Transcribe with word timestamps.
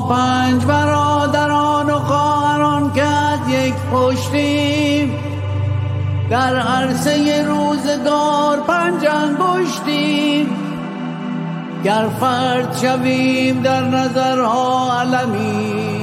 پنج 0.00 0.64
برادران 0.64 1.90
و 1.90 1.98
خواهران 1.98 2.92
کرد 2.92 3.48
یک 3.48 3.74
پشتیم. 3.92 5.14
در 6.30 6.56
عرصه 6.56 7.42
روزگار 7.42 8.60
پنج 8.60 9.06
انگشتیم. 9.06 10.46
گر 11.84 12.06
فرد 12.20 12.76
شویم 12.76 13.62
در 13.62 13.84
نظرها 13.84 15.00
علمی 15.00 16.02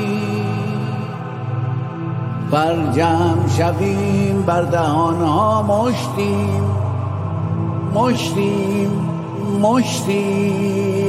بر 2.51 2.91
جمع 2.95 3.47
شویم 3.57 4.41
بر 4.41 4.61
دهانها 4.61 5.61
مشتیم. 5.61 6.63
مشتیم 7.93 8.91
مشتیم. 9.61 11.08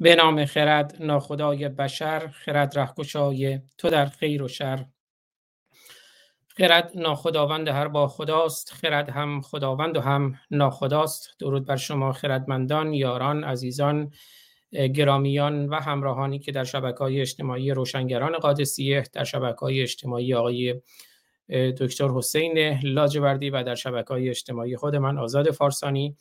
به 0.00 0.14
نام 0.14 0.44
خرد 0.44 0.96
ناخدای 1.00 1.68
بشر 1.68 2.28
خرد 2.28 2.78
رهگشای 2.78 3.60
تو 3.78 3.90
در 3.90 4.06
خیر 4.06 4.42
و 4.42 4.48
شر. 4.48 4.84
خرد 6.48 6.92
ناخداوند 6.94 7.68
هر 7.68 7.88
با 7.88 8.08
خداست 8.08 8.72
خرد 8.72 9.08
هم 9.08 9.40
خداوند 9.40 9.96
و 9.96 10.00
هم 10.00 10.34
ناخداست. 10.50 11.36
درود 11.38 11.66
بر 11.66 11.76
شما 11.76 12.12
خردمندان 12.12 12.92
یاران 12.92 13.44
عزیزان 13.44 14.10
گرامیان 14.72 15.68
و 15.68 15.74
همراهانی 15.74 16.38
که 16.38 16.52
در 16.52 16.64
شبکه 16.64 16.98
های 16.98 17.20
اجتماعی 17.20 17.70
روشنگران 17.70 18.32
قادسیه 18.32 19.04
در 19.12 19.24
شبکه 19.24 19.60
های 19.60 19.82
اجتماعی 19.82 20.34
آقای 20.34 20.80
دکتر 21.50 22.08
حسین 22.08 22.80
لاجوردی 22.82 23.50
و 23.50 23.62
در 23.62 23.74
شبکه 23.74 24.08
های 24.08 24.28
اجتماعی 24.28 24.76
خود 24.76 24.96
من 24.96 25.18
آزاد 25.18 25.50
فارسانی 25.50 26.16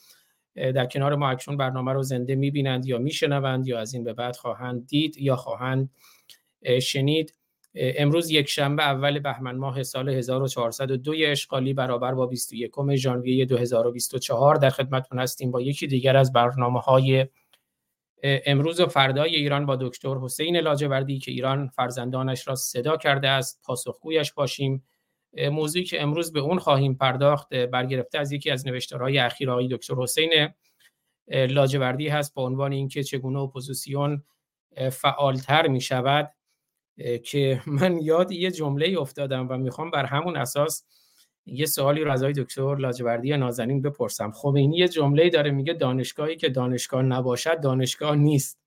در 0.56 0.86
کنار 0.86 1.16
ما 1.16 1.30
اکنون 1.30 1.58
برنامه 1.58 1.94
رو 1.94 2.04
زنده 2.04 2.36
می‌بینند 2.36 2.86
یا 2.86 2.98
میشنوند 2.98 3.68
یا 3.68 3.80
از 3.80 3.94
این 3.94 4.04
به 4.04 4.14
بعد 4.14 4.36
خواهند 4.36 4.88
دید 4.88 5.18
یا 5.18 5.36
خواهند 5.36 5.90
شنید. 6.82 7.34
امروز 7.76 8.32
یک 8.32 8.50
شنبه 8.50 8.84
اول 8.84 9.20
بهمن 9.20 9.56
ماه 9.56 9.84
سال 9.84 10.10
1402 10.10 11.14
اشغالی 11.18 11.74
برابر 11.74 12.14
با 12.14 12.26
21 12.26 12.96
ژانویه 12.96 13.46
2024 13.46 14.56
در 14.56 14.70
خدمتتون 14.70 15.20
هستیم 15.20 15.52
با 15.52 15.62
یکی 15.62 15.88
دیگر 15.88 16.18
از 16.18 16.34
برنامه 16.34 16.80
های 16.80 17.28
امروز 18.24 18.80
و 18.80 18.86
فردای 18.86 19.36
ایران 19.36 19.66
با 19.66 19.76
دکتر 19.76 20.16
حسین 20.16 20.58
لاجوردی 20.58 21.20
که 21.20 21.32
ایران 21.32 21.68
فرزندانش 21.68 22.48
را 22.48 22.56
صدا 22.56 22.98
کرده 22.98 23.30
است. 23.30 23.62
پاسخگویش 23.64 24.34
باشیم. 24.34 24.84
موضوعی 25.34 25.86
که 25.86 26.02
امروز 26.02 26.34
به 26.34 26.40
اون 26.40 26.60
خواهیم 26.60 26.94
پرداخت 26.96 27.54
برگرفته 27.54 28.20
از 28.20 28.32
یکی 28.32 28.52
از 28.52 28.68
نوشتارهای 28.68 29.18
اخیر 29.18 29.52
آقای 29.52 29.68
دکتر 29.68 29.94
حسین 29.96 30.50
لاجوردی 31.28 32.08
هست 32.08 32.34
با 32.34 32.46
عنوان 32.46 32.72
اینکه 32.72 33.04
چگونه 33.04 33.40
اپوزیسیون 33.40 34.24
فعالتر 34.92 35.68
می 35.68 35.82
شود 35.82 36.32
که 37.24 37.62
من 37.68 37.98
یاد 38.02 38.32
یه 38.32 38.52
جمله 38.52 39.00
افتادم 39.00 39.48
و 39.50 39.58
می‌خوام 39.58 39.92
بر 39.92 40.06
همون 40.06 40.38
اساس 40.38 40.84
یه 41.46 41.66
سوالی 41.66 42.02
رو 42.02 42.12
از 42.12 42.24
آقای 42.24 42.34
دکتر 42.34 42.76
لاجوردی 42.76 43.38
نازنین 43.38 43.82
بپرسم. 43.82 44.32
خمینی 44.32 44.78
یه 44.78 44.88
جمله 44.88 45.30
داره 45.30 45.52
میگه 45.52 45.74
دانشگاهی 45.74 46.36
که 46.36 46.50
دانشگاه 46.50 47.02
نباشد 47.02 47.62
دانشگاه 47.62 48.16
نیست. 48.16 48.59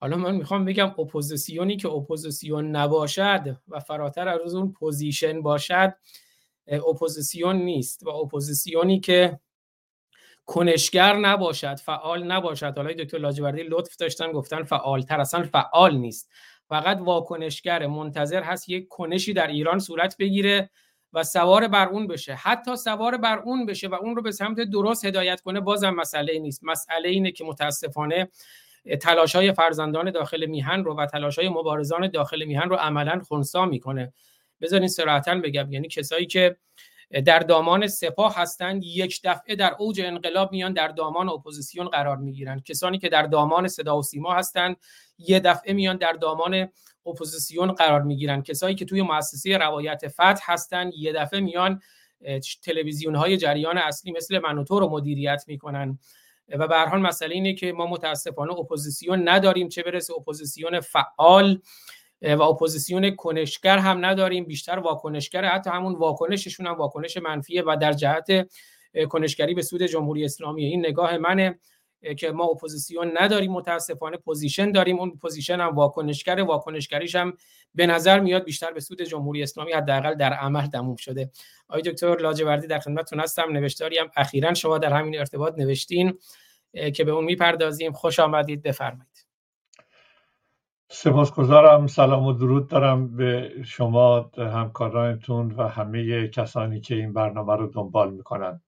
حالا 0.00 0.16
من 0.16 0.34
می‌خوام 0.34 0.64
بگم 0.64 0.94
اپوزیسیونی 0.98 1.76
که 1.76 1.88
اپوزیسیون 1.88 2.70
نباشد 2.76 3.56
و 3.68 3.80
فراتر 3.80 4.28
از 4.28 4.54
اون 4.54 4.72
position 4.72 5.42
باشد 5.42 5.94
اپوزیسیون 6.66 7.56
نیست 7.56 8.06
و 8.06 8.08
اپوزیسیونی 8.08 9.00
که 9.00 9.40
کنشگر 10.46 11.16
نباشد 11.16 11.74
فعال 11.74 12.22
نباشد. 12.22 12.72
حالا 12.76 12.92
دکتر 12.92 13.18
لاجوردی 13.18 13.62
لطف 13.62 13.96
داشتن 13.96 14.32
گفتن 14.32 14.62
فعالتر. 14.62 15.20
اصلا 15.20 15.42
فعال 15.42 15.96
نیست. 15.96 16.30
فقط 16.68 16.98
واکنشگر 17.00 17.86
منتظر 17.86 18.42
هست 18.42 18.68
یک 18.68 18.88
کنشی 18.88 19.32
در 19.32 19.46
ایران 19.46 19.78
صورت 19.78 20.16
بگیره 20.18 20.70
و 21.12 21.24
سوار 21.24 21.68
بر 21.68 21.88
اون 21.88 22.06
بشه. 22.06 22.34
حتی 22.34 22.76
سوار 22.76 23.16
بر 23.16 23.38
اون 23.38 23.66
بشه 23.66 23.88
و 23.88 23.94
اون 23.94 24.16
رو 24.16 24.22
به 24.22 24.32
سمت 24.32 24.60
درست 24.60 25.04
هدایت 25.04 25.40
کنه 25.40 25.60
بازم 25.60 25.90
مسئله 25.90 26.38
نیست. 26.38 26.64
مسئله 26.64 27.08
اینه 27.08 27.32
که 27.32 27.44
متاسفانه 27.44 28.28
تلاش 29.00 29.36
های 29.36 29.52
فرزندان 29.52 30.10
داخل 30.10 30.46
میهن 30.46 30.84
رو 30.84 30.94
و 30.94 31.06
تلاش 31.06 31.38
های 31.38 31.48
مبارزان 31.48 32.08
داخل 32.08 32.44
میهن 32.44 32.68
رو 32.68 32.76
عملا 32.76 33.20
خونسا 33.28 33.66
می‌کنه. 33.66 34.12
بذارین 34.60 34.88
صراحتا 34.88 35.34
بگم 35.34 35.72
یعنی 35.72 35.88
کسایی 35.88 36.26
که 36.26 36.56
در 37.24 37.38
دامان 37.38 37.86
سپاه 37.86 38.36
هستند 38.36 38.84
یک 38.84 39.20
دفعه 39.24 39.54
در 39.54 39.74
اوج 39.78 40.00
انقلاب 40.00 40.52
میان 40.52 40.72
در 40.72 40.88
دامان 40.88 41.28
اپوزیسیون 41.28 41.88
قرار 41.88 42.16
می‌گیرن. 42.16 42.60
کسانی 42.60 42.98
که 42.98 43.08
در 43.08 43.22
دامان 43.22 43.68
صدا 43.68 43.98
و 43.98 44.02
سیما 44.02 44.34
هستند 44.34 44.76
یه 45.18 45.40
دفعه 45.40 45.72
میان 45.72 45.96
در 45.96 46.12
دامان 46.12 46.68
اپوزیسیون 47.06 47.72
قرار 47.72 48.02
می‌گیرن. 48.02 48.42
کسایی 48.42 48.74
که 48.74 48.84
توی 48.84 49.02
مؤسسه 49.02 49.58
روایت 49.58 50.08
فتح 50.08 50.52
هستند 50.52 50.92
یه 50.94 51.12
دفعه 51.12 51.40
میان 51.40 51.80
تلویزیون 52.62 53.14
های 53.14 53.36
جریان 53.36 53.78
اصلی 53.78 54.12
مثل 54.12 54.38
منوتو 54.38 54.80
رو 54.80 54.88
مدیریت 54.88 55.44
می‌کنن. 55.46 55.98
و 56.58 56.68
به 56.68 56.76
هر 56.76 56.96
مسئله 56.96 57.34
اینه 57.34 57.54
که 57.54 57.72
ما 57.72 57.86
متاسفانه 57.86 58.52
اپوزیسیون 58.52 59.28
نداریم 59.28 59.68
چه 59.68 59.82
برسه 59.82 60.14
اپوزیسیون 60.14 60.80
فعال 60.80 61.60
و 62.22 62.42
اپوزیسیون 62.42 63.10
کنشگر 63.10 63.78
هم 63.78 64.04
نداریم. 64.04 64.44
بیشتر 64.44 64.78
واکنشگر 64.78 65.44
حتی 65.44 65.70
همون 65.70 65.94
واکنششون 65.94 66.66
هم 66.66 66.74
واکنش 66.74 67.16
منفیه 67.16 67.62
و 67.66 67.76
در 67.80 67.92
جهت 67.92 68.48
کنشگری 69.08 69.54
به 69.54 69.62
سود 69.62 69.82
جمهوری 69.82 70.24
اسلامی. 70.24 70.64
این 70.64 70.86
نگاه 70.86 71.18
منه. 71.18 71.58
که 72.18 72.30
ما 72.30 72.44
اپوزیسیون 72.44 73.12
نداریم 73.20 73.52
متاسفانه 73.52 74.16
position 74.16 74.72
داریم. 74.72 74.98
اون 74.98 75.10
position 75.10 75.60
هم 75.60 75.74
واکنشگر 75.74 76.40
واکنشگریش 76.40 77.14
هم 77.14 77.32
به 77.74 77.86
نظر 77.86 78.20
میاد 78.20 78.44
بیشتر 78.44 78.72
به 78.72 78.80
سود 78.80 79.02
جمهوری 79.02 79.42
اسلامی 79.42 79.72
حداقل 79.72 80.14
در 80.14 80.32
عمل 80.32 80.66
تموم 80.66 80.96
شده. 80.96 81.30
آقای 81.68 81.82
دکتر 81.82 82.16
لاجوردی 82.16 82.66
در 82.66 82.78
خدمتتون 82.78 83.20
هستم. 83.20 83.52
نوشتاری 83.52 83.98
هم 83.98 84.10
اخیرا 84.16 84.54
شما 84.54 84.78
در 84.78 84.92
همین 84.92 85.18
ارتباط 85.18 85.58
نوشتین 85.58 86.18
که 86.94 87.04
به 87.04 87.10
اون 87.10 87.24
می‌پردازیم. 87.24 87.92
خوش 87.92 88.20
آمدید. 88.20 88.62
بفرمایید. 88.62 89.26
سپاسگزارم. 90.88 91.86
سلام 91.86 92.26
و 92.26 92.32
درود 92.32 92.68
دارم 92.68 93.16
به 93.16 93.52
شما 93.64 94.30
همکارانتون 94.38 95.50
و 95.50 95.68
همه 95.68 96.28
کسانی 96.28 96.80
که 96.80 96.94
این 96.94 97.12
برنامه 97.12 97.56
رو 97.56 97.66
دنبال 97.66 98.12
می‌کنن. 98.12 98.60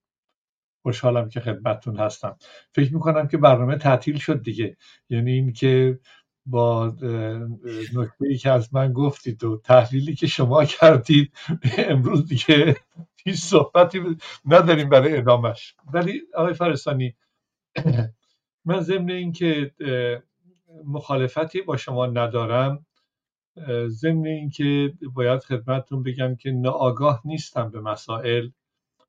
خوشحالم 0.83 1.29
که 1.29 1.41
خدمتتون 1.41 1.97
هستم. 1.97 2.37
فکر 2.73 2.95
می‌کنم 2.95 3.29
که 3.29 3.37
برنامه 3.37 3.77
تعطیل 3.77 4.19
شد 4.19 4.43
دیگه. 4.43 4.77
یعنی 5.11 5.33
این 5.33 5.53
که 5.53 5.99
با 6.47 6.87
نکته 7.95 8.27
ای 8.27 8.37
که 8.37 8.51
از 8.51 8.75
من 8.75 8.93
گفتید 8.93 9.45
و 9.45 9.61
تحلیلی 9.65 10.15
که 10.15 10.27
شما 10.27 10.65
کردید 10.65 11.33
امروز 11.79 12.29
دیگه 12.29 12.77
هیچ 13.25 13.41
صحبتی 13.41 14.01
نداریم 14.45 14.89
برای 14.89 15.17
ادامش 15.17 15.75
ولی 15.95 16.23
آقای 16.35 16.55
فرستانی 16.55 17.15
من 18.65 18.81
ضمن 18.81 19.11
اینکه 19.11 19.73
مخالفتی 20.85 21.63
با 21.63 21.77
شما 21.77 22.07
ندارم. 22.07 22.87
ضمن 23.89 24.27
اینکه 24.27 24.93
باید 25.15 25.41
خدمتتون 25.41 26.03
بگم 26.03 26.37
که 26.37 26.51
ناآگاه 26.51 27.23
نیستم 27.25 27.71
به 27.71 27.81
مسائل. 27.81 28.49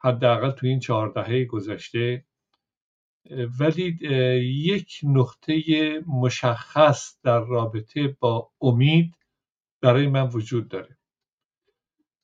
حداقل 0.03 0.52
تو 0.52 0.68
این 0.68 0.80
چهار 0.80 1.08
دهه 1.08 1.46
گذشته 1.46 2.25
ولی 3.59 3.97
یک 4.66 5.00
نقطه 5.03 5.64
مشخص 6.08 7.18
در 7.24 7.40
رابطه 7.40 8.08
با 8.19 8.52
امید 8.62 9.16
برای 9.82 10.08
من 10.08 10.28
وجود 10.28 10.67
داره. 10.67 10.97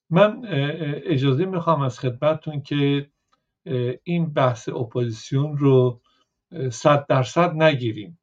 من 0.09 0.41
اجازه 1.05 1.45
می‌خوام 1.45 1.81
از 1.81 1.99
خدمتتون 1.99 2.61
که 2.61 3.09
این 4.03 4.33
بحث 4.33 4.69
اپوزیسیون 4.69 5.57
رو 5.57 6.01
صد 6.71 7.05
درصد 7.07 7.53
نگیریم. 7.55 8.19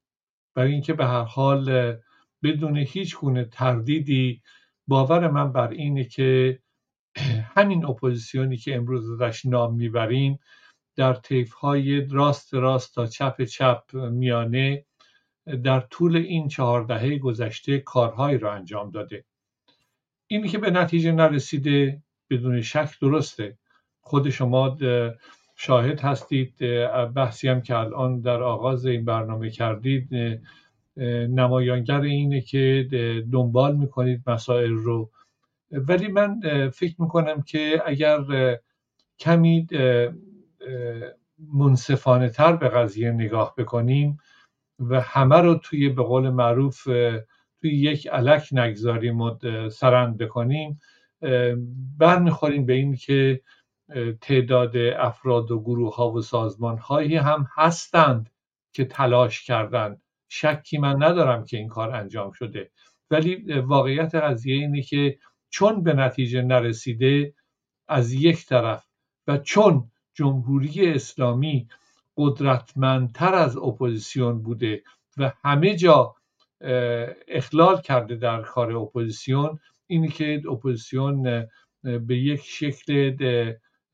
برای 0.54 0.72
اینکه 0.72 0.92
به 0.92 1.06
هر 1.06 1.22
حال 1.22 1.96
بدون 2.42 2.76
هیچ 2.76 3.16
گونه 3.16 3.44
تردیدی 3.44 4.42
باور 4.86 5.30
من 5.30 5.52
بر 5.52 5.68
اینه 5.70 6.04
که 6.04 6.58
همین 7.56 7.84
اپوزیسیونی 7.84 8.56
که 8.56 8.76
امروز 8.76 9.20
ازش 9.20 9.46
نام 9.46 9.74
می‌بریم 9.74 10.38
در 10.96 11.14
طیف 11.14 11.52
های 11.52 12.06
راست 12.06 12.54
راست 12.54 12.94
تا 12.94 13.06
چپ 13.06 13.42
چپ 13.42 13.94
میانه 13.94 14.84
در 15.64 15.80
طول 15.80 16.16
این 16.16 16.48
چهار 16.48 16.84
دهه 16.84 17.18
گذشته 17.18 17.78
کارهایی 17.78 18.38
را 18.38 18.54
انجام 18.54 18.90
داده. 18.90 19.24
اینی 20.26 20.48
که 20.48 20.58
به 20.58 20.70
نتیجه 20.70 21.12
نرسیده 21.12 22.02
بدون 22.30 22.60
شک 22.60 23.00
درسته. 23.00 23.58
خود 24.00 24.30
شما 24.30 24.78
شاهد 25.56 26.00
هستید. 26.00 26.58
بحثی 27.14 27.48
هم 27.48 27.62
که 27.62 27.76
الان 27.76 28.20
در 28.20 28.42
آغاز 28.42 28.86
این 28.86 29.04
برنامه 29.04 29.50
کردید 29.50 30.08
نمایانگر 31.28 32.00
اینه 32.00 32.40
که 32.40 32.88
دنبال 33.32 33.76
می‌کنید 33.76 34.22
مسائل 34.26 34.70
رو 34.70 35.10
ولی 35.70 36.08
من 36.08 36.40
فکر 36.70 36.94
می‌کنم 36.98 37.42
که 37.42 37.82
اگر 37.86 38.20
کمی 39.18 39.66
منصفانه 41.38 42.28
تر 42.28 42.56
به 42.56 42.68
قضیه 42.68 43.10
نگاه 43.10 43.54
بکنیم 43.58 44.18
و 44.78 45.00
همه 45.00 45.36
رو 45.36 45.54
توی 45.54 45.88
به 45.88 46.02
قول 46.02 46.30
معروف 46.30 46.84
توی 47.60 47.70
یک 47.70 48.08
علک 48.08 48.48
نگذاریم 48.52 49.20
و 49.20 49.38
سرند 49.68 50.18
بکنیم 50.18 50.80
برمیخوریم 51.98 52.66
به 52.66 52.72
این 52.72 52.96
که 52.96 53.40
تعداد 54.20 54.76
افراد 54.76 55.50
و 55.50 55.60
گروه 55.60 55.96
ها 55.96 56.10
و 56.10 56.20
سازمان 56.20 56.78
هایی 56.78 57.16
هم 57.16 57.46
هستند 57.54 58.30
که 58.72 58.84
تلاش 58.84 59.44
کردند 59.44 60.02
شکی 60.28 60.78
من 60.78 61.02
ندارم 61.02 61.44
که 61.44 61.56
این 61.56 61.68
کار 61.68 61.90
انجام 61.90 62.30
شده. 62.30 62.70
ولی 63.10 63.60
واقعیت 63.60 64.14
قضیه 64.14 64.54
اینه 64.54 64.82
که 64.82 65.18
چون 65.50 65.82
به 65.82 65.92
نتیجه 65.92 66.42
نرسیده 66.42 67.34
از 67.88 68.12
یک 68.12 68.46
طرف 68.46 68.86
و 69.26 69.38
چون 69.38 69.90
جمهوری 70.14 70.92
اسلامی 70.92 71.68
قدرتمندتر 72.16 73.34
از 73.34 73.56
اپوزیسیون 73.56 74.42
بوده 74.42 74.82
و 75.16 75.32
همه 75.44 75.76
جا 75.76 76.14
اخلال 77.28 77.80
کرده 77.80 78.16
در 78.16 78.42
کار 78.42 78.72
اپوزیسیون 78.76 79.58
اینی 79.86 80.08
که 80.08 80.42
اپوزیسیون 80.50 81.46
به 81.82 82.16
یک 82.16 82.40
شکل 82.44 83.16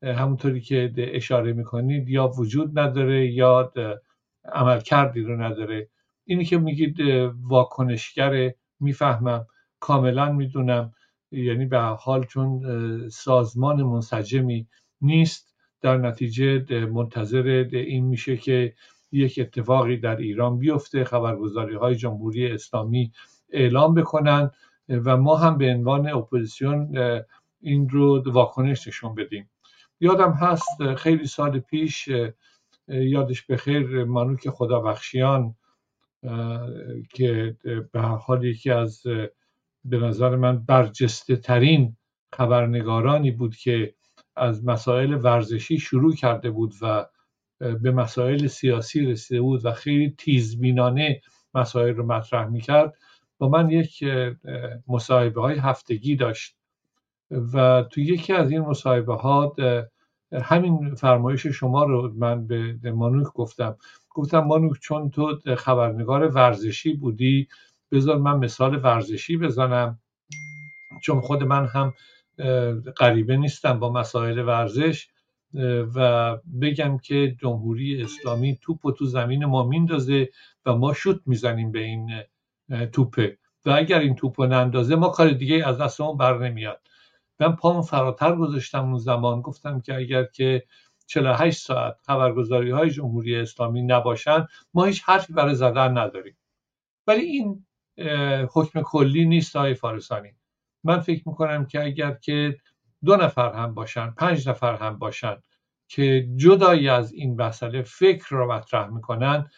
همونطوری 0.03 0.61
که 0.61 0.93
اشاره 0.97 1.53
می‌کنید 1.53 2.09
یا 2.09 2.27
وجود 2.27 2.79
نداره 2.79 3.31
یا 3.31 3.73
عملکردی 4.45 5.21
رو 5.21 5.41
نداره. 5.41 5.89
اینی 6.25 6.45
که 6.45 6.57
میگید 6.57 6.99
واکنشگر 7.41 8.53
می‌فهمم 8.79 9.47
کاملا 9.79 10.31
می‌دونم. 10.31 10.93
یعنی 11.33 11.65
به 11.65 11.79
حال 11.79 12.25
چون 12.25 12.61
سازمان 13.09 13.83
منسجمی 13.83 14.67
نیست 15.01 15.55
در 15.81 15.97
نتیجه 15.97 16.85
منتظر 16.85 17.67
این 17.71 18.05
میشه 18.05 18.37
که 18.37 18.73
یک 19.11 19.39
اتفاقی 19.41 19.97
در 19.97 20.15
ایران 20.15 20.57
بیفته 20.57 21.03
خبرگزاری 21.03 21.75
های 21.75 21.95
جمهوری 21.95 22.47
اسلامی 22.47 23.11
اعلام 23.49 23.93
بکنن 23.93 24.51
و 24.89 25.17
ما 25.17 25.35
هم 25.35 25.57
به 25.57 25.73
عنوان 25.73 26.09
اپوزیسیون 26.09 26.97
این 27.61 27.89
رو 27.89 28.23
واکنش 28.31 28.87
نشون 28.87 29.15
بدیم. 29.15 29.49
یادم 29.99 30.31
هست 30.31 30.95
خیلی 30.95 31.27
سال 31.27 31.59
پیش 31.59 32.09
یادش 32.87 33.45
بخیر 33.45 34.03
مانوک 34.03 34.49
خدابخشیان 34.49 35.55
که 37.09 37.57
به 37.91 38.01
حال 38.01 38.43
یکی 38.43 38.71
از 38.71 39.03
به 39.85 39.97
نظر 39.97 40.35
من 40.35 40.57
برجسته 40.65 41.35
ترین 41.35 41.97
خبرنگارانی 42.33 43.31
بود 43.31 43.55
که 43.55 43.93
از 44.35 44.65
مسائل 44.65 45.13
ورزشی 45.13 45.79
شروع 45.79 46.15
کرده 46.15 46.51
بود 46.51 46.73
و 46.81 47.05
به 47.59 47.91
مسائل 47.91 48.47
سیاسی 48.47 49.05
رسیده 49.05 49.41
بود 49.41 49.65
و 49.65 49.71
خیلی 49.71 50.15
تیزبینانه 50.17 51.21
مسائل 51.53 51.93
رو 51.95 52.05
مطرح 52.05 52.47
می‌کرد. 52.47 52.93
با 53.37 53.49
من 53.49 53.69
یک 53.69 54.03
مصاحبه 54.87 55.41
های 55.41 55.57
هفتگی 55.57 56.15
داشت 56.15 56.55
و 57.53 57.83
تو 57.91 58.01
یکی 58.01 58.33
از 58.33 58.51
این 58.51 58.61
مصاحبه 58.61 59.15
ها 59.15 59.55
همین 60.33 60.95
فرمایش 60.95 61.47
شما 61.47 61.83
رو 61.83 62.13
من 62.17 62.47
به 62.81 62.91
مانوک 62.91 63.27
گفتم. 63.33 63.77
گفتم 64.09 64.39
مانوک 64.39 64.79
چون 64.81 65.09
تو 65.09 65.39
خبرنگار 65.57 66.27
ورزشی 66.27 66.93
بودی 66.93 67.47
بذار 67.93 68.17
من 68.17 68.37
مثال 68.37 68.79
ورزشی 68.83 69.37
بزنم. 69.37 69.99
چون 71.01 71.21
خود 71.21 71.43
من 71.43 71.65
هم 71.65 71.93
غریبه 72.97 73.37
نیستم 73.37 73.79
با 73.79 73.91
مسائل 73.91 74.39
ورزش 74.39 75.07
و 75.95 76.37
بگم 76.61 76.97
که 76.97 77.35
جمهوری 77.41 78.01
اسلامی 78.01 78.59
توپ 78.61 78.85
و 78.85 78.91
تو 78.91 79.05
زمین 79.05 79.45
ما 79.45 79.63
میندازه 79.63 80.29
و 80.65 80.75
ما 80.75 80.93
شوت 80.93 81.21
می‌زنیم 81.25 81.71
به 81.71 81.79
این 81.79 82.11
توپه. 82.85 83.37
و 83.65 83.69
اگر 83.69 83.99
این 83.99 84.15
توپ 84.15 84.41
رو 84.41 84.47
نندازه 84.47 84.95
ما 84.95 85.09
کار 85.09 85.29
دیگه 85.29 85.67
از 85.67 85.77
دستمون 85.77 86.17
بر 86.17 86.37
نمیاد. 86.37 86.81
من 87.39 87.55
پامو 87.55 87.81
فراتر 87.81 88.35
گذاشتم 88.35 88.85
اون 88.85 88.97
زمان. 88.97 89.41
گفتم 89.41 89.81
که 89.81 89.95
اگر 89.95 90.23
که 90.23 90.63
48 91.07 91.61
ساعت 91.61 91.97
خبرگزاری 92.05 92.71
های 92.71 92.89
جمهوری 92.89 93.35
اسلامی 93.35 93.81
نباشن 93.81 94.47
ما 94.73 94.85
هیچ 94.85 95.03
حرفی 95.05 95.33
برای 95.33 95.55
زدن 95.55 95.97
نداریم. 95.97 96.37
ولی 97.07 97.21
این 97.21 97.65
حکم 98.53 98.81
کلی 98.81 99.25
نیست 99.25 99.55
های 99.55 99.73
فارسانی. 99.73 100.31
من 100.83 100.99
فکر 100.99 101.23
می‌کنم 101.25 101.65
که 101.65 101.83
اگر 101.83 102.11
که 102.11 102.57
دو 103.05 103.15
نفر 103.15 103.53
هم 103.53 103.73
باشن 103.73 104.11
پنج 104.11 104.49
نفر 104.49 104.75
هم 104.75 104.97
باشن 104.99 105.35
که 105.87 106.27
جدایی 106.35 106.89
از 106.89 107.13
این 107.13 107.41
مسئله 107.41 107.81
فکر 107.81 108.25
رو 108.29 108.51
مطرح 108.51 108.87
می‌کنن 108.87 109.49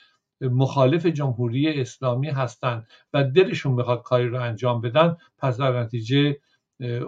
مخالف 0.42 1.06
جمهوری 1.06 1.82
اسلامی 1.82 2.30
هستند 2.30 2.88
و 3.14 3.24
دلشون 3.24 3.76
بخواد 3.76 4.04
کاری 4.04 4.28
رو 4.28 4.42
انجام 4.42 4.82
بدن 4.82 5.18
پس 5.38 5.58
در 5.58 5.80
نتیجه 5.80 6.38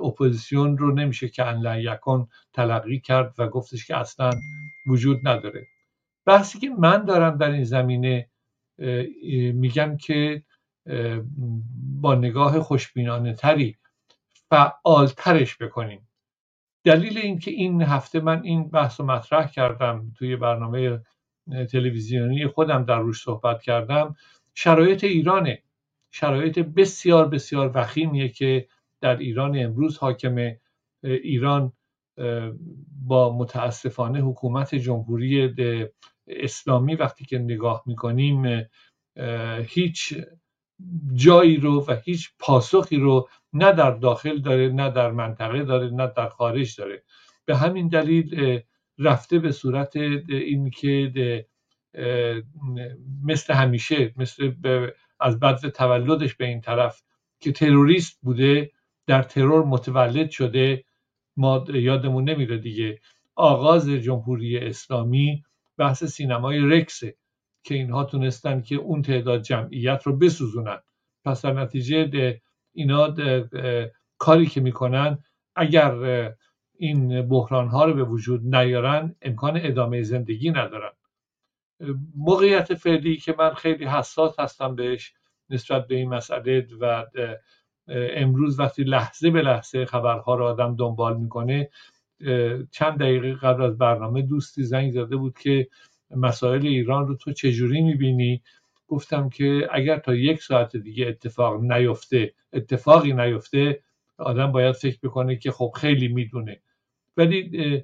اپوزیسیون 0.04 0.78
رو 0.78 0.94
نمیشه 0.94 1.30
که 1.30 1.46
ان 1.46 1.80
یکن 1.80 2.28
تلقی 2.54 3.00
کرد 3.00 3.36
و 3.38 3.48
گفتش 3.48 3.88
که 3.88 3.98
اصلا 3.98 4.30
وجود 4.88 5.28
نداره. 5.28 5.66
بحثی 6.26 6.60
که 6.60 6.70
من 6.70 7.06
دارم 7.06 7.38
در 7.38 7.52
این 7.52 7.64
زمینه 7.64 8.30
میگم 9.54 9.98
که 9.98 10.44
با 12.02 12.16
نگاه 12.16 12.60
خوشبینانه 12.60 13.34
تری 13.34 13.78
فعالترش 14.50 15.58
بکنیم. 15.58 16.08
دلیل 16.84 17.18
اینکه 17.18 17.52
این 17.52 17.82
هفته 17.82 18.20
من 18.20 18.44
این 18.44 18.70
بحث 18.70 19.00
رو 19.00 19.06
مطرح 19.06 19.48
کردم 19.48 20.12
توی 20.18 20.36
برنامه 20.36 21.02
تلویزیونی 21.72 22.48
خودم 22.48 22.84
در 22.86 23.00
روش 23.00 23.24
صحبت 23.24 23.62
کردم 23.62 24.16
شرایط 24.56 25.04
ایرانه. 25.04 25.64
شرایط 26.12 26.60
بسیار 26.60 27.28
بسیار 27.28 27.72
وخیمیه 27.76 28.30
که 28.30 28.68
در 29.02 29.18
ایران 29.18 29.58
امروز 29.58 29.98
حاکم 29.98 30.52
ایران 31.04 31.74
با 33.06 33.38
متاسفانه 33.38 34.20
حکومت 34.20 34.76
جمهوری 34.76 35.56
اسلامی 36.28 36.96
وقتی 36.96 37.26
که 37.26 37.40
نگاه 37.40 37.84
می‌کنیم 37.86 38.66
هیچ 39.68 40.14
جایی 41.16 41.58
رو 41.58 41.86
و 41.88 41.96
هیچ 42.04 42.30
پاسخی 42.40 42.98
رو 42.98 43.30
نه 43.54 43.72
در 43.72 43.92
داخل 43.92 44.38
داره 44.38 44.70
نه 44.70 44.90
در 44.90 45.12
منطقه 45.12 45.64
داره 45.64 45.90
نه 45.90 46.12
در 46.18 46.30
خارج 46.30 46.76
داره. 46.78 47.04
به 47.46 47.58
همین 47.58 47.88
دلیل 47.88 48.60
رفته 49.00 49.40
به 49.40 49.52
صورت 49.52 49.96
این 49.96 50.70
که 50.70 51.46
مثل 53.24 53.54
همیشه 53.54 54.14
مثل 54.18 54.52
از 55.20 55.40
بعد 55.40 55.70
تولدش 55.70 56.36
به 56.36 56.46
این 56.46 56.62
طرف 56.62 57.02
که 57.40 57.52
تروریست 57.52 58.20
بوده 58.22 58.72
در 59.08 59.24
ترور 59.24 59.66
متولد 59.66 60.30
شده 60.30 60.84
ما 61.38 61.66
یادمون 61.74 62.30
نمیره 62.30 62.58
دیگه. 62.58 63.00
آغاز 63.36 63.90
جمهوری 63.90 64.58
اسلامی 64.58 65.44
بحث 65.78 66.04
سینمای 66.04 66.60
رکسه. 66.60 67.16
که 67.68 67.76
اینها 67.76 68.04
تونستن 68.04 68.62
که 68.62 68.76
اون 68.76 69.02
تعداد 69.02 69.42
جمعیت 69.42 70.04
رو 70.04 70.18
بسوزونن. 70.18 70.80
پس 71.26 71.46
در 71.46 71.54
نتیجه 71.54 72.42
اینا 72.74 73.16
کاری 74.18 74.46
که 74.46 74.62
می‌کنن 74.62 75.18
اگر 75.56 75.94
این 76.78 77.22
بحران 77.22 77.68
ها 77.68 77.86
رو 77.86 77.94
به 77.94 78.04
وجود 78.04 78.56
نیارن 78.56 79.16
امکان 79.22 79.60
ادامه 79.64 80.02
زندگی 80.02 80.52
ندارن. 80.52 80.92
موقعیت 82.16 82.74
فعلی 82.74 83.18
که 83.18 83.36
من 83.40 83.54
خیلی 83.54 83.86
حساس 83.86 84.40
هستم 84.40 84.76
بهش 84.76 85.14
نسبت 85.50 85.88
به 85.88 85.96
این 85.96 86.10
مسئله 86.10 86.68
و 86.80 87.06
امروز 87.88 88.60
وقتی 88.60 88.84
لحظه 88.84 89.30
به 89.30 89.42
لحظه 89.42 89.86
خبرها 89.86 90.36
رو 90.36 90.46
آدم 90.46 90.76
دنبال 90.76 91.18
می‌کنه 91.18 91.70
چند 92.72 93.00
دقیقه 93.00 93.34
قبل 93.34 93.64
از 93.64 93.78
برنامه 93.78 94.22
دوستی 94.22 94.64
زنگ 94.64 94.92
زده 94.92 95.16
بود 95.16 95.38
که 95.38 95.68
مسائل 96.16 96.66
ایران 96.66 97.08
رو 97.08 97.16
تو 97.16 97.34
چجوری 97.34 97.82
می‌بینی؟ 97.82 98.42
گفتم 98.88 99.30
که 99.30 99.68
اگر 99.72 99.98
تا 100.00 100.16
یک 100.16 100.44
ساعت 100.44 100.78
دیگه 100.78 101.08
اتفاق 101.08 101.62
نیفته 101.62 102.34
اتفاقی 102.54 103.14
نیفته 103.14 103.82
آدم 104.18 104.52
باید 104.52 104.76
فکر 104.76 105.00
بکنه 105.04 105.36
که 105.36 105.52
خب 105.52 105.72
خیلی 105.76 106.08
می‌دونه. 106.08 106.62
ولی 107.18 107.84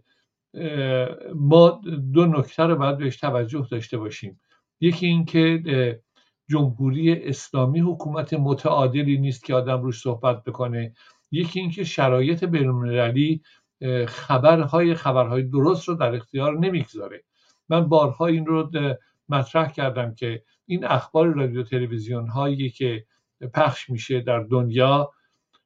ما 1.35 1.81
دو 2.13 2.25
نکته 2.25 2.63
رو 2.63 2.75
باید 2.75 2.97
بهش 2.97 3.17
توجه 3.17 3.67
داشته 3.71 3.97
باشیم. 3.97 4.39
یکی 4.81 5.07
اینکه 5.07 5.99
جمهوری 6.49 7.23
اسلامی 7.23 7.79
حکومت 7.79 8.33
متعادلی 8.33 9.17
نیست 9.17 9.43
که 9.43 9.53
آدم 9.53 9.81
روش 9.81 10.01
صحبت 10.01 10.43
بکنه. 10.43 10.93
یکی 11.31 11.59
اینکه 11.59 11.83
شرایط 11.83 12.43
بینالمللی 12.43 13.41
خبرهای 14.07 14.93
خبرهای 14.93 15.43
درست 15.43 15.87
رو 15.89 15.95
در 15.95 16.15
اختیار 16.15 16.59
نمی‌گذاره. 16.59 17.23
من 17.69 17.89
بارها 17.89 18.25
این 18.25 18.45
رو 18.45 18.71
مطرح 19.29 19.71
کردم 19.71 20.13
که 20.15 20.43
این 20.65 20.85
اخبار 20.85 21.27
رادیو 21.27 21.63
تلویزیون 21.63 22.27
هایی 22.27 22.69
که 22.69 23.05
پخش 23.53 23.89
میشه 23.89 24.21
در 24.21 24.39
دنیا 24.39 25.13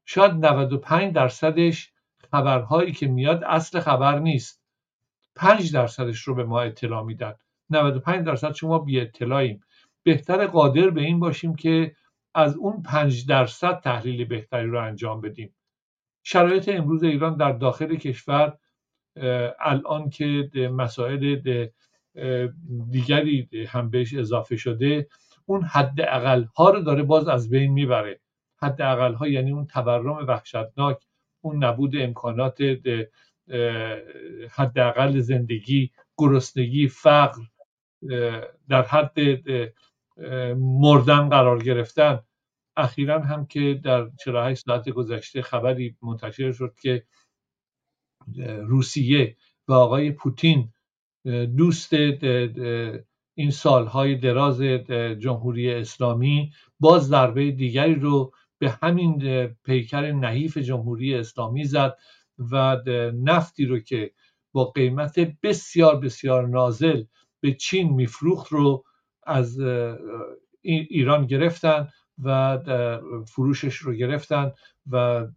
شاید 0.06 0.32
95 0.32 1.14
درصدش 1.14 1.92
خبرهایی 2.32 2.92
که 2.92 3.08
میاد 3.08 3.44
اصل 3.44 3.80
خبر 3.80 4.20
نیست. 4.20 4.62
5 5.36 5.74
درصدش 5.74 6.22
رو 6.22 6.36
به 6.36 6.44
ما 6.44 6.62
اطلاع 6.62 7.04
میدن. 7.04 7.34
95 7.70 8.26
درصد 8.26 8.54
شما 8.54 8.80
بی 8.80 9.00
اطلاعیم. 9.00 9.64
بهتر 10.04 10.48
قادر 10.48 10.90
به 10.90 11.02
این 11.02 11.20
باشیم 11.20 11.56
که 11.56 11.96
از 12.36 12.56
اون 12.56 12.82
5 12.84 13.26
درصد 13.26 13.80
تحلیل 13.80 14.26
بهتری 14.26 14.68
رو 14.68 14.82
انجام 14.82 15.22
بدیم. 15.22 15.56
شرایط 16.24 16.70
امروز 16.70 17.04
ایران 17.04 17.38
در 17.38 17.52
داخل 17.52 17.96
کشور 17.96 18.58
الان 19.60 20.10
که 20.10 20.50
مسائل 20.74 21.42
دیگری 22.92 23.50
هم 23.68 23.90
بهش 23.90 24.14
اضافه 24.14 24.56
شده 24.56 25.08
اون 25.46 25.64
حد 25.64 26.02
اقل 26.02 26.44
ها 26.44 26.70
رو 26.70 26.82
داره 26.82 27.04
باز 27.04 27.28
از 27.28 27.50
بین 27.50 27.72
می‌بره. 27.72 28.20
حد 28.62 28.82
اقل 28.82 29.14
ها 29.14 29.28
یعنی 29.28 29.52
اون 29.52 29.68
تورم 29.68 30.28
وحشتناک 30.28 30.98
اون 31.42 31.64
نبود 31.64 31.96
امکانات 31.98 32.58
حداقل 34.52 35.20
زندگی 35.20 35.92
گرسنگی 36.18 36.88
فقر 36.88 37.42
در 38.70 38.82
حد 38.82 39.20
مردن 40.58 41.30
قرار 41.30 41.64
گرفتن. 41.64 42.20
اخیرا 42.78 43.20
هم 43.20 43.46
که 43.46 43.80
در 43.84 44.10
48 44.24 44.66
ساعت 44.66 44.90
گذشته 44.90 45.42
خبری 45.42 45.96
منتشر 46.02 46.52
شد 46.52 46.76
که 46.82 47.04
روسیه 48.62 49.38
و 49.68 49.74
آقای 49.74 50.12
پوتین 50.12 50.74
دوست 51.58 51.94
این 53.34 53.52
سالهای 53.52 54.16
دراز 54.16 54.62
جمهوری 55.20 55.74
اسلامی 55.74 56.52
باز 56.80 57.08
ضربه 57.08 57.52
دیگری 57.52 57.96
رو 57.96 58.32
به 58.60 58.70
همین 58.70 59.48
پیکر 59.48 60.12
نحیف 60.12 60.58
جمهوری 60.58 61.16
اسلامی 61.16 61.66
زد 61.66 61.98
و 62.52 62.78
نفتی 63.24 63.66
رو 63.66 63.80
که 63.80 64.12
با 64.52 64.66
قیمت 64.66 65.20
بسیار 65.44 66.00
بسیار 66.00 66.48
نازل 66.48 67.04
به 67.40 67.54
چین 67.54 67.94
میفروخت 67.94 68.52
رو 68.52 68.84
از 69.24 69.60
ایران 70.62 71.26
گرفتن 71.26 71.88
و 72.24 72.60
فروشش 73.28 73.76
رو 73.76 73.94
گرفتن 73.94 74.52
و 74.92 75.28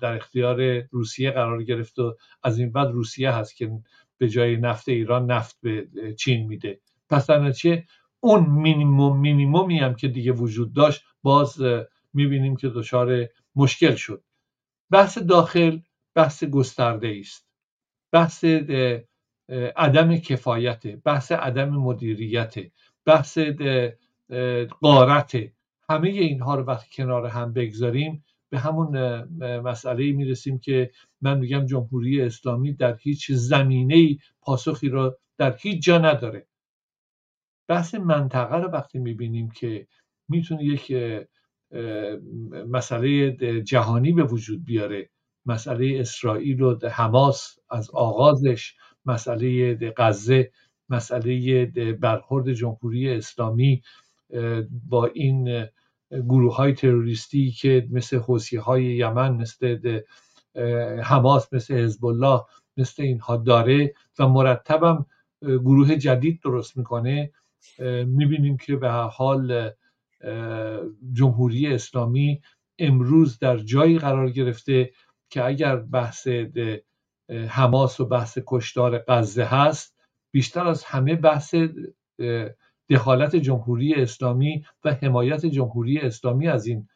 در 0.00 0.16
اختیار 0.16 0.82
روسیه 0.90 1.30
قرار 1.30 1.64
گرفت 1.64 1.98
و 1.98 2.16
از 2.42 2.58
این 2.58 2.72
بعد 2.72 2.88
روسیه 2.88 3.30
هست 3.30 3.56
که 3.56 3.70
به 4.20 4.28
جای 4.28 4.56
نفت 4.56 4.88
ایران 4.88 5.30
نفت 5.30 5.58
به 5.62 5.88
چین 6.18 6.46
میده. 6.46 6.80
پس 7.10 7.26
در 7.30 7.52
اون 8.20 8.50
مینیموم 8.50 9.20
مینیمومی 9.20 9.78
هم 9.78 9.94
که 9.94 10.08
دیگه 10.08 10.32
وجود 10.32 10.72
داشت 10.72 11.02
باز 11.22 11.62
می‌بینیم 12.12 12.56
که 12.56 12.68
دچار 12.68 13.26
مشکل 13.56 13.94
شد. 13.94 14.24
بحث 14.90 15.18
داخل 15.18 15.78
بحث 16.14 16.44
گسترده 16.44 17.16
است. 17.20 17.48
بحث 18.12 18.44
عدم 19.76 20.16
کفایت 20.16 20.86
بحث 20.86 21.32
عدم 21.32 21.68
مدیریت 21.68 22.54
بحث 23.06 23.38
قارت 24.80 25.36
همه 25.90 26.08
اینها 26.08 26.54
رو 26.54 26.64
وقتی 26.64 26.88
کنار 26.92 27.26
هم 27.26 27.52
بگذاریم 27.52 28.24
به 28.50 28.58
همون 28.58 29.22
مسئله 29.60 30.12
می‌رسیم 30.12 30.58
که 30.58 30.90
من 31.20 31.38
میگم 31.38 31.66
جمهوری 31.66 32.22
اسلامی 32.22 32.72
در 32.72 32.96
هیچ 32.96 33.32
زمینه 33.32 34.18
پاسخی 34.42 34.88
رو 34.88 35.18
در 35.38 35.56
هیچ 35.56 35.84
جا 35.84 35.98
نداره. 35.98 36.46
بحث 37.68 37.94
منطقه 37.94 38.56
رو 38.56 38.68
وقتی 38.68 38.98
می‌بینیم 38.98 39.50
که 39.50 39.86
می‌تونه 40.28 40.64
یک 40.64 40.92
مسئله 42.68 43.32
جهانی 43.62 44.12
به 44.12 44.24
وجود 44.24 44.64
بیاره 44.64 45.10
مسئله 45.46 46.00
اسرائیل 46.00 46.62
و 46.62 46.88
حماس 46.88 47.58
از 47.70 47.90
آغازش 47.90 48.74
مسئله 49.04 49.74
غزه 49.96 50.50
مسئله 50.88 51.66
برخورد 51.92 52.52
جمهوری 52.52 53.10
اسلامی 53.10 53.82
با 54.88 55.06
این 55.06 55.66
گروه 56.10 56.56
های 56.56 56.72
تروریستی 56.72 57.50
که 57.50 57.88
مثل 57.90 58.16
حوسی 58.18 58.56
های 58.56 58.84
یمن 58.84 59.32
مثل 59.34 60.00
حماس 61.02 61.52
مثل 61.52 61.74
حزب 61.74 62.04
الله 62.06 62.40
مثل 62.76 63.02
اینها 63.02 63.36
داره 63.36 63.94
و 64.18 64.28
مرتبم 64.28 65.06
گروه 65.42 65.96
جدید 65.96 66.40
درست 66.44 66.76
می‌کنه. 66.76 67.30
می‌بینیم 68.06 68.56
که 68.56 68.76
به 68.76 68.90
حال 68.90 69.70
جمهوری 71.12 71.66
اسلامی 71.74 72.40
امروز 72.78 73.38
در 73.38 73.56
جایی 73.56 73.98
قرار 73.98 74.30
گرفته 74.30 74.92
که 75.30 75.44
اگر 75.44 75.76
بحث 75.76 76.28
حماس 77.48 78.00
و 78.00 78.04
بحث 78.04 78.38
کشتار 78.46 79.04
غزه 79.08 79.44
هست 79.44 79.96
بیشتر 80.32 80.66
از 80.66 80.84
همه 80.84 81.14
بحث 81.14 81.54
دخالت 82.90 83.36
جمهوری 83.36 83.94
اسلامی 83.94 84.64
و 84.84 84.94
حمایت 84.94 85.46
جمهوری 85.46 85.98
اسلامی 85.98 86.48
از 86.48 86.66
این 86.66 86.88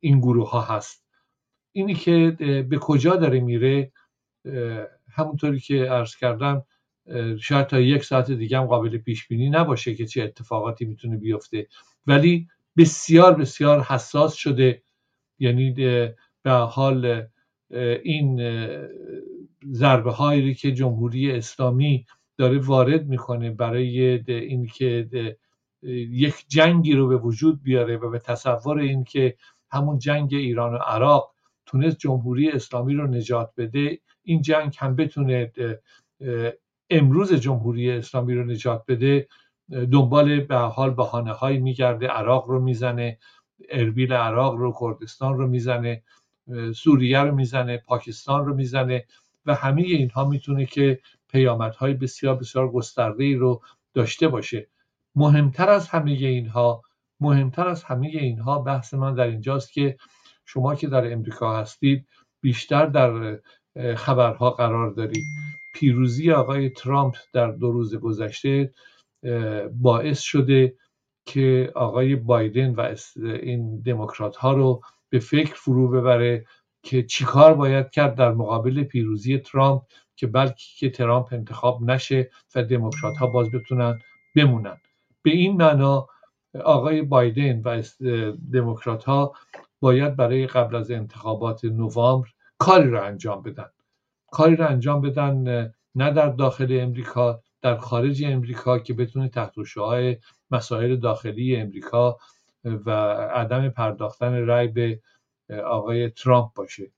این 0.00 0.20
گروه 0.20 0.50
ها 0.50 0.60
هست. 0.60 1.06
اینی 1.72 1.94
که 1.94 2.36
به 2.70 2.78
کجا 2.78 3.16
داره 3.16 3.40
میره 3.40 3.92
همونطوری 5.10 5.60
که 5.60 5.84
عرض 5.84 6.16
کردم 6.16 6.64
شاید 7.40 7.66
تا 7.66 7.80
یک 7.80 8.04
ساعت 8.04 8.30
دیگه 8.30 8.58
هم 8.58 8.66
قابل 8.66 8.98
پیش 8.98 9.28
بینی 9.28 9.50
نباشه 9.50 9.94
که 9.94 10.06
چه 10.06 10.22
اتفاقاتی 10.22 10.84
می‌تونه 10.84 11.16
بیفته. 11.16 11.66
ولی 12.06 12.48
بسیار 12.76 13.34
بسیار 13.34 13.80
حساس 13.80 14.34
شده. 14.34 14.82
یعنی 15.38 15.70
به 16.42 16.52
حال 16.52 17.26
این 18.02 18.40
ضربه 19.72 20.10
هایی 20.10 20.54
که 20.54 20.72
جمهوری 20.72 21.32
اسلامی 21.32 22.06
داره 22.42 22.58
وارد 22.58 23.06
می‌کنه 23.06 23.50
برای 23.50 24.00
اینکه 24.28 25.08
یک 26.10 26.34
جنگی 26.48 26.94
رو 26.94 27.08
به 27.08 27.16
وجود 27.16 27.62
بیاره 27.62 27.96
و 27.96 28.10
به 28.10 28.18
تصور 28.18 28.78
اینکه 28.78 29.36
همون 29.70 29.98
جنگ 29.98 30.34
ایران 30.34 30.74
و 30.74 30.76
عراق 30.76 31.34
تونست 31.66 31.98
جمهوری 31.98 32.50
اسلامی 32.50 32.94
رو 32.94 33.06
نجات 33.06 33.50
بده 33.56 33.98
این 34.22 34.42
جنگ 34.42 34.76
هم 34.78 34.96
بتونه 34.96 35.52
امروز 36.90 37.34
جمهوری 37.34 37.90
اسلامی 37.90 38.34
رو 38.34 38.44
نجات 38.44 38.84
بده 38.88 39.28
دنبال 39.92 40.40
به 40.40 40.56
حال 40.56 40.90
بهانه 40.90 41.32
هایی 41.32 41.58
میگرده 41.58 42.06
عراق 42.06 42.48
رو 42.48 42.60
می‌زنه 42.60 43.18
اربیل 43.70 44.12
عراق 44.12 44.54
رو 44.54 44.74
کردستان 44.80 45.38
رو 45.38 45.48
می‌زنه 45.48 46.02
سوریه 46.74 47.20
رو 47.20 47.34
می‌زنه 47.34 47.76
پاکستان 47.78 48.46
رو 48.46 48.54
می‌زنه 48.54 49.04
و 49.46 49.54
همه 49.54 49.82
اینها 49.82 50.28
می‌تونه 50.28 50.66
که 50.66 50.98
پیامدهای 51.32 51.94
بسیار 51.94 52.36
بسیار 52.36 52.70
گسترده 52.70 53.36
رو 53.36 53.62
داشته 53.94 54.28
باشه. 54.28 54.68
مهمتر 55.14 55.70
از 55.70 55.88
همه 55.88 56.10
اینها 56.10 56.82
مهمتر 57.20 57.68
از 57.68 57.84
همه 57.84 58.06
اینها 58.06 58.58
بحث 58.58 58.94
من 58.94 59.14
در 59.14 59.26
اینجاست 59.26 59.72
که 59.72 59.96
شما 60.46 60.74
که 60.74 60.88
در 60.88 61.12
امریکا 61.12 61.56
هستید 61.56 62.06
بیشتر 62.40 62.86
در 62.86 63.38
خبرها 63.96 64.50
قرار 64.50 64.90
دارید. 64.90 65.24
پیروزی 65.74 66.32
آقای 66.32 66.70
ترامپ 66.70 67.16
در 67.34 67.50
دو 67.50 67.72
روز 67.72 67.94
گذشته 67.94 68.74
باعث 69.72 70.20
شده 70.20 70.76
که 71.26 71.72
آقای 71.74 72.16
بایدن 72.16 72.74
و 72.74 72.94
این 73.16 73.80
دموکرات 73.80 74.36
ها 74.36 74.52
رو 74.52 74.82
به 75.10 75.18
فکر 75.18 75.54
فرو 75.54 75.88
ببره 75.88 76.46
که 76.82 77.02
چیکار 77.02 77.54
باید 77.54 77.90
کرد 77.90 78.14
در 78.14 78.32
مقابل 78.32 78.82
پیروزی 78.82 79.38
ترامپ. 79.38 79.82
که 80.16 80.26
بلکه 80.26 80.64
که 80.78 80.90
ترامپ 80.90 81.32
انتخاب 81.32 81.82
نشه 81.82 82.30
و 82.54 82.62
دموکرات 82.62 83.16
ها 83.16 83.26
باز 83.26 83.50
بتونن 83.50 84.00
بمونن. 84.36 84.76
به 85.22 85.30
این 85.30 85.56
معنا 85.56 86.08
آقای 86.64 87.02
بایدن 87.02 87.62
و 87.64 87.82
دموکرات 88.52 89.04
ها 89.04 89.34
باید 89.80 90.16
برای 90.16 90.46
قبل 90.46 90.76
از 90.76 90.90
انتخابات 90.90 91.64
نوامبر 91.64 92.28
کاری 92.58 92.90
را 92.90 93.04
انجام 93.04 93.42
بدن. 93.42 93.68
کاری 94.30 94.56
را 94.56 94.66
انجام 94.66 95.00
بدن 95.00 95.72
نه 95.94 96.10
در 96.10 96.28
داخل 96.28 96.78
امریکا 96.80 97.42
در 97.62 97.76
خارج 97.76 98.24
امریکا 98.24 98.78
که 98.78 98.94
بتونه 98.94 99.28
تحت 99.28 99.54
های 99.76 100.16
مسائل 100.50 100.96
داخلی 100.96 101.56
امریکا 101.56 102.18
و 102.64 102.90
عدم 103.34 103.68
پرداختن 103.68 104.46
رای 104.46 104.68
به 104.68 105.00
آقای 105.64 106.10
ترامپ 106.10 106.52
باشه. 106.54 106.90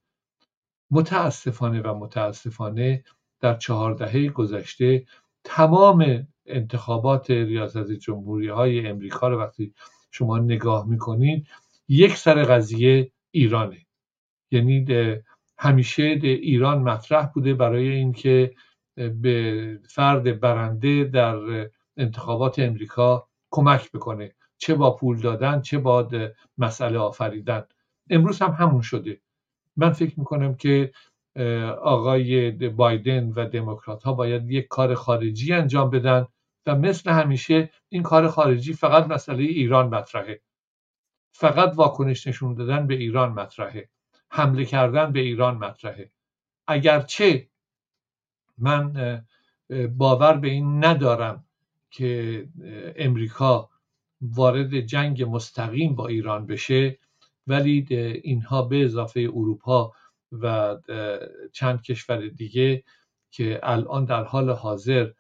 متاسفانه 0.94 1.80
و 1.82 1.94
متاسفانه 1.94 3.04
در 3.40 3.54
چهار 3.54 3.94
دهه 3.94 4.28
گذشته 4.28 5.06
تمام 5.44 6.26
انتخابات 6.46 7.30
ریاست 7.30 7.92
جمهوری 7.92 8.48
های 8.48 8.86
امریکا 8.86 9.28
رو 9.28 9.38
وقتی 9.40 9.74
شما 10.10 10.38
نگاه 10.38 10.88
می‌کنید 10.88 11.46
یک 11.88 12.16
سر 12.16 12.42
قضیه 12.42 13.12
ایرانه. 13.30 13.86
یعنی 14.50 14.86
همیشه 15.58 16.02
ایران 16.22 16.78
مطرح 16.78 17.26
بوده 17.26 17.54
برای 17.54 17.88
اینکه 17.88 18.54
به 18.96 19.78
فرد 19.88 20.40
برنده 20.40 21.04
در 21.04 21.70
انتخابات 21.96 22.58
امریکا 22.58 23.28
کمک 23.50 23.92
بکنه. 23.92 24.34
چه 24.58 24.74
با 24.74 24.96
پول 24.96 25.20
دادن 25.20 25.60
چه 25.60 25.78
با 25.78 26.08
مسئله 26.58 26.98
آفریدن. 26.98 27.64
امروز 28.10 28.42
هم 28.42 28.50
همون 28.50 28.80
شده. 28.80 29.20
من 29.76 29.92
فکر 29.92 30.18
می‌کنم 30.18 30.54
که 30.54 30.92
آقای 31.82 32.50
بایدن 32.50 33.32
و 33.36 33.48
دموکرات 33.48 34.02
ها 34.02 34.12
باید 34.12 34.50
یک 34.50 34.68
کار 34.68 34.94
خارجی 34.94 35.52
انجام 35.52 35.90
بدن 35.90 36.26
و 36.66 36.76
مثل 36.76 37.10
همیشه 37.10 37.70
این 37.88 38.02
کار 38.02 38.28
خارجی 38.28 38.72
فقط 38.72 39.06
مسئله 39.06 39.42
ایران 39.42 39.88
مطرحه. 39.88 40.40
فقط 41.32 41.72
واکنش 41.76 42.26
نشون 42.26 42.54
دادن 42.54 42.86
به 42.86 42.94
ایران 42.94 43.32
مطرحه. 43.32 43.88
حمله 44.30 44.64
کردن 44.64 45.12
به 45.12 45.20
ایران 45.20 45.56
مطرحه. 45.56 46.10
اگرچه 46.66 47.48
من 48.58 49.24
باور 49.96 50.36
به 50.36 50.48
این 50.48 50.84
ندارم 50.84 51.44
که 51.90 52.48
امریکا 52.96 53.70
وارد 54.20 54.80
جنگ 54.80 55.22
مستقیم 55.22 55.94
با 55.94 56.06
ایران 56.06 56.46
بشه 56.46 56.98
ولی 57.46 57.86
اینها 58.22 58.62
به 58.62 58.84
اضافه 58.84 59.20
اروپا 59.20 59.92
و 60.32 60.76
چند 61.52 61.82
کشور 61.82 62.28
دیگه 62.28 62.84
که 63.30 63.60
الان 63.62 64.04
در 64.04 64.24
حال 64.24 64.50
حاضر 64.50 65.10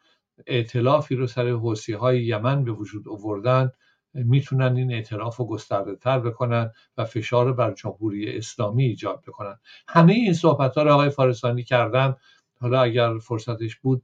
اعتلافی 0.46 1.14
رو 1.14 1.26
سر 1.26 1.48
حوسی 1.48 1.92
های 1.92 2.24
یمن 2.24 2.64
به 2.64 2.72
وجود 2.72 3.08
آوردن 3.08 3.70
می‌تونن 4.14 4.76
این 4.76 4.92
اعتراف 4.92 5.36
رو 5.36 5.46
گسترده 5.46 5.96
تر 5.96 6.18
بکنن 6.20 6.70
و 6.96 7.04
فشار 7.04 7.52
بر 7.52 7.72
جمهوری 7.74 8.36
اسلامی 8.36 8.84
ایجاد 8.84 9.22
بکنن. 9.26 9.58
همه 9.88 10.12
این 10.12 10.32
صحبت 10.32 10.74
ها 10.74 10.82
رو 10.82 10.92
آقای 10.92 11.10
فارسانی 11.10 11.62
کردم 11.62 12.16
حالا 12.60 12.82
اگر 12.82 13.18
فرصتش 13.18 13.76
بود 13.76 14.02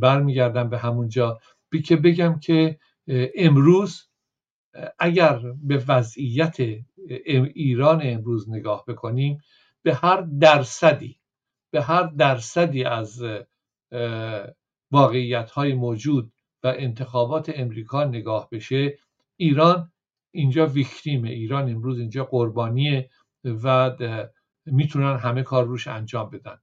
برمیگردم 0.00 0.68
به 0.68 0.78
همونجا 0.78 1.40
بی 1.70 1.82
که 1.82 1.96
بگم 1.96 2.38
که 2.38 2.78
امروز 3.34 4.08
اگر 4.98 5.40
به 5.62 5.84
وضعیت 5.88 6.56
ایران 7.54 8.00
امروز 8.04 8.50
نگاه 8.50 8.84
بکنیم 8.88 9.40
به 9.82 9.94
هر 9.94 10.20
درصدی 10.20 11.20
به 11.70 11.82
هر 11.82 12.02
درصدی 12.02 12.84
از 12.84 13.22
واقعیت 14.90 15.50
های 15.50 15.74
موجود 15.74 16.32
و 16.62 16.74
انتخابات 16.76 17.52
امریکا 17.54 18.04
نگاه 18.04 18.48
بشه 18.52 18.98
ایران 19.36 19.92
اینجا 20.30 20.66
victim 20.66 21.14
ه. 21.14 21.30
ایران 21.30 21.70
امروز 21.70 21.98
اینجا 21.98 22.24
قربانیه 22.24 23.10
و 23.44 23.96
می‌تونن 24.66 25.16
همه 25.16 25.42
کار 25.42 25.64
روش 25.64 25.88
انجام 25.88 26.30
بدن. 26.30 26.58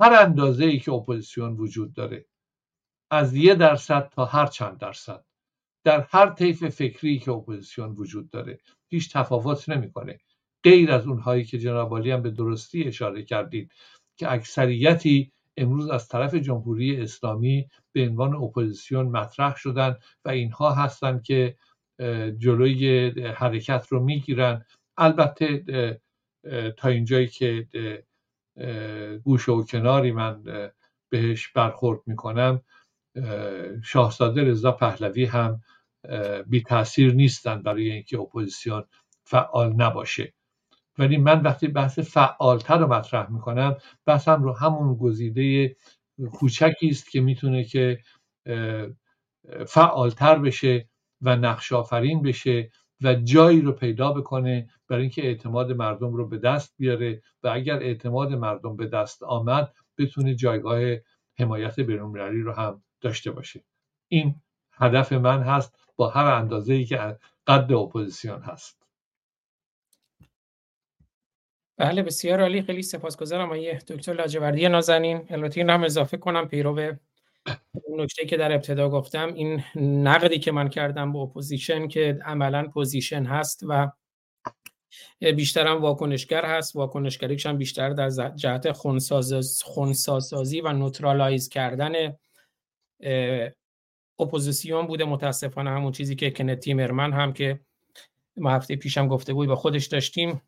هر 0.00 0.12
اندازه 0.12 0.64
ای 0.64 0.78
که 0.78 0.92
اپوزیسیون 0.92 1.56
وجود 1.56 1.94
داره 1.94 2.26
از 3.10 3.34
یه 3.34 3.54
درصد 3.54 4.08
تا 4.08 4.24
هر 4.24 4.46
چند 4.46 4.78
درصد. 4.78 5.24
در 5.84 6.06
هر 6.10 6.30
طیف 6.30 6.68
فکری 6.68 7.18
که 7.18 7.30
اپوزیسیون 7.30 7.90
وجود 7.90 8.30
داره 8.30 8.58
هیچ 8.88 9.12
تفاوت 9.12 9.68
نمی‌کنه. 9.68 10.18
غیر 10.64 10.92
از 10.92 11.06
اونهایی 11.06 11.44
که 11.44 11.58
جناب 11.58 12.06
هم 12.06 12.22
به 12.22 12.30
درستی 12.30 12.84
اشاره 12.84 13.22
کردید 13.22 13.72
که 14.16 14.32
اکثریتی 14.32 15.32
امروز 15.56 15.90
از 15.90 16.08
طرف 16.08 16.34
جمهوری 16.34 17.00
اسلامی 17.00 17.68
به 17.92 18.08
عنوان 18.08 18.34
اپوزیسیون 18.34 19.06
مطرح 19.06 19.56
شدن 19.56 19.96
و 20.24 20.28
اینها 20.28 20.72
هستند 20.72 21.22
که 21.22 21.56
جلوی 22.38 23.08
حرکت 23.20 23.86
رو 23.88 24.04
می‌گیرن. 24.04 24.64
البته 24.96 25.64
تا 26.76 26.88
اینجایی 26.88 27.26
که 27.26 27.68
گوشه 29.24 29.52
و 29.52 29.64
کناری 29.64 30.12
من 30.12 30.42
بهش 31.10 31.48
برخورد 31.48 32.00
می‌کنم 32.06 32.62
شاهزاده 33.84 34.44
رضا 34.44 34.72
پهلوی 34.72 35.24
هم 35.24 35.60
بی 36.46 36.62
تاثیر 36.62 37.14
نیستن 37.14 37.62
برای 37.62 37.90
اینکه 37.90 38.18
اپوزیسیون 38.18 38.84
فعال 39.24 39.72
نباشه. 39.72 40.32
ولی 40.98 41.16
من 41.16 41.42
وقتی 41.42 41.68
بحث 41.68 41.98
فعالتر 41.98 42.78
رو 42.78 42.86
مطرح 42.86 43.30
می‌کنم 43.30 43.76
بحثم 44.06 44.42
رو 44.42 44.52
همون 44.52 44.94
گزیده 44.94 45.76
کوچکی 46.32 46.88
است 46.88 47.10
که 47.10 47.20
می‌تونه 47.20 47.64
که 47.64 47.98
فعالتر 49.66 50.38
بشه 50.38 50.88
و 51.22 51.36
نقش 51.36 51.72
آفرین 51.72 52.22
بشه 52.22 52.70
و 53.02 53.14
جایی 53.14 53.60
رو 53.60 53.72
پیدا 53.72 54.12
بکنه 54.12 54.68
برای 54.88 55.02
اینکه 55.02 55.22
اعتماد 55.26 55.72
مردم 55.72 56.12
رو 56.12 56.28
به 56.28 56.38
دست 56.38 56.74
بیاره 56.78 57.22
و 57.42 57.48
اگر 57.48 57.76
اعتماد 57.76 58.32
مردم 58.32 58.76
به 58.76 58.86
دست 58.86 59.22
آمد 59.22 59.72
بتونه 59.98 60.34
جایگاه 60.34 60.80
حمایت 61.38 61.80
بینالمللی 61.80 62.42
رو 62.42 62.52
هم 62.52 62.82
داشته 63.02 63.30
باشه. 63.30 63.64
این 64.08 64.34
هدف 64.72 65.12
من 65.12 65.42
هست 65.42 65.78
با 65.96 66.08
هر 66.08 66.24
اندازه 66.24 66.74
ای 66.74 66.84
که 66.84 67.18
قد 67.46 67.72
اپوزیسیون 67.72 68.42
هست. 68.42 68.86
بله 71.76 72.02
بسیار 72.02 72.40
عالی. 72.40 72.62
خیلی 72.62 72.82
سپاسگزارم 72.82 73.46
آقای 73.46 73.78
دکتر 73.78 74.12
لاجوردی 74.12 74.68
نازنین. 74.68 75.26
البته 75.30 75.60
این 75.60 75.70
هم 75.70 75.84
اضافه 75.84 76.16
کنم 76.16 76.48
پیرو 76.48 76.74
به 76.74 77.00
نکته 77.96 78.26
که 78.26 78.36
در 78.36 78.52
ابتدا 78.52 78.88
گفتم. 78.88 79.34
این 79.34 79.62
نقدی 79.76 80.38
که 80.38 80.52
من 80.52 80.68
کردم 80.68 81.12
به 81.12 81.18
opposition 81.18 81.88
که 81.88 82.18
عملا 82.24 82.68
position 82.68 83.24
هست 83.24 83.62
و 83.68 83.90
بیشتر 85.20 85.66
هم 85.66 85.80
واکنشگر 85.80 86.44
هست. 86.44 86.76
واکنشگریش 86.76 87.46
هم 87.46 87.58
بیشتر 87.58 87.90
در 87.90 88.10
جهت 88.34 88.72
خونسازی 89.64 90.60
و 90.60 90.72
neutralize 90.72 91.48
کردن 91.48 92.16
اپوزیسیون 94.18 94.86
بوده 94.86 95.04
متاسفانه 95.04 95.70
همون 95.70 95.92
چیزی 95.92 96.16
که 96.16 96.30
کنت 96.30 96.74
تیمرمن 96.74 97.12
هم 97.12 97.32
که 97.32 97.60
ما 98.36 98.50
هفته 98.50 98.76
پیشم 98.76 99.08
گفته 99.08 99.32
بود 99.32 99.48
با 99.48 99.56
خودش 99.56 99.86
داشتیم 99.86 100.42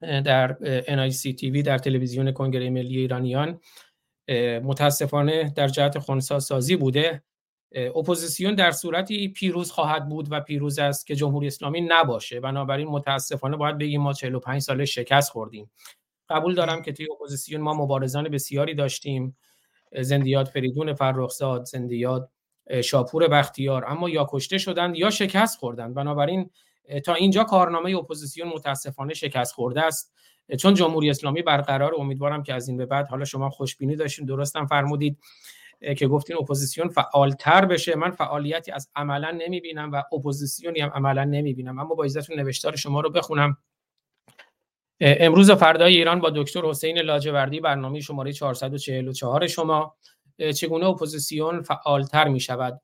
در 0.00 0.56
NIC 0.86 1.32
TV 1.32 1.62
در 1.62 1.78
تلویزیون 1.78 2.32
کنگره 2.32 2.70
ملی 2.70 2.98
ایرانیان. 2.98 3.60
متاسفانه 4.62 5.52
در 5.56 5.68
جهت 5.68 5.98
خونسازی 5.98 6.76
بوده. 6.76 7.22
اپوزیسیون 7.72 8.54
در 8.54 8.70
صورتی 8.70 9.28
پیروز 9.28 9.70
خواهد 9.70 10.08
بود 10.08 10.28
و 10.30 10.40
پیروز 10.40 10.78
است 10.78 11.06
که 11.06 11.16
جمهوری 11.16 11.46
اسلامی 11.46 11.80
نباشه. 11.80 12.40
بنابراین 12.40 12.88
متاسفانه 12.88 13.56
باید 13.56 13.78
بگیم 13.78 14.00
ما 14.00 14.12
45 14.12 14.62
ساله 14.62 14.84
شکست 14.84 15.30
خوردیم. 15.30 15.70
قبول 16.28 16.54
دارم 16.54 16.82
که 16.82 16.92
توی 16.92 17.06
اپوزیسیون 17.12 17.60
ما 17.60 17.74
مبارزان 17.74 18.28
بسیاری 18.28 18.74
داشتیم. 18.74 19.36
زنده‌یاد 20.00 20.48
فریدون 20.48 20.94
فرخزاد 20.94 21.64
زنده‌یاد 21.64 22.28
شاپور 22.84 23.28
بختیار. 23.28 23.84
اما 23.86 24.08
یا 24.08 24.26
کشته 24.30 24.58
شدند 24.58 24.96
یا 24.96 25.10
شکست 25.10 25.58
خوردند. 25.58 25.94
بنابراین 25.94 26.50
تا 27.04 27.14
اینجا 27.14 27.44
کارنامه 27.44 27.96
اپوزیسیون 27.96 28.48
متاسفانه 28.48 29.14
شکست 29.14 29.54
خورده 29.54 29.82
است. 29.82 30.14
چون 30.58 30.74
جمهوری 30.74 31.10
اسلامی 31.10 31.42
برقرار 31.42 31.94
امیدوارم 31.98 32.42
که 32.42 32.54
از 32.54 32.68
این 32.68 32.76
به 32.76 32.86
بعد 32.86 33.08
حالا 33.08 33.24
شما 33.24 33.50
خوشبینی 33.50 33.96
داشتین 33.96 34.26
درستم 34.26 34.66
فرمودید 34.66 35.18
که 35.98 36.08
گفتین 36.08 36.36
اپوزیسیون 36.36 36.88
فعالتر 36.88 37.64
بشه. 37.64 37.96
من 37.96 38.10
فعالیتی 38.10 38.72
از 38.72 38.88
عملا 38.96 39.30
نمی‌بینم 39.30 39.92
و 39.92 40.02
اپوزیسیونی 40.12 40.80
هم 40.80 40.90
عملا 40.90 41.24
نمی‌بینم. 41.24 41.78
اما 41.78 41.94
با 41.94 42.04
اجازه‌تون 42.04 42.40
نوشتار 42.40 42.76
شما 42.76 43.00
رو 43.00 43.10
بخونم. 43.10 43.56
امروز 45.00 45.50
و 45.50 45.56
فردای 45.56 45.96
ایران 45.96 46.20
با 46.20 46.30
دکتر 46.30 46.60
حسین 46.60 46.98
لاجوردی 46.98 47.60
برنامه 47.60 48.00
شماره 48.00 48.32
444 48.32 49.46
شما 49.46 49.96
چگونه 50.56 50.86
اپوزیسیون 50.86 51.62
فعالتر 51.62 52.28
می 52.28 52.40
شود 52.40 52.80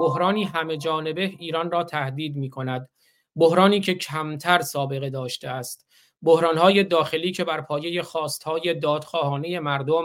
بحرانی 0.00 0.44
همه 0.44 0.76
جانبه 0.76 1.22
ایران 1.38 1.70
را 1.70 1.84
تهدید 1.84 2.36
می 2.36 2.50
کند 2.50 2.88
بحرانی 3.36 3.80
که 3.80 3.94
کمتر 3.94 4.62
سابقه 4.62 5.10
داشته 5.10 5.48
است. 5.48 5.86
بحرانهای 6.22 6.84
داخلی 6.84 7.32
که 7.32 7.44
بر 7.44 7.60
پایه 7.60 8.02
خواستهای 8.02 8.74
دادخواهانه 8.74 9.60
مردم 9.60 10.04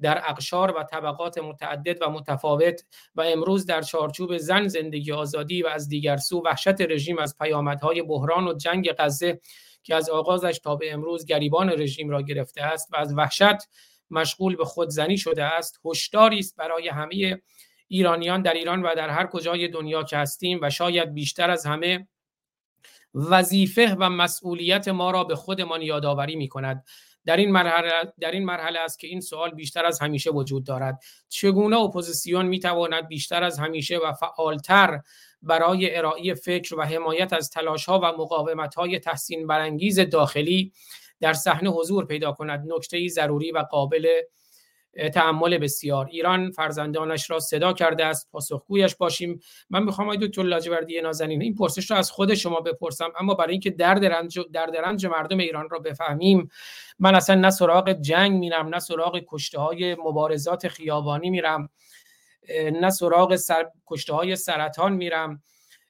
در 0.00 0.22
اقشار 0.30 0.76
و 0.76 0.82
طبقات 0.82 1.38
متعدد 1.38 2.02
و 2.02 2.10
متفاوت 2.10 2.84
و 3.14 3.20
امروز 3.20 3.66
در 3.66 3.82
چارچوب 3.82 4.36
زن 4.36 4.68
زندگی 4.68 5.12
آزادی 5.12 5.62
و 5.62 5.66
از 5.66 5.88
دیگر 5.88 6.16
سو 6.16 6.42
وحشت 6.44 6.80
رژیم 6.80 7.18
از 7.18 7.38
پیامدهای 7.38 8.02
بحران 8.02 8.48
و 8.48 8.52
جنگ 8.52 8.92
غزه 8.98 9.40
که 9.88 9.94
از 9.94 10.10
آغازش 10.10 10.60
تا 10.64 10.76
به 10.76 10.92
امروز 10.92 11.26
گریبان 11.26 11.70
رژیم 11.70 12.10
را 12.10 12.22
گرفته 12.22 12.62
است 12.62 12.92
و 12.92 12.96
از 12.96 13.14
وحشت 13.16 13.68
مشغول 14.10 14.56
به 14.56 14.64
خودزنی 14.64 15.18
شده 15.18 15.44
است 15.44 15.80
هشداری 15.84 16.38
است 16.38 16.56
برای 16.56 16.88
همه 16.88 17.42
ایرانیان 17.88 18.42
در 18.42 18.54
ایران 18.54 18.82
و 18.82 18.94
در 18.94 19.08
هر 19.08 19.26
کجای 19.26 19.68
دنیا 19.68 20.02
که 20.02 20.16
هستیم 20.16 20.58
و 20.62 20.70
شاید 20.70 21.14
بیشتر 21.14 21.50
از 21.50 21.66
همه 21.66 22.08
وظیفه 23.14 23.96
و 23.98 24.10
مسئولیت 24.10 24.88
ما 24.88 25.10
را 25.10 25.24
به 25.24 25.36
خودمان 25.36 25.82
یادآوری 25.82 26.36
می 26.36 26.48
کند 26.48 26.84
در 27.26 27.36
این 27.36 27.50
مرحله 27.50 28.12
در 28.20 28.30
این 28.30 28.44
مرحله 28.44 28.80
است 28.80 28.98
که 28.98 29.06
این 29.06 29.20
سوال 29.20 29.50
بیشتر 29.50 29.86
از 29.86 30.00
همیشه 30.00 30.30
وجود 30.30 30.66
دارد. 30.66 31.02
چگونه 31.28 31.76
اپوزیسیون 31.76 32.46
می 32.46 32.60
تواند 32.60 33.08
بیشتر 33.08 33.44
از 33.44 33.58
همیشه 33.58 33.98
و 33.98 34.12
فعالتر 34.12 35.00
برای 35.42 35.96
ارائه 35.96 36.34
فکر 36.34 36.74
و 36.74 36.82
حمایت 36.82 37.32
از 37.32 37.50
تلاش 37.50 37.84
ها 37.84 38.00
و 38.02 38.04
مقاومت 38.22 38.74
های 38.74 38.98
تحسین 38.98 39.46
برانگیز 39.46 40.00
داخلی 40.00 40.72
در 41.20 41.32
صحنه 41.32 41.70
حضور 41.70 42.06
پیدا 42.06 42.32
کند. 42.32 42.72
نکته 42.72 43.08
ضروری 43.08 43.52
و 43.52 43.58
قابل 43.58 44.08
تعمل 45.14 45.58
بسیار. 45.58 46.06
ایران 46.06 46.50
فرزندانش 46.50 47.30
را 47.30 47.40
صدا 47.40 47.72
کرده 47.72 48.04
است. 48.04 48.28
پاسخگویش 48.32 48.94
باشیم. 48.94 49.40
من 49.70 49.82
می‌خوام 49.82 50.08
آقای 50.08 50.28
دکتر 50.28 50.42
لاجوردی 50.42 51.00
نازنین 51.00 51.42
این 51.42 51.54
پرسش 51.54 51.90
را 51.90 51.96
از 51.96 52.10
خود 52.10 52.34
شما 52.34 52.60
بپرسم 52.60 53.12
اما 53.20 53.34
برای 53.34 53.52
اینکه 53.52 53.70
درد 53.70 54.04
رنج 54.04 54.38
درد 54.52 54.76
رنج 54.76 55.06
مردم 55.06 55.38
ایران 55.38 55.68
را 55.70 55.78
بفهمیم 55.78 56.48
من 56.98 57.14
اصلا 57.14 57.36
نه 57.36 57.50
سراغ 57.50 57.92
جنگ 57.92 58.38
میرم 58.38 58.68
نه 58.68 58.78
سراغ 58.78 59.20
کشته 59.28 59.60
های 59.60 59.94
مبارزات 59.94 60.68
خیابانی 60.68 61.30
میرم. 61.30 61.68
نه 62.72 62.90
سراغ 62.90 63.36
سر... 63.36 63.70
کشته 63.86 64.14
های 64.14 64.36
سرطان 64.36 64.92
میرم 64.92 65.42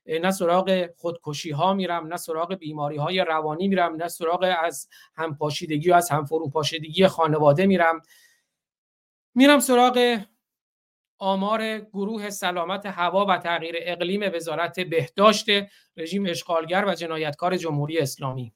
نه 0.09 0.31
سراغ 0.31 0.87
خودکشی 0.97 1.51
ها 1.51 1.75
میرم 1.75 2.07
نه 2.07 2.17
سراغ 2.17 2.55
بیماری 2.55 2.97
های 2.97 3.21
روانی 3.21 3.69
میرم 3.69 3.97
نه 3.97 4.09
سراغ 4.09 4.55
از 4.63 4.89
همپاشیدگی 5.15 5.91
و 5.91 5.95
از 5.95 6.11
همفروپاشیدگی 6.11 7.07
خانواده 7.07 7.67
میرم. 7.67 8.03
میرم 9.35 9.61
سراغ 9.61 10.19
آمار 11.19 11.79
گروه 11.79 12.31
سلامت 12.31 12.87
هوا 12.87 13.27
و 13.27 13.37
تغییر 13.37 13.75
اقلیم 13.79 14.21
وزارت 14.35 14.81
بهداشت 14.81 15.47
رژیم 15.97 16.27
اشغالگر 16.27 16.85
و 16.89 16.95
جنایتکار 16.95 17.57
جمهوری 17.57 17.99
اسلامی. 17.99 18.53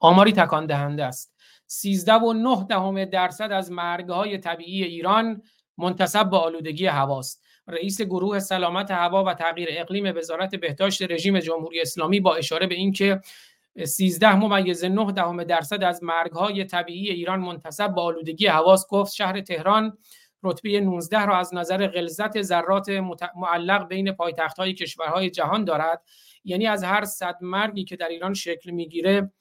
آماری 0.00 0.32
تکان 0.32 0.66
دهنده 0.66 1.04
است. 1.04 1.34
13 1.66 2.14
و 2.14 2.32
9 2.32 2.66
دهم 2.68 3.04
درصد 3.04 3.52
از 3.52 3.72
مرگهای 3.72 4.38
طبیعی 4.38 4.84
ایران 4.84 5.42
منتصب 5.78 6.30
به 6.30 6.36
آلودگی 6.36 6.86
هواست. 6.86 7.42
رئیس 7.66 8.02
گروه 8.02 8.38
سلامت 8.38 8.90
هوا 8.90 9.24
و 9.24 9.34
تغییر 9.34 9.68
اقلیم 9.72 10.16
وزارت 10.16 10.54
بهداشت 10.54 11.02
رژیم 11.02 11.38
جمهوری 11.38 11.80
اسلامی 11.80 12.20
با 12.20 12.34
اشاره 12.34 12.66
به 12.66 12.74
اینکه 12.74 13.20
13 13.84 14.34
ممیز 14.34 14.84
9 14.84 15.12
دهم 15.12 15.44
درصد 15.44 15.82
از 15.82 16.02
مرگهای 16.02 16.64
طبیعی 16.64 17.10
ایران 17.10 17.40
منتصب 17.40 17.94
به 17.94 18.00
آلودگی 18.00 18.46
هواست 18.46 18.88
گفت 18.88 19.12
شهر 19.14 19.40
تهران 19.40 19.98
رتبه 20.42 20.80
19 20.80 21.24
را 21.24 21.36
از 21.36 21.54
نظر 21.54 21.86
غلظت 21.86 22.42
ذرات 22.42 22.88
معلق 23.36 23.88
بین 23.88 24.12
پایتخت‌های 24.12 24.74
کشورهای 24.74 25.30
جهان 25.30 25.64
دارد. 25.64 26.02
یعنی 26.44 26.66
از 26.66 26.84
هر 26.84 27.04
صد 27.04 27.36
مرگی 27.40 27.84
که 27.84 27.96
در 27.96 28.08
ایران 28.08 28.34
شکل 28.34 28.70
می‌گیره 28.70 29.32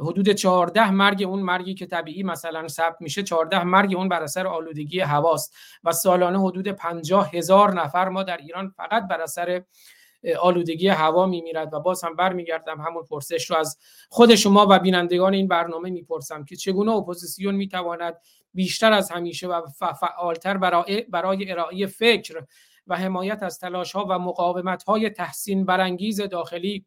حدود 0.00 0.28
14 0.28 0.90
مرگ 0.90 1.22
اون 1.22 1.40
مرگی 1.40 1.74
که 1.74 1.86
طبیعی 1.86 2.22
مثلا 2.22 2.68
ثبت 2.68 2.96
میشه 3.00 3.22
14 3.22 3.64
مرگ 3.64 3.94
اون 3.96 4.08
بر 4.08 4.22
اثر 4.22 4.46
آلودگی 4.46 5.00
هواست 5.00 5.56
و 5.84 5.92
سالانه 5.92 6.40
حدود 6.40 6.68
50 6.68 7.30
هزار 7.34 7.72
نفر 7.72 8.08
ما 8.08 8.22
در 8.22 8.36
ایران 8.36 8.68
فقط 8.68 9.08
بر 9.08 9.20
اثر 9.20 9.62
آلودگی 10.40 10.88
هوا 10.88 11.26
میمیرد 11.26 11.74
و 11.74 11.80
باز 11.80 12.04
هم 12.04 12.16
برمیگردم 12.16 12.80
همون 12.80 13.04
پرسش 13.04 13.50
رو 13.50 13.56
از 13.56 13.78
خود 14.08 14.34
شما 14.34 14.66
و 14.70 14.78
بینندگان 14.78 15.34
این 15.34 15.48
برنامه 15.48 15.90
می‌پرسم 15.90 16.44
که 16.44 16.56
چگونه 16.56 16.92
اپوزیسیون 16.92 17.54
می‌تواند 17.54 18.14
بیشتر 18.54 18.92
از 18.92 19.10
همیشه 19.10 19.48
و 19.48 19.66
فعالتر 20.00 20.56
برای, 20.56 21.02
برای 21.02 21.50
ارائه 21.50 21.86
فکر 21.86 22.44
و 22.86 22.96
حمایت 22.96 23.42
از 23.42 23.58
تلاش 23.58 23.92
ها 23.92 24.06
و 24.10 24.18
مقاومت 24.18 24.82
های 24.82 25.10
تحسین 25.10 25.64
برانگیز 25.64 26.20
داخلی 26.20 26.86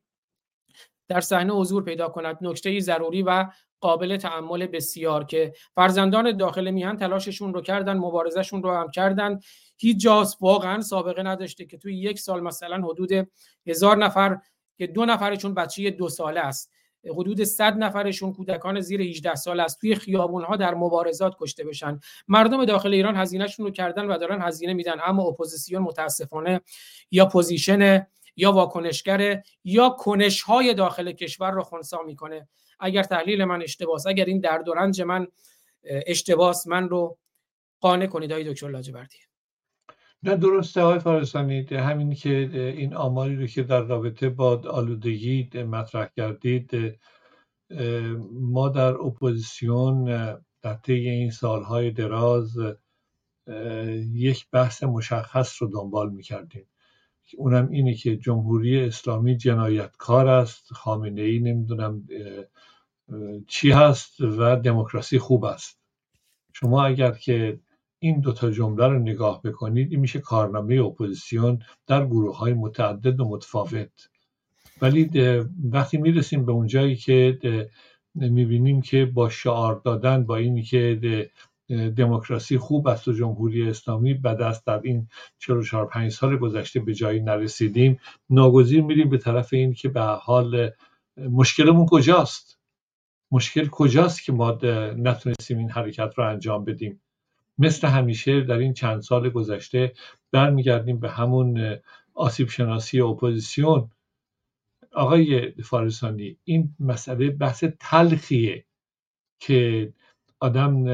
در 1.07 1.21
صحنه 1.21 1.53
حضور 1.53 1.83
پیدا 1.83 2.09
کند. 2.09 2.37
نکته 2.41 2.79
ضروری 2.79 3.21
و 3.21 3.45
قابل 3.79 4.17
تعمل 4.17 4.67
بسیار 4.67 5.23
که 5.23 5.53
فرزندان 5.75 6.37
داخل 6.37 6.71
میهن 6.71 6.97
تلاششون 6.97 7.53
رو 7.53 7.61
کردن 7.61 7.97
مبارزهشون 7.97 8.63
رو 8.63 8.71
هم 8.71 8.91
کردن. 8.91 9.39
هیچ 9.77 10.01
جاست 10.01 10.37
واقعا 10.41 10.81
سابقه 10.81 11.23
نداشته 11.23 11.65
که 11.65 11.77
توی 11.77 11.95
یک 11.97 12.19
سال 12.19 12.41
مثلا 12.41 12.87
حدود 12.87 13.11
هزار 13.67 13.97
نفر 13.97 14.37
که 14.77 14.87
دو 14.87 15.05
نفرشون 15.05 15.53
بچه 15.53 15.89
دو 15.89 16.09
ساله 16.09 16.39
است. 16.39 16.71
حدود 17.11 17.43
100 17.43 17.77
نفرشون 17.77 18.33
کودکان 18.33 18.79
زیر 18.79 19.01
18 19.01 19.35
سال 19.35 19.59
است. 19.59 19.81
توی 19.81 19.95
خیابون 19.95 20.43
ها 20.43 20.55
در 20.55 20.73
مبارزات 20.73 21.35
کشته 21.39 21.63
بشن. 21.63 21.99
مردم 22.27 22.65
داخل 22.65 22.93
ایران 22.93 23.15
هزینهشون 23.15 23.65
رو 23.65 23.71
کردن 23.71 24.05
و 24.05 24.17
دارن 24.17 24.41
هزینه 24.41 24.73
میدن. 24.73 24.95
اما 25.05 25.23
اپوزیسیون 25.23 25.81
متاسفانه 25.81 26.61
یا 27.11 27.25
position 27.25 28.07
یا 28.35 28.51
واکنشگر 28.51 29.43
یا 29.63 29.89
کنش 29.89 30.41
های 30.41 30.73
داخل 30.73 31.11
کشور 31.11 31.51
رو 31.51 31.63
خونسا 31.63 32.01
می‌کنه. 32.01 32.47
اگر 32.79 33.03
تحلیل 33.03 33.43
من 33.43 33.61
اشتباس 33.61 34.07
اگر 34.07 34.25
این 34.25 34.39
درد 34.39 34.67
و 34.67 34.73
رنج 34.73 35.01
من 35.01 35.27
اشتباس 35.83 36.67
من 36.67 36.89
رو 36.89 37.17
قانع 37.79 38.07
کنید 38.07 38.31
های 38.31 38.53
دکتر 38.53 38.69
لاجوردی. 38.69 39.17
نه 40.23 40.35
درسته 40.35 40.81
های 40.81 40.99
فارسانی. 40.99 41.61
همین 41.71 42.13
که 42.13 42.29
این 42.77 42.93
آماری 42.93 43.35
رو 43.35 43.47
که 43.47 43.63
در 43.63 43.81
رابطه 43.81 44.29
با 44.29 44.61
آلودگی 44.69 45.63
مطرح 45.63 46.07
کردید 46.17 46.99
ما 48.31 48.69
در 48.69 48.93
اپوزیسیون 48.93 50.05
در 50.61 50.73
طی 50.73 50.93
این 50.93 51.31
سالهای 51.31 51.91
دراز 51.91 52.57
یک 54.13 54.47
بحث 54.51 54.83
مشخص 54.83 55.61
رو 55.61 55.67
دنبال 55.67 56.09
می‌کردیم. 56.09 56.67
اونم 57.37 57.69
اینه 57.71 57.93
که 57.93 58.17
جمهوری 58.17 58.79
اسلامی 58.79 59.37
جنایتکار 59.37 60.27
است 60.27 60.73
خامنه 60.73 61.21
ای 61.21 61.39
نمی‌دونم 61.39 62.07
چی 63.47 63.71
هست 63.71 64.21
و 64.21 64.55
دموکراسی 64.55 65.19
خوب 65.19 65.45
است. 65.45 65.79
شما 66.53 66.85
اگر 66.85 67.11
که 67.11 67.59
این 67.99 68.19
دوتا 68.19 68.51
جمله 68.51 68.87
رو 68.87 68.99
نگاه 68.99 69.41
بکنید 69.41 69.91
این 69.91 69.99
میشه 69.99 70.19
کارنامه 70.19 70.75
اپوزیسیون 70.75 71.59
در 71.87 72.05
گروه 72.05 72.37
های 72.37 72.53
متعدد 72.53 73.19
و 73.19 73.29
متفاوت. 73.29 74.09
ولی 74.81 75.09
وقتی 75.71 75.97
می‌رسیم 75.97 76.45
به 76.45 76.51
اون 76.51 76.67
جایی 76.67 76.95
که 76.95 77.39
می‌بینیم 78.15 78.81
که 78.81 79.05
با 79.05 79.29
شعار 79.29 79.81
دادن 79.85 80.25
با 80.25 80.35
اینی 80.35 80.63
که 80.63 80.99
دموکراسی 81.97 82.57
خوب 82.57 82.87
است 82.87 83.07
و 83.07 83.13
جمهوری 83.13 83.69
اسلامی 83.69 84.13
بد 84.13 84.41
است 84.41 84.65
در 84.65 84.81
این 84.83 85.07
44 85.39 85.85
5 85.85 86.11
سال 86.11 86.37
گذشته 86.37 86.79
به 86.79 86.93
جایی 86.93 87.19
نرسیدیم. 87.19 87.99
ناگزیر 88.29 88.83
میریم 88.83 89.09
به 89.09 89.17
طرف 89.17 89.53
این 89.53 89.73
که 89.73 89.89
به 89.89 90.01
حال 90.01 90.71
مشکلمون 91.17 91.85
کجاست؟ 91.85 92.59
مشکل 93.31 93.67
کجاست 93.67 94.23
که 94.23 94.31
ما 94.31 94.51
نتونستیم 94.97 95.57
این 95.57 95.69
حرکت 95.69 96.13
رو 96.15 96.29
انجام 96.29 96.65
بدیم؟ 96.65 97.01
مثل 97.57 97.87
همیشه 97.87 98.41
در 98.41 98.57
این 98.57 98.73
چند 98.73 99.01
سال 99.01 99.29
گذشته 99.29 99.93
برمیگردیم 100.31 100.99
به 100.99 101.09
همون 101.09 101.77
آسیب 102.13 102.49
شناسی 102.49 103.01
اپوزیسیون. 103.01 103.91
آقای 104.93 105.51
فارسانی 105.51 106.37
این 106.43 106.75
مسئله 106.79 107.29
بحث 107.29 107.63
تلخیه 107.79 108.65
که 109.39 109.93
آدم 110.39 110.85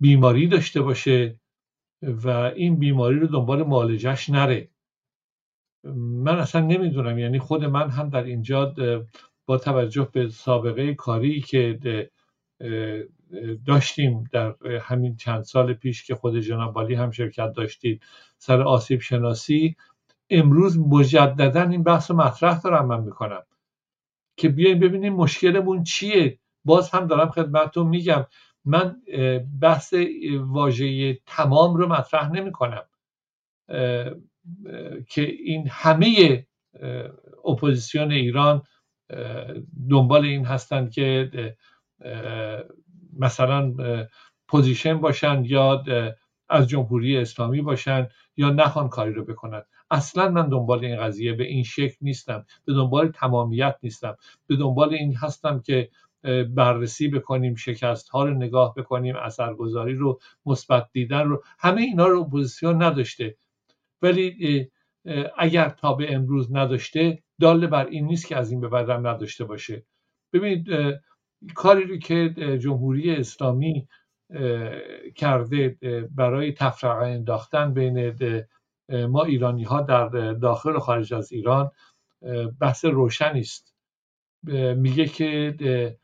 بیماری 0.00 0.48
داشته 0.48 0.82
باشه 0.82 1.40
و 2.02 2.28
این 2.28 2.76
بیماری 2.76 3.18
رو 3.18 3.26
دنبال 3.26 3.62
معالجش 3.62 4.30
نره. 4.30 4.68
من 5.96 6.38
اصلا 6.38 6.60
نمی‌دونم 6.60 7.18
یعنی 7.18 7.38
خود 7.38 7.64
من 7.64 7.90
هم 7.90 8.08
در 8.08 8.22
اینجا 8.24 8.74
با 9.46 9.56
توجه 9.58 10.08
به 10.12 10.28
سابقه 10.28 10.94
کاری 10.94 11.40
که 11.40 11.78
داشتیم 13.66 14.24
در 14.32 14.54
همین 14.82 15.16
چند 15.16 15.42
سال 15.42 15.74
پیش 15.74 16.04
که 16.04 16.14
خود 16.14 16.38
جناب 16.38 16.90
هم 16.90 17.10
شرکت 17.10 17.52
داشتید 17.52 18.02
سر 18.38 18.62
آسیب 18.62 19.00
شناسی 19.00 19.76
امروز 20.30 20.78
مجددا 20.78 21.62
این 21.62 21.82
بحث 21.82 22.10
رو 22.10 22.16
مطرح 22.16 22.60
دارم 22.60 22.86
من 22.86 23.00
می‌کنم. 23.00 23.42
که 24.36 24.48
بیایم 24.48 24.80
ببینیم 24.80 25.12
مشکلمون 25.14 25.82
چیه. 25.82 26.38
باز 26.64 26.90
هم 26.90 27.06
دارم 27.06 27.30
خدمتتون 27.30 27.86
میگم. 27.86 28.26
من 28.66 28.96
بحث 29.60 29.94
واژه 30.38 31.18
تمام 31.26 31.76
رو 31.76 31.88
مطرح 31.88 32.30
نمی 32.32 32.52
کنم. 32.52 32.82
که 35.08 35.22
این 35.44 35.68
همه 35.70 36.46
اپوزیسیون 37.44 38.12
ایران 38.12 38.62
دنبال 39.90 40.24
این 40.24 40.44
هستند 40.44 40.90
که 40.90 41.30
مثلا 43.18 43.74
position 44.48 45.00
باشن 45.00 45.44
یا 45.44 45.84
از 46.48 46.68
جمهوری 46.68 47.16
اسلامی 47.16 47.62
باشن 47.62 48.08
یا 48.36 48.50
نخوان 48.50 48.88
کاری 48.88 49.12
رو 49.12 49.24
بکنن. 49.24 49.62
اصلا 49.90 50.28
من 50.28 50.48
دنبال 50.48 50.84
این 50.84 51.00
قضیه 51.00 51.32
به 51.32 51.44
این 51.44 51.64
شکل 51.64 51.96
نیستم. 52.00 52.46
به 52.64 52.72
دنبال 52.72 53.08
تمامیت 53.08 53.76
نیستم. 53.82 54.16
به 54.46 54.56
دنبال 54.56 54.94
این 54.94 55.16
هستم 55.16 55.60
که 55.60 55.90
بررسی 56.54 57.08
بکنیم 57.08 57.54
شکست 57.54 58.08
ها 58.08 58.24
رو 58.24 58.34
نگاه 58.34 58.74
بکنیم 58.74 59.16
اثرگذاری 59.16 59.94
رو 59.94 60.20
مثبت 60.46 60.88
دیدن 60.92 61.28
رو 61.28 61.42
همه 61.58 61.80
اینا 61.80 62.06
رو 62.06 62.20
اپوزیسیون 62.20 62.82
نداشته. 62.82 63.36
ولی 64.02 64.70
اگر 65.38 65.68
تا 65.68 65.92
به 65.94 66.14
امروز 66.14 66.52
نداشته 66.52 67.22
داله 67.40 67.66
بر 67.66 67.86
این 67.86 68.06
نیست 68.06 68.26
که 68.26 68.36
از 68.36 68.50
این 68.50 68.60
به 68.60 68.68
بعدم 68.68 69.06
نداشته 69.06 69.44
باشه. 69.44 69.86
ببینید 70.32 70.66
کاری 71.54 71.84
رو 71.84 71.96
که 71.96 72.34
جمهوری 72.62 73.16
اسلامی 73.16 73.88
کرده 75.14 75.78
برای 76.14 76.52
تفرقه 76.52 77.06
انداختن 77.06 77.74
بین 77.74 78.14
ما 79.08 79.24
ایرانی 79.24 79.64
ها 79.64 79.80
در 79.80 80.08
داخل 80.32 80.76
و 80.76 80.78
خارج 80.78 81.14
از 81.14 81.32
ایران 81.32 81.70
بحث 82.60 82.84
روشنی 82.84 83.40
است. 83.40 83.74
میگه 84.76 85.06
که 85.06 85.96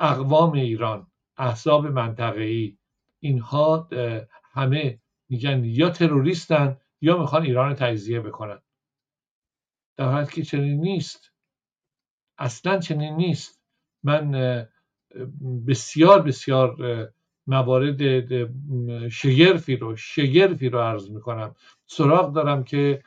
اقوام 0.00 0.52
ایران 0.52 1.06
احزاب 1.36 1.86
منطقه‌ای 1.86 2.76
اینها 3.20 3.88
همه 4.52 5.00
میگن 5.28 5.64
یا 5.64 5.90
تروریستن 5.90 6.76
یا 7.00 7.18
می‌خوان 7.18 7.42
ایران 7.42 7.74
تجزیه 7.74 8.20
بکنن. 8.20 8.58
در 9.96 10.12
حالی 10.12 10.26
که 10.26 10.42
چنین 10.42 10.80
نیست. 10.80 11.32
اصلا 12.38 12.78
چنین 12.78 13.16
نیست. 13.16 13.62
من 14.02 14.30
بسیار 15.66 16.22
بسیار 16.22 16.76
موارد 17.46 17.98
شگرفی 19.08 19.76
رو 19.76 19.96
شگرفی 19.96 20.68
رو 20.68 20.78
عرض 20.78 21.10
می‌کنم. 21.10 21.54
سراغ 21.86 22.32
دارم 22.32 22.64
که 22.64 23.02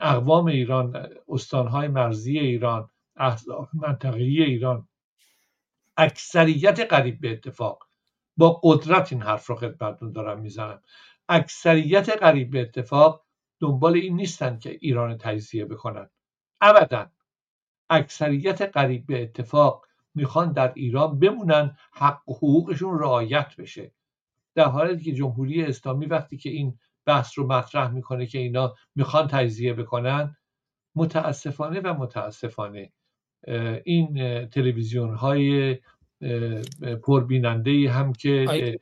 اقوام 0.00 0.46
ایران 0.46 1.08
استانهای 1.28 1.88
مرزی 1.88 2.38
ایران 2.38 2.90
احزاب 3.16 3.68
منطقی 3.74 4.42
ایران 4.42 4.87
اکثریت 6.00 6.80
قریب 6.80 7.20
به 7.20 7.32
اتفاق. 7.32 7.88
با 8.36 8.60
قدرت 8.64 9.12
این 9.12 9.22
حرف 9.22 9.46
رو 9.46 9.54
خدمتتون 9.54 10.12
دارم 10.12 10.40
می‌زنم. 10.40 10.82
اکثریت 11.28 12.08
قریب 12.08 12.50
به 12.50 12.60
اتفاق 12.60 13.24
دنبال 13.60 13.94
این 13.94 14.16
نیستن 14.16 14.58
که 14.58 14.78
ایران 14.80 15.18
تجزیه 15.18 15.64
بکنن. 15.64 16.10
ابدا. 16.60 17.10
اکثریت 17.90 18.62
قریب 18.62 19.06
به 19.06 19.22
اتفاق 19.22 19.86
می‌خوان 20.14 20.52
در 20.52 20.72
ایران 20.76 21.18
بمونن 21.18 21.76
حق 21.92 22.28
و 22.28 22.34
حقوقشون 22.34 22.98
رعایت 22.98 23.56
بشه. 23.58 23.92
در 24.54 24.64
حالی 24.64 25.04
که 25.04 25.12
جمهوری 25.12 25.64
اسلامی 25.64 26.06
وقتی 26.06 26.36
که 26.36 26.50
این 26.50 26.78
بحث 27.06 27.38
رو 27.38 27.46
مطرح 27.46 27.90
می‌کنه 27.90 28.26
که 28.26 28.38
اینا 28.38 28.74
می‌خوان 28.94 29.28
تجزیه 29.28 29.74
بکنن 29.74 30.36
متاسفانه 30.94 31.80
و 31.80 31.94
متاسفانه 31.94 32.92
این 33.84 34.14
تلویزیون 34.46 35.14
های 35.14 35.78
پربیننده 37.02 37.90
هم 37.90 38.12
که 38.12 38.78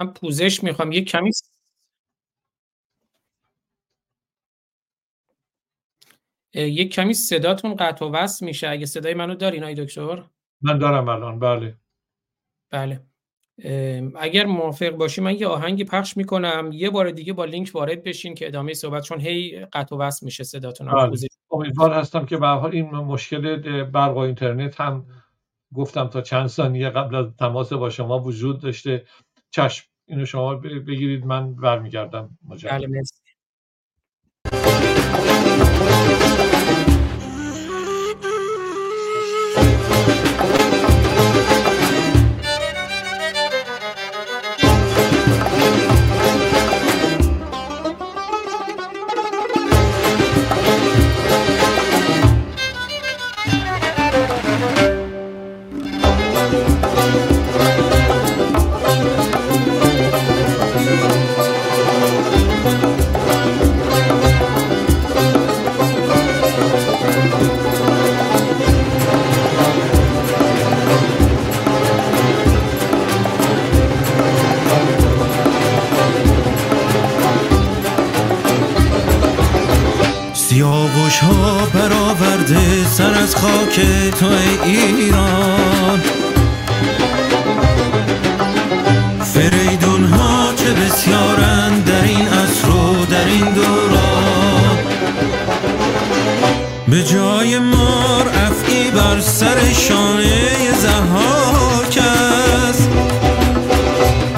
من 0.00 0.12
پوزش 0.12 0.62
می‌خوام 0.64 0.92
یک 0.92 1.08
کمی 1.08 1.30
یک 6.54 6.92
کمی 6.92 7.14
صداتون 7.14 7.74
قطع 7.74 8.04
و 8.04 8.10
وصل 8.10 8.46
میشه. 8.46 8.68
اگه 8.68 8.86
صدای 8.86 9.14
منو 9.14 9.34
دارین 9.34 9.64
آی 9.64 9.74
دکتر؟ 9.74 10.24
من 10.60 10.78
دارم 10.78 11.08
الان. 11.08 11.38
بله. 11.38 11.76
بله. 12.70 13.00
اگر 14.20 14.46
موافق 14.46 14.90
باشی 14.90 15.20
من 15.20 15.34
یه 15.34 15.46
آهنگی 15.46 15.84
پخش 15.84 16.16
می‌کنم. 16.16 16.70
یه 16.72 16.90
بار 16.90 17.10
دیگه 17.10 17.32
با 17.32 17.44
لینک 17.44 17.70
وارد 17.74 18.02
بشین 18.02 18.34
که 18.34 18.46
ادامه 18.46 18.74
صحبت 18.74 19.02
چون 19.02 19.20
هی 19.20 19.66
قطع 19.72 19.96
و 19.96 19.98
وصل 19.98 20.26
میشه 20.26 20.44
صداتون 20.44 20.92
بله. 20.92 21.28
امیدوار 21.50 21.92
هستم 21.92 22.26
که 22.26 22.36
به 22.36 22.46
حال 22.46 22.70
این 22.72 22.90
مشکل 22.90 23.82
برق 23.84 24.16
و 24.16 24.18
اینترنت 24.18 24.80
هم 24.80 25.06
گفتم 25.74 26.06
تا 26.06 26.20
چند 26.20 26.46
ثانیه 26.46 26.90
قبل 26.90 27.14
از 27.14 27.26
تماس 27.38 27.72
با 27.72 27.90
شما 27.90 28.18
وجود 28.18 28.60
داشته. 28.60 29.04
چشم 29.50 29.86
اینو 30.06 30.24
شما 30.24 30.54
بگیرید. 30.54 31.26
من 31.26 31.54
برمیگردم. 31.54 32.38
مجرد 81.62 82.48
بله 82.98 83.66
که 83.72 84.10
تو 84.10 84.26
ایران. 84.64 86.00
فریدون 89.20 90.04
ها 90.04 90.52
چه 90.56 90.72
بسیارند 90.72 91.84
در 91.84 92.02
این 92.02 92.28
عصر 92.28 92.68
و 92.68 93.04
در 93.04 93.24
این 93.24 93.44
دوران. 93.54 94.78
به 96.88 97.02
جای 97.02 97.58
مار 97.58 98.28
افعی 98.28 98.90
بر 98.90 99.20
سر 99.20 99.72
شانه 99.72 100.72
زهاک 100.80 101.98
است 102.68 102.88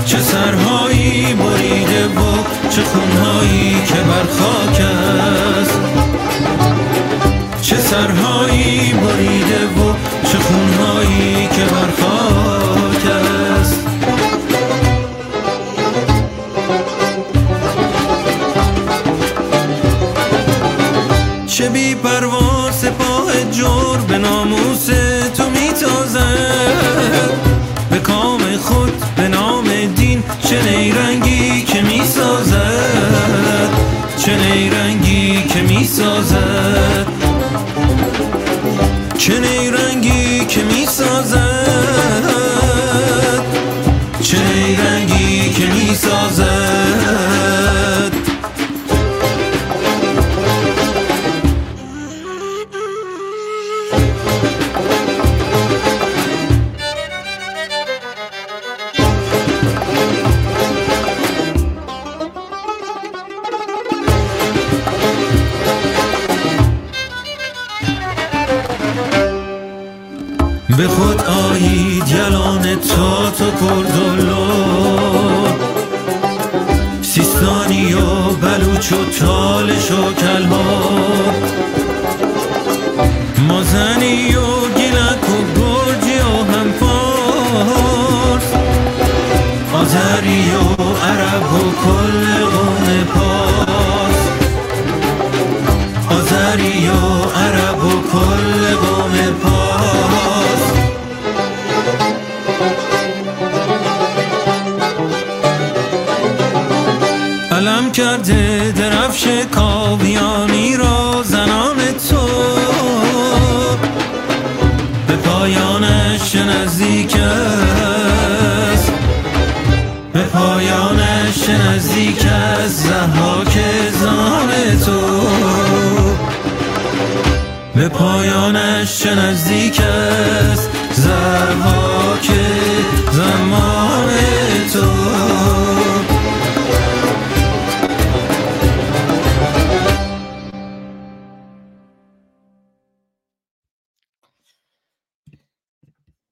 چه 0.07 0.19
سرهایی 0.19 1.35
بریده 1.35 2.07
و 2.07 2.45
چه 2.71 2.83
خونهایی 2.83 3.83
که 3.87 3.95
بر 3.95 4.27
خاک 4.39 4.81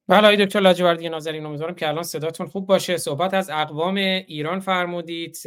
بله 0.07 0.19
آقای 0.19 0.45
دکتر 0.45 0.59
لاجوردی 0.59 1.09
ناظرین 1.09 1.45
امیدوارم 1.45 1.75
که 1.75 1.87
الان 1.87 2.03
صداتون 2.03 2.47
خوب 2.47 2.67
باشه. 2.67 2.97
صحبت 2.97 3.33
از 3.33 3.49
اقوام 3.49 3.95
ایران 3.95 4.59
فرمودید 4.59 5.37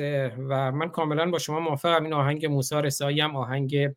و 0.48 0.72
من 0.72 0.88
کاملا 0.88 1.30
با 1.30 1.38
شما 1.38 1.60
موافقم. 1.60 2.04
این 2.04 2.12
آهنگ 2.12 2.46
موسی 2.46 2.74
رسایی 2.74 3.20
هم 3.20 3.36
آهنگ 3.36 3.88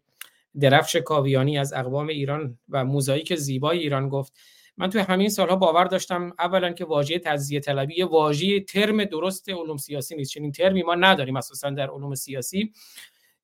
درفش 0.60 0.95
کاویانی 0.95 1.58
از 1.58 1.74
اقوام 1.74 2.08
ایران 2.08 2.58
و 2.69 2.86
موزاییک 2.86 3.36
زیبای 3.36 3.80
ایران 3.80 4.10
گفت. 4.10 4.34
من 4.78 4.89
توی 4.89 5.02
همین 5.02 5.30
سالها 5.30 5.56
باور 5.56 5.84
داشتم 5.86 6.32
اولا 6.39 6.72
که 6.72 6.86
واژه 6.86 7.19
تجزیه 7.19 7.60
طلبی 7.60 8.04
واژه 8.04 8.60
ترم 8.60 9.04
درست 9.04 9.50
علوم 9.50 9.78
سیاسی 9.78 10.15
نیست. 10.15 10.32
چنین 10.32 10.52
ترمی 10.52 10.84
ما 10.84 10.95
نداریم 10.95 11.36
اساسا 11.36 11.69
در 11.69 11.89
علوم 11.89 12.15
سیاسی. 12.15 12.74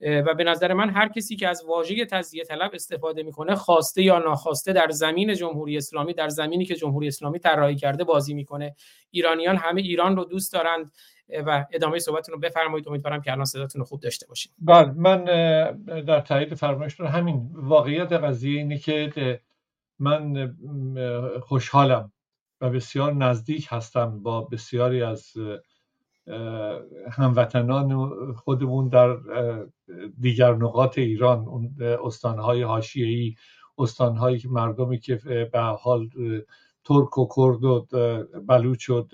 و 0.01 0.33
به 0.33 0.43
نظر 0.43 0.73
من 0.73 0.89
هر 0.89 1.09
کسی 1.09 1.35
که 1.35 1.47
از 1.47 1.63
واژه 1.67 2.05
تجزیه 2.05 2.43
طلب 2.43 2.71
استفاده 2.73 3.23
می‌کنه 3.23 3.55
خواسته 3.55 4.03
یا 4.03 4.19
ناخواسته 4.19 4.73
در 4.73 4.89
زمین 4.89 5.33
جمهوری 5.33 5.77
اسلامی 5.77 6.13
در 6.13 6.29
زمینی 6.29 6.65
که 6.65 6.75
جمهوری 6.75 7.07
اسلامی 7.07 7.39
طراحی 7.39 7.75
کرده 7.75 8.03
بازی 8.03 8.33
می‌کنه. 8.33 8.75
ایرانیان 9.11 9.55
همه 9.55 9.81
ایران 9.81 10.15
رو 10.15 10.25
دوست 10.25 10.53
دارند 10.53 10.91
و 11.45 11.65
ادامه 11.71 11.99
صحبتتون 11.99 12.33
رو 12.33 12.39
بفرمایید. 12.39 12.87
امیدوارم 12.87 13.21
که 13.21 13.31
الان 13.31 13.45
صداتون 13.45 13.83
خوب 13.83 13.99
داشته 13.99 14.27
باشید 14.27 14.51
بله 14.59 14.91
من 14.91 15.23
در 16.01 16.21
تایید 16.21 16.53
فرمایشتون 16.53 17.07
همین 17.07 17.49
واقعیت 17.53 18.11
قضیه 18.11 18.59
اینه 18.59 18.77
که 18.77 19.41
من 19.99 20.55
خوشحالم 21.41 22.11
و 22.61 22.69
بسیار 22.69 23.13
نزدیک 23.13 23.67
هستم 23.69 24.23
با 24.23 24.41
بسیاری 24.41 25.03
از 25.03 25.33
هموطنان 27.11 28.07
خودمون 28.33 28.89
در 28.89 29.17
دیگر 30.19 30.55
نقاط 30.55 30.97
ایران 30.97 31.39
اون 31.47 31.75
استانهای 32.03 32.63
حاشیه‌ای 32.63 33.35
استانهایی 33.77 34.39
که 34.39 34.49
مردمی 34.49 34.99
که 34.99 35.15
به 35.53 35.59
حال 35.59 36.09
ترک 36.85 37.17
و 37.17 37.27
کرد 37.35 37.63
و 37.63 37.87
بلوچ 38.47 38.89
و 38.89 39.07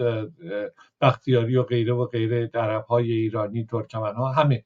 بختیاری 1.01 1.55
و 1.55 1.63
غیره 1.63 1.93
و 1.93 2.05
غیره 2.05 2.49
عرب 2.53 2.85
های 2.85 3.11
ایرانی 3.11 3.65
ترکمن 3.65 4.15
ها 4.15 4.31
همه. 4.31 4.63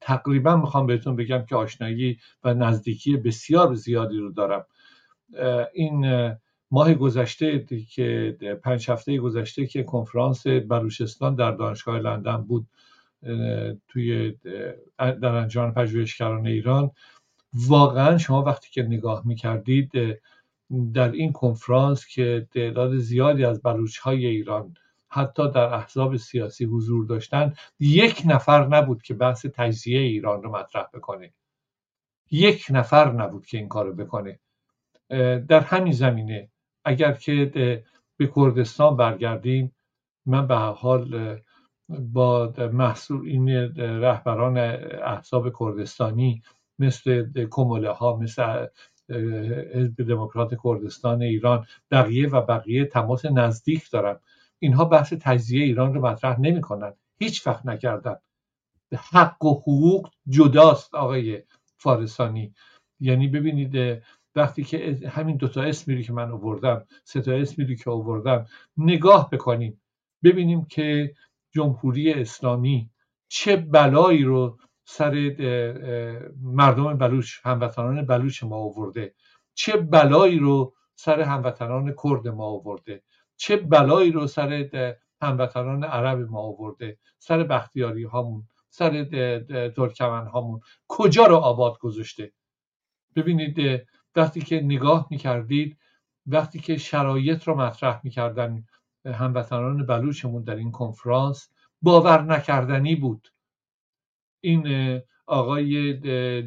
تقریبا 0.00 0.56
می‌خوام 0.56 0.86
بهتون 0.86 1.16
بگم 1.16 1.44
که 1.44 1.56
آشنایی 1.56 2.18
و 2.44 2.54
نزدیکی 2.54 3.16
بسیار 3.16 3.74
زیادی 3.74 4.18
رو 4.18 4.32
دارم. 4.32 4.66
این 5.72 6.06
ماه 6.70 6.94
گذشته 6.94 7.66
که 7.90 8.36
پنج 8.62 8.90
هفته 8.90 9.18
گذشته 9.18 9.66
که 9.66 9.82
کنفرانس 9.82 10.46
بلوچستان 10.46 11.34
در 11.34 11.50
دانشگاه 11.50 11.98
لندن 11.98 12.36
بود 12.36 12.66
توی 13.88 14.34
در 14.96 15.34
انجمن 15.34 15.72
پژوهشگران 15.72 16.46
ایران. 16.46 16.90
واقعا 17.54 18.18
شما 18.18 18.42
وقتی 18.42 18.70
که 18.70 18.82
نگاه 18.82 19.22
می‌کردید 19.26 19.92
در 20.94 21.12
این 21.12 21.32
کنفرانس 21.32 22.06
که 22.06 22.46
تعداد 22.54 22.96
زیادی 22.96 23.44
از 23.44 23.62
بلوچ 23.62 23.98
های 23.98 24.26
ایران 24.26 24.74
حتی 25.08 25.50
در 25.50 25.74
احزاب 25.74 26.16
سیاسی 26.16 26.64
حضور 26.64 27.06
داشتن 27.06 27.54
یک 27.80 28.22
نفر 28.26 28.66
نبود 28.66 29.02
که 29.02 29.14
بحث 29.14 29.46
تجزیه 29.46 30.00
ایران 30.00 30.42
رو 30.42 30.56
مطرح 30.56 30.86
بکنه. 30.94 31.32
یک 32.30 32.66
نفر 32.70 33.12
نبود 33.12 33.46
که 33.46 33.58
این 33.58 33.68
کارو 33.68 33.94
بکنه. 33.94 34.38
در 35.48 35.60
همین 35.60 35.92
زمینه 35.92 36.48
اگر 36.88 37.12
که 37.12 37.44
به 38.16 38.32
کردستان 38.36 38.96
برگردیم 38.96 39.76
من 40.26 40.46
به 40.46 40.54
حال 40.54 41.38
با 41.88 42.54
محصول 42.72 43.28
این 43.28 43.48
رهبران 43.78 44.58
احزاب 45.04 45.52
کردستانی 45.60 46.42
مثل 46.78 47.46
کموله 47.50 47.90
ها 47.90 48.16
مثل 48.16 48.66
حزب 49.74 50.08
دموکرات 50.08 50.54
کردستان 50.64 51.22
ایران 51.22 51.66
بقیه 51.90 52.28
و 52.28 52.40
بقیه 52.42 52.84
تماس 52.84 53.24
نزدیک 53.24 53.90
دارم 53.90 54.20
اینها 54.58 54.84
بحث 54.84 55.12
تجزیه 55.20 55.64
ایران 55.64 55.94
رو 55.94 56.06
مطرح 56.06 56.40
نمی‌کنن. 56.40 56.92
هیچ 57.18 57.46
وقت 57.46 57.66
نکردن. 57.66 58.16
حق 59.12 59.44
و 59.44 59.54
حقوق 59.54 60.10
جداست 60.28 60.94
آقای 60.94 61.42
فارسانی. 61.76 62.54
یعنی 63.00 63.28
ببینید 63.28 64.02
وقتی 64.38 64.64
که 64.64 64.98
همین 65.08 65.36
دوتا 65.36 65.62
اسمی 65.62 66.02
که 66.02 66.12
من 66.12 66.30
آوردم 66.30 66.86
سه 67.04 67.20
تا 67.20 67.32
اسمی 67.32 67.76
که 67.76 67.90
آوردم 67.90 68.46
نگاه 68.76 69.30
بکنیم 69.30 69.80
ببینیم 70.24 70.64
که 70.64 71.14
جمهوری 71.50 72.12
اسلامی 72.12 72.90
چه 73.28 73.56
بلایی 73.56 74.24
رو 74.24 74.58
سر 74.84 75.12
مردم 76.42 76.98
بلوچ 76.98 77.34
هموطنان 77.44 78.06
بلوچ 78.06 78.42
ما 78.44 78.56
آورده. 78.56 79.14
چه 79.54 79.76
بلایی 79.76 80.38
رو 80.38 80.74
سر 80.94 81.20
هموطنان 81.20 81.94
کرد 82.04 82.28
ما 82.28 82.44
آورده. 82.44 83.02
چه 83.36 83.56
بلایی 83.56 84.12
رو 84.12 84.26
سر 84.26 84.50
هموطنان 85.22 85.84
عرب 85.84 86.18
ما 86.30 86.40
آورده. 86.40 86.98
سر 87.18 87.44
بختیاری 87.44 88.04
هامون 88.04 88.48
سر 88.70 89.04
ترکمن 89.76 90.26
هامون. 90.26 90.60
کجا 90.88 91.26
رو 91.26 91.36
آباد 91.36 91.78
گذاشته؟ 91.78 92.32
ببینید 93.16 93.86
وقتی 94.18 94.40
که 94.40 94.60
نگاه 94.60 95.06
می‌کردید 95.10 95.78
وقتی 96.26 96.58
که 96.58 96.76
شرایط 96.76 97.44
رو 97.48 97.54
مطرح 97.54 98.00
می‌کردن 98.04 98.64
هموطنان 99.06 99.86
بلوچمون 99.86 100.42
در 100.42 100.56
این 100.56 100.70
کنفرانس 100.70 101.48
باور 101.82 102.22
نکردنی 102.22 102.94
بود. 102.96 103.28
این 104.40 105.00
آقای 105.26 105.98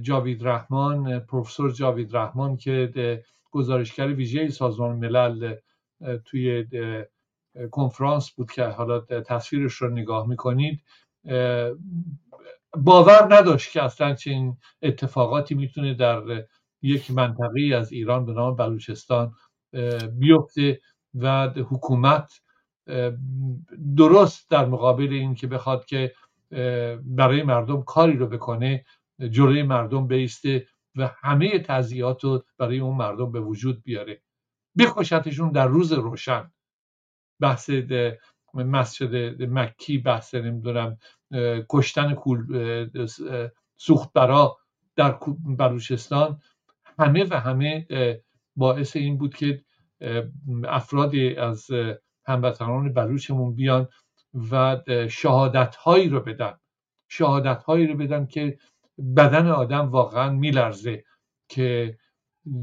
جاوید 0.02 0.48
رحمان 0.48 1.20
پروفسور 1.20 1.72
جاوید 1.72 2.16
رحمان 2.18 2.58
که 2.58 3.24
گزارشگر 3.52 4.08
ویژه 4.08 4.50
سازمان 4.50 4.96
ملل 4.96 5.56
توی 6.26 6.66
کنفرانس 7.72 8.32
بود 8.32 8.52
که 8.52 8.64
حالا 8.64 9.00
تصویرش 9.00 9.74
رو 9.74 9.90
نگاه 9.90 10.28
می‌کنید 10.28 10.84
باور 12.78 13.28
نداشت 13.36 13.72
که 13.72 13.84
اصلا 13.84 14.16
چنین 14.16 14.58
اتفاقاتی 14.82 15.56
می‌تونه 15.56 15.94
در 15.94 16.46
یک 16.82 17.12
منطقه 17.12 17.76
از 17.76 17.92
ایران 17.92 18.26
به 18.26 18.34
نام 18.34 18.56
بلوچستان 18.56 19.34
بیفته 20.20 20.82
و 21.16 21.48
حکومت 21.48 22.42
درست 23.98 24.50
در 24.50 24.66
مقابل 24.66 25.14
این 25.14 25.36
که 25.36 25.48
بخواد 25.48 25.86
که 25.86 26.14
برای 27.04 27.44
مردم 27.44 27.82
کاری 27.82 28.18
رو 28.18 28.28
بکنه 28.28 28.86
جلوی 29.30 29.64
مردم 29.64 30.08
بیسته 30.08 30.68
و 30.96 31.12
همه 31.22 31.60
تضییعات 31.60 32.24
رو 32.24 32.44
برای 32.58 32.80
اون 32.80 32.98
مردم 32.98 33.32
به 33.32 33.40
وجود 33.40 33.84
بیاره. 33.84 34.22
بکشتشون 34.78 35.52
در 35.52 35.68
روز 35.68 35.92
روشن. 35.92 36.52
بحث 37.40 37.70
مسجد 38.54 39.42
مکی 39.44 39.98
بحث 39.98 40.36
نمی‌دونم 40.36 40.98
کشتن 41.70 42.14
کول 42.14 42.90
سوخت 43.78 44.14
برا 44.14 44.58
در 44.96 45.20
بلوچستان 45.40 46.42
همه 47.02 47.24
و 47.24 47.40
همه 47.40 47.88
باعث 48.56 48.96
این 48.96 49.18
بود 49.18 49.36
که 49.36 49.62
افرادی 50.68 51.36
از 51.36 51.68
هموطنان 52.26 52.94
بلوچمون 52.94 53.56
بیان 53.56 53.88
و 54.52 54.82
شهادت 55.10 55.76
هایی 55.76 56.10
رو 56.10 56.20
بدن. 56.20 56.54
شهادت 57.10 57.64
هایی 57.64 57.88
رو 57.88 57.98
بدن 57.98 58.26
که 58.26 58.58
بدن 59.16 59.48
آدم 59.48 59.90
واقعا 59.90 60.30
میلرزه 60.30 61.04
که 61.50 61.98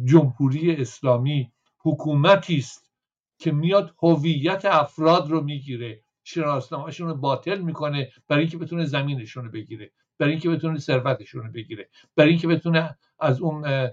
جمهوری 0.05 0.77
اسلامی 0.77 1.53
حکومتی 1.79 2.57
است 2.57 2.91
که 3.39 3.53
میاد 3.53 3.95
هویت 4.03 4.65
افراد 4.65 5.31
رو 5.31 5.41
می‌گیره. 5.41 6.03
شناسنامهشون 6.25 7.09
رو 7.09 7.15
باطل 7.15 7.59
می‌کنه 7.59 8.13
برای 8.29 8.43
اینکه 8.43 8.59
بتونه 8.59 8.85
زمینشون 8.85 9.45
رو 9.45 9.51
بگیره 9.51 9.91
برای 10.19 10.33
اینکه 10.33 10.49
بتونه 10.49 10.79
ثروتشون 10.79 11.43
رو 11.43 11.53
بگیره 11.53 11.89
برای 12.17 12.31
اینکه 12.31 12.49
بتونه 12.49 12.99
از 13.21 13.41
اون 13.41 13.89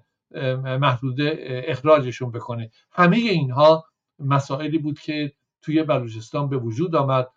محدوده 0.80 1.38
اخراجشون 1.68 2.32
بکنه. 2.32 2.72
همه 2.92 3.18
اینها 3.18 3.86
مسائلی 4.20 4.78
بود 4.78 5.00
که 5.00 5.34
توی 5.62 5.84
بلوچستان 5.84 6.50
به 6.50 6.58
وجود 6.58 6.96
آمد 6.96 7.28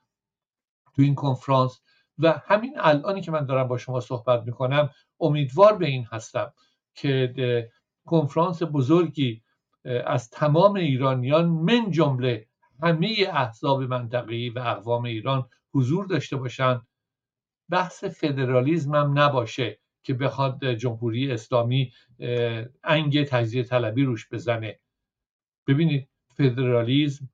تو 0.94 1.02
این 1.02 1.14
کنفرانس. 1.14 1.80
و 2.18 2.42
همین 2.46 2.74
الانی 2.78 3.20
که 3.20 3.30
من 3.30 3.44
دارم 3.44 3.68
با 3.68 3.78
شما 3.78 4.00
صحبت 4.00 4.42
می‌کنم 4.42 4.90
امیدوار 5.20 5.76
به 5.76 5.86
این 5.86 6.04
هستم 6.04 6.52
که 6.94 7.70
کنفرانس 8.06 8.62
بزرگی 8.62 9.42
از 9.84 10.30
تمام 10.30 10.74
ایرانیان 10.74 11.46
من 11.46 11.90
جمله 11.90 12.46
همه 12.82 13.14
احزاب 13.32 13.82
منطقه‌ای 13.82 14.50
و 14.50 14.58
اقوام 14.58 15.04
ایران 15.04 15.48
حضور 15.74 16.06
داشته 16.06 16.36
باشند 16.36 16.86
بحث 17.70 18.04
فدرالیزم 18.04 18.94
هم 18.94 19.18
نباشه. 19.18 19.80
که 20.02 20.14
بخواد 20.14 20.72
جمهوری 20.72 21.32
اسلامی 21.32 21.92
انگ 22.84 23.24
تجزیه 23.24 23.62
طلبی 23.62 24.04
روش 24.04 24.28
بزنه. 24.32 24.80
ببینید 25.66 26.08
فدرالیزم 26.34 27.28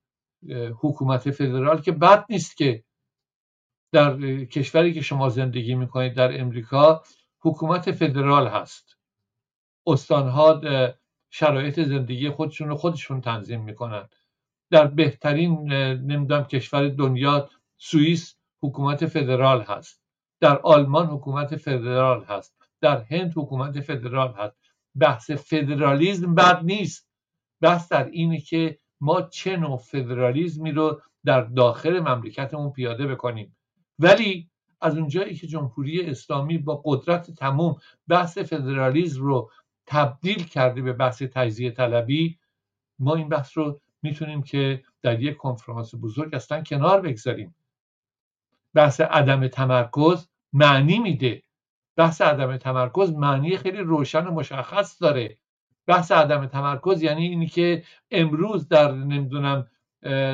حکومت 0.80 1.30
فدرال 1.30 1.80
که 1.80 1.92
بد 1.92 2.24
نیست 2.30 2.56
که 2.56 2.84
در 3.92 4.44
کشوری 4.44 4.94
که 4.94 5.00
شما 5.00 5.28
زندگی 5.28 5.74
می‌کنید 5.74 6.14
در 6.14 6.40
امریکا 6.40 7.02
حکومت 7.40 7.92
فدرال 7.92 8.48
هست. 8.48 8.98
استانها 9.86 10.60
شرایط 11.30 11.80
زندگی 11.80 12.30
خودشون 12.30 12.68
رو 12.68 12.76
خودشون 12.76 13.20
تنظیم 13.20 13.60
می‌کنن. 13.60 14.08
در 14.70 14.86
بهترین 14.86 15.72
نمی‌دونم 15.72 16.44
کشور 16.44 16.88
دنیا 16.88 17.50
سوئیس 17.76 18.36
حکومت 18.62 19.06
فدرال 19.06 19.62
هست. 19.62 20.03
در 20.44 20.58
آلمان 20.58 21.06
حکومت 21.06 21.56
فدرال 21.56 22.24
هست. 22.24 22.56
در 22.80 23.02
هند 23.02 23.32
حکومت 23.36 23.80
فدرال 23.80 24.34
هست. 24.38 24.56
بحث 24.98 25.30
فدرالیزم 25.30 26.34
بد 26.34 26.64
نیست. 26.64 27.08
بحث 27.60 27.92
در 27.92 28.04
اینه 28.04 28.40
که 28.40 28.78
ما 29.00 29.22
چه 29.22 29.56
نوع 29.56 29.76
فدرالیزمی 29.76 30.72
رو 30.72 31.00
در 31.24 31.40
داخل 31.40 32.00
مملکتمون 32.00 32.72
پیاده 32.72 33.06
بکنیم. 33.06 33.56
ولی 33.98 34.50
از 34.80 34.96
اونجایی 34.98 35.34
که 35.34 35.46
جمهوری 35.46 36.10
اسلامی 36.10 36.58
با 36.58 36.82
قدرت 36.84 37.30
تمام 37.30 37.76
بحث 38.08 38.38
فدرالیزم 38.38 39.22
رو 39.22 39.50
تبدیل 39.86 40.44
کرده 40.44 40.82
به 40.82 40.92
بحث 40.92 41.22
تجزیه 41.22 41.70
طلبی 41.70 42.38
ما 42.98 43.14
این 43.14 43.28
بحث 43.28 43.58
رو 43.58 43.80
می‌تونیم 44.02 44.42
که 44.42 44.82
در 45.02 45.22
یک 45.22 45.36
کنفرانس 45.36 45.94
بزرگ 45.94 46.34
اصلا 46.34 46.62
کنار 46.62 47.00
بگذاریم. 47.00 47.54
بحث 48.74 49.00
عدم 49.00 49.48
تمرکز 49.48 50.28
معنی 50.54 50.98
میده. 50.98 51.42
بحث 51.96 52.20
عدم 52.20 52.56
تمرکز 52.56 53.12
معنی 53.12 53.56
خیلی 53.56 53.78
روشن 53.78 54.26
و 54.26 54.30
مشخص 54.30 55.02
داره. 55.02 55.38
بحث 55.86 56.12
عدم 56.12 56.46
تمرکز 56.46 57.02
یعنی 57.02 57.26
اینی 57.26 57.46
که 57.46 57.84
امروز 58.10 58.68
در 58.68 58.92
نمی‌دونم 58.92 59.70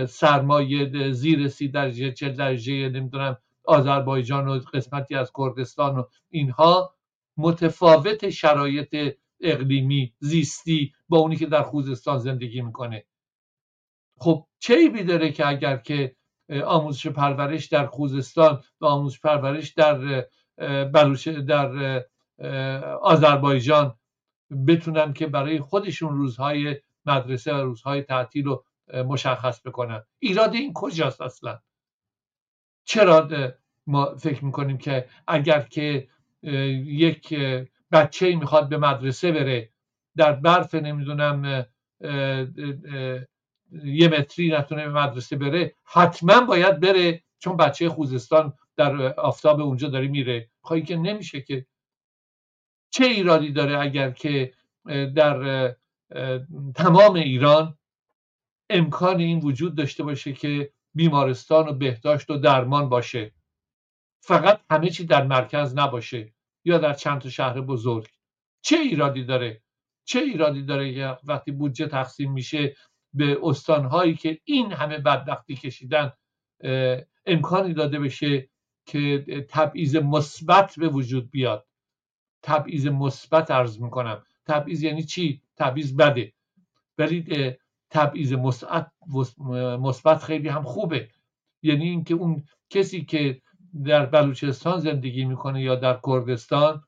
سرمایه 0.08 1.12
زیر 1.12 1.48
سی 1.48 1.68
درجه 1.68 2.12
چه 2.12 2.28
درجه 2.28 2.88
نمی‌دونم 2.88 3.36
آذربایجان 3.64 4.48
و 4.48 4.58
قسمتی 4.58 5.14
از 5.14 5.32
کردستان 5.38 5.96
و 5.96 6.02
اینها 6.30 6.94
متفاوت 7.36 8.30
شرایط 8.30 9.16
اقلیمی 9.40 10.14
زیستی 10.18 10.92
با 11.08 11.18
اونی 11.18 11.36
که 11.36 11.46
در 11.46 11.62
خوزستان 11.62 12.18
زندگی 12.18 12.62
می‌کنه. 12.62 13.04
خب 14.16 14.46
چه 14.58 14.74
ایبی 14.74 15.04
داره 15.04 15.32
که 15.32 15.48
اگر 15.48 15.76
که 15.76 16.16
آموزش 16.64 17.06
پرورش 17.06 17.66
در 17.66 17.86
خوزستان 17.86 18.62
و 18.80 18.86
آموزش 18.86 19.20
پرورش 19.20 19.68
در 19.68 20.26
بلوچ 20.84 21.28
در 21.28 22.04
آذربایجان 23.00 23.96
بتونن 24.66 25.12
که 25.12 25.26
برای 25.26 25.60
خودشون 25.60 26.16
روزهای 26.16 26.76
مدرسه 27.06 27.54
و 27.54 27.56
روزهای 27.56 28.02
تعطیل 28.02 28.44
رو 28.44 28.64
مشخص 28.94 29.66
بکنن. 29.66 30.04
ایراد 30.18 30.54
این 30.54 30.72
کجاست 30.74 31.20
اصلا؟ 31.20 31.60
چرا 32.84 33.28
ما 33.86 34.14
فکر 34.14 34.44
می‌کنیم 34.44 34.78
که 34.78 35.08
اگر 35.26 35.60
که 35.60 36.08
یک 36.84 37.34
بچه 37.92 38.36
می‌خواد 38.36 38.68
به 38.68 38.78
مدرسه 38.78 39.32
بره 39.32 39.70
در 40.16 40.32
برف 40.32 40.74
نمی‌دونم 40.74 41.66
یه 43.84 44.08
متری 44.08 44.50
نتونه 44.50 44.88
به 44.88 44.92
مدرسه 44.92 45.36
بره 45.36 45.74
حتما 45.84 46.40
باید 46.40 46.80
بره 46.80 47.22
چون 47.38 47.56
بچه 47.56 47.88
خوزستان 47.88 48.52
در 48.76 49.14
آفتاب 49.20 49.60
اونجا 49.60 49.88
داره 49.88 50.08
میره. 50.08 50.50
خواهی 50.60 50.82
که 50.82 50.96
نمیشه 50.96 51.40
که 51.40 51.66
چه 52.90 53.04
ایرادی 53.04 53.52
داره 53.52 53.78
اگر 53.78 54.10
که 54.10 54.52
در 55.14 55.76
تمام 56.74 57.14
ایران 57.14 57.78
امکان 58.70 59.20
این 59.20 59.40
وجود 59.40 59.74
داشته 59.74 60.02
باشه 60.02 60.32
که 60.32 60.72
بیمارستان 60.94 61.68
و 61.68 61.72
بهداشت 61.72 62.30
و 62.30 62.36
درمان 62.36 62.88
باشه. 62.88 63.34
فقط 64.20 64.60
همه 64.70 64.90
چی 64.90 65.04
در 65.04 65.26
مرکز 65.26 65.78
نباشه 65.78 66.32
یا 66.64 66.78
در 66.78 66.92
چند 66.92 67.20
تا 67.20 67.28
شهر 67.30 67.60
بزرگ. 67.60 68.08
چه 68.62 68.76
ایرادی 68.76 69.24
داره؟ 69.24 69.62
چه 70.04 70.18
ایرادی 70.20 70.62
داره 70.62 71.18
وقتی 71.24 71.52
بودجه 71.52 71.86
تقسیم 71.86 72.32
میشه 72.32 72.76
به 73.14 73.38
استانهایی 73.42 74.14
که 74.14 74.40
این 74.44 74.72
همه 74.72 74.98
بدبختی 74.98 75.56
کشیدن 75.56 76.12
امکانی 77.26 77.74
داده 77.74 77.98
بشه 77.98 78.48
که 78.86 79.24
تبعیض 79.48 79.96
مثبت 79.96 80.74
به 80.78 80.88
وجود 80.88 81.30
بیاد. 81.30 81.66
تبعیض 82.42 82.86
مثبت 82.86 83.50
ارز 83.50 83.80
می‌کنم. 83.82 84.22
تبعیض 84.46 84.82
یعنی 84.82 85.02
چی؟ 85.02 85.42
تبعیض 85.56 85.96
بده. 85.96 86.32
ولی 86.98 87.54
تبعیض 87.90 88.32
مثبت 89.78 90.22
خیلی 90.22 90.48
هم 90.48 90.62
خوبه. 90.62 91.08
یعنی 91.62 91.88
اینکه 91.88 92.14
اون 92.14 92.44
کسی 92.70 93.04
که 93.04 93.42
در 93.84 94.06
بلوچستان 94.06 94.80
زندگی 94.80 95.24
می‌کنه 95.24 95.62
یا 95.62 95.74
در 95.74 96.00
کردستان 96.06 96.84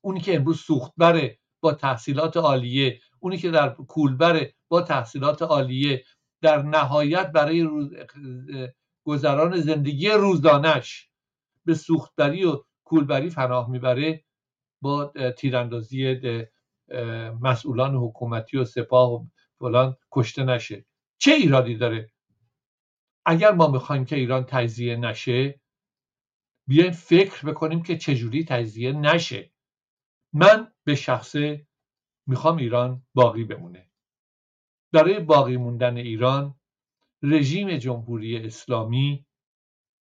اونی 0.00 0.20
که 0.20 0.36
امروز 0.36 0.60
سوختبره 0.60 1.38
با 1.60 1.72
تحصیلات 1.72 2.36
عالیه 2.36 3.00
اونی 3.20 3.36
که 3.36 3.50
در 3.50 3.68
کولبره 3.68 4.54
با 4.68 4.82
تحصیلات 4.82 5.42
عالیه 5.42 6.04
در 6.42 6.62
نهایت 6.62 7.32
برای 7.32 7.62
روز... 7.62 7.90
گذران 9.04 9.60
زندگی 9.60 10.10
روزانش 10.10 11.10
به 11.64 11.74
سوختبری 11.74 12.44
و 12.44 12.64
کولبری 12.84 13.30
پناه 13.30 13.70
می‌بره 13.70 14.24
با 14.82 15.12
تیراندازی 15.36 16.20
مسئولان 17.40 17.94
حکومتی 17.94 18.56
و 18.56 18.64
سپاه 18.64 19.12
و 19.12 19.26
فلان 19.58 19.96
کشته 20.12 20.44
نشه. 20.44 20.84
چه 21.18 21.32
ایرادی 21.32 21.76
داره؟ 21.76 22.12
اگر 23.26 23.52
ما 23.52 23.68
می‌خوایم 23.68 24.04
که 24.04 24.16
ایران 24.16 24.44
تجزیه 24.44 24.96
نشه 24.96 25.60
بیایم 26.68 26.92
فکر 26.92 27.46
بکنیم 27.46 27.82
که 27.82 27.98
چجوری 27.98 28.44
تجزیه 28.44 28.92
نشه. 28.92 29.52
من 30.32 30.72
به 30.84 30.94
شخصه 30.94 31.66
می‌خوام 32.26 32.56
ایران 32.56 33.06
باقی 33.14 33.44
بمونه. 33.44 33.87
برای 34.92 35.20
باقی 35.20 35.56
موندن 35.56 35.96
ایران 35.96 36.54
رژیم 37.22 37.76
جمهوری 37.76 38.36
اسلامی 38.36 39.26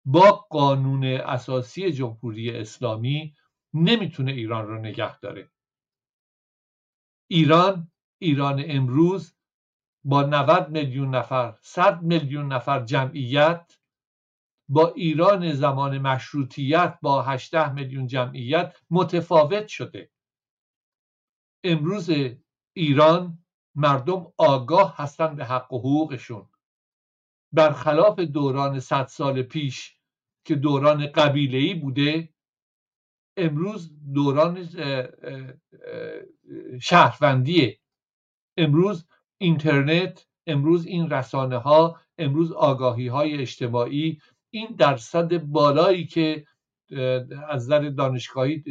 با 0.04 0.30
قانون 0.30 1.04
اساسی 1.04 1.92
جمهوری 1.92 2.50
اسلامی 2.50 3.34
نمی‌تونه 3.74 4.32
ایران 4.32 4.66
رو 4.66 4.78
نگه 4.78 5.18
داره. 5.18 5.50
ایران 7.30 7.92
ایران 8.18 8.64
امروز 8.66 9.36
با 10.04 10.22
90 10.22 10.70
میلیون 10.70 11.14
نفر 11.14 11.58
100 11.62 12.02
میلیون 12.02 12.52
نفر 12.52 12.84
جمعیت 12.84 13.78
با 14.68 14.88
ایران 14.88 15.52
زمان 15.52 15.98
مشروطیت 15.98 16.98
با 17.02 17.22
18 17.22 17.72
میلیون 17.72 18.06
جمعیت 18.06 18.76
متفاوت 18.90 19.66
شده. 19.68 20.10
امروز 21.64 22.10
ایران 22.72 23.43
مردم 23.74 24.32
آگاه 24.36 24.94
هستند 24.96 25.36
به 25.36 25.44
حق 25.44 25.72
و 25.72 25.78
حقوقشون. 25.78 26.48
برخلاف 27.52 28.20
دوران 28.20 28.80
صد 28.80 29.06
سال 29.06 29.42
پیش 29.42 29.96
که 30.44 30.54
دوران 30.54 31.06
قبیله‌ای 31.06 31.74
بوده 31.74 32.28
امروز 33.36 33.92
دوران 34.14 34.68
شهروندیه. 36.80 37.78
امروز 38.56 39.06
اینترنت 39.38 40.26
امروز 40.46 40.86
این 40.86 41.10
رسانه 41.10 41.56
ها 41.56 42.00
امروز 42.18 42.52
آگاهی 42.52 43.08
های 43.08 43.34
اجتماعی 43.40 44.18
این 44.50 44.68
درصد 44.78 45.38
بالایی 45.38 46.06
که 46.06 46.46
از 47.48 47.64
نظر 47.64 47.88
دانشگاهی 47.88 48.64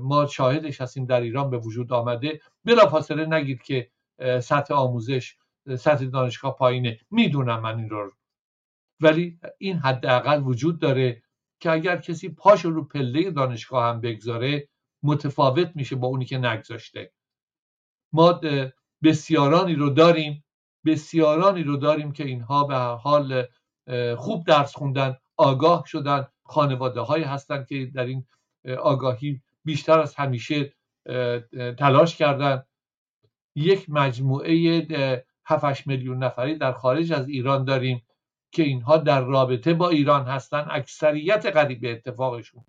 ما 0.00 0.26
شاهدش 0.26 0.80
هستیم 0.80 1.06
در 1.06 1.20
ایران 1.20 1.50
به 1.50 1.58
وجود 1.58 1.92
آمده. 1.92 2.40
بلافاصله 2.64 3.26
نگید 3.26 3.62
که 3.62 3.90
سطح 4.42 4.74
آموزش 4.74 5.36
سطح 5.78 6.04
دانشگاه 6.04 6.56
پایینه. 6.56 6.98
می‌دونم 7.10 7.60
من 7.60 7.78
این 7.78 7.90
رو. 7.90 8.12
ولی 9.00 9.38
این 9.58 9.78
حداقل 9.78 10.42
وجود 10.42 10.78
داره 10.80 11.22
که 11.60 11.70
اگر 11.70 11.96
کسی 11.96 12.28
پاش 12.28 12.64
رو 12.64 12.84
پله 12.84 13.30
دانشگاه 13.30 13.84
هم 13.84 14.00
بگذاره 14.00 14.68
متفاوت 15.02 15.70
میشه 15.74 15.96
با 15.96 16.08
اونی 16.08 16.24
که 16.24 16.38
نگذاشته. 16.38 17.12
ما 18.12 18.40
بسیارانی 19.02 19.74
رو 19.74 19.90
داریم 19.90 20.44
بسیارانی 20.86 21.62
رو 21.62 21.76
داریم 21.76 22.12
که 22.12 22.24
اینها 22.24 22.64
به 22.64 22.74
هر 22.74 22.94
حال 22.94 23.46
خوب 24.16 24.46
درس 24.46 24.76
خوندن 24.76 25.16
آگاه 25.36 25.84
شدن 25.86 26.26
خانواده 26.44 27.00
هایی 27.00 27.24
هستن 27.24 27.64
که 27.64 27.86
در 27.94 28.04
این 28.04 28.26
آگاهی 28.78 29.42
بیشتر 29.64 29.98
از 29.98 30.14
همیشه 30.14 30.74
تلاش 31.78 32.16
کردن. 32.16 32.62
یک 33.54 33.90
مجموعه 33.90 35.24
7 35.44 35.86
میلیون 35.86 36.24
نفری 36.24 36.54
در 36.58 36.72
خارج 36.72 37.12
از 37.12 37.28
ایران 37.28 37.64
داریم 37.64 38.02
که 38.52 38.62
اینها 38.62 38.96
در 38.96 39.20
رابطه 39.20 39.74
با 39.74 39.88
ایران 39.88 40.26
هستن 40.26 40.66
اکثریت 40.70 41.46
قریب 41.46 41.80
به 41.80 41.92
اتفاقشون. 41.92 42.64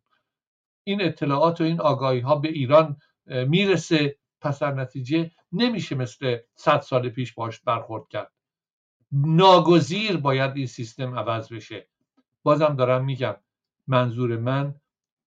این 0.84 1.02
اطلاعات 1.02 1.62
و 1.62 1.64
این 1.64 1.82
آگاهی 1.82 2.20
ها 2.20 2.36
به 2.36 2.48
ایران 2.48 2.98
می‌رسه 3.26 4.18
پس 4.42 4.60
در 4.60 4.74
نتیجه 4.74 5.32
نمیشه 5.52 5.96
مثل 5.96 6.38
صد 6.56 6.80
سال 6.80 7.10
پیش 7.10 7.34
باش 7.34 7.60
برخورد 7.60 8.08
کرد. 8.08 8.32
ناگزیر 9.12 10.18
باید 10.18 10.52
این 10.56 10.66
سیستم 10.66 11.20
عوض 11.20 11.54
بشه. 11.54 11.88
بازم 12.44 12.76
دارم 12.76 13.06
میگم 13.06 13.36
منظور 13.88 14.38
من 14.38 14.76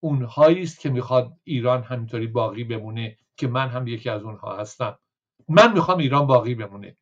اونهایی 0.01 0.63
است 0.63 0.81
که 0.81 0.91
می‌خواد 0.91 1.33
ایران 1.45 1.83
همینطوری 1.83 2.27
باقی 2.27 2.65
بمونه 2.65 3.19
که 3.37 3.49
من 3.49 3.69
هم 3.69 3.87
یکی 3.87 4.11
از 4.11 4.23
اونها 4.23 4.57
هستم. 4.57 4.99
من 5.49 5.73
می‌خوام 5.73 5.99
ایران 5.99 6.27
باقی 6.27 6.55
بمونه. 6.55 6.97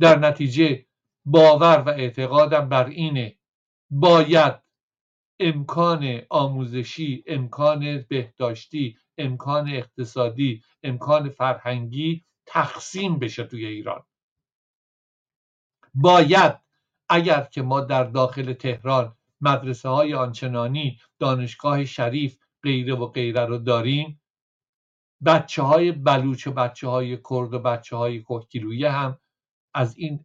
در 0.00 0.18
نتیجه 0.18 0.86
باور 1.24 1.82
و 1.86 1.88
اعتقادم 1.88 2.68
بر 2.68 2.86
اینه 2.86 3.38
باید 3.90 4.54
امکان 5.40 6.20
آموزشی 6.30 7.24
امکان 7.26 8.04
بهداشتی 8.08 8.98
امکان 9.18 9.68
اقتصادی 9.68 10.62
امکان 10.82 11.28
فرهنگی 11.28 12.24
تقسیم 12.46 13.18
بشه 13.18 13.44
توی 13.44 13.66
ایران. 13.66 14.04
باید 15.94 16.60
اگر 17.08 17.40
که 17.42 17.62
ما 17.62 17.80
در 17.80 18.04
داخل 18.04 18.52
تهران 18.52 19.16
مدرسه 19.40 19.88
های 19.88 20.14
آنچنانی 20.14 21.00
دانشگاه 21.18 21.84
شریف 21.84 22.38
غیره 22.62 22.94
و 22.94 23.06
غیره 23.06 23.40
رو 23.40 23.58
داریم 23.58 24.20
بچه 25.26 25.62
های 25.62 25.92
بلوچ 25.92 26.46
و 26.46 26.52
بچه 26.52 26.88
های 26.88 27.16
کرد 27.16 27.54
و 27.54 27.58
بچه 27.58 27.96
های 27.96 28.24
هم 28.90 29.18
از 29.74 29.98
این 29.98 30.24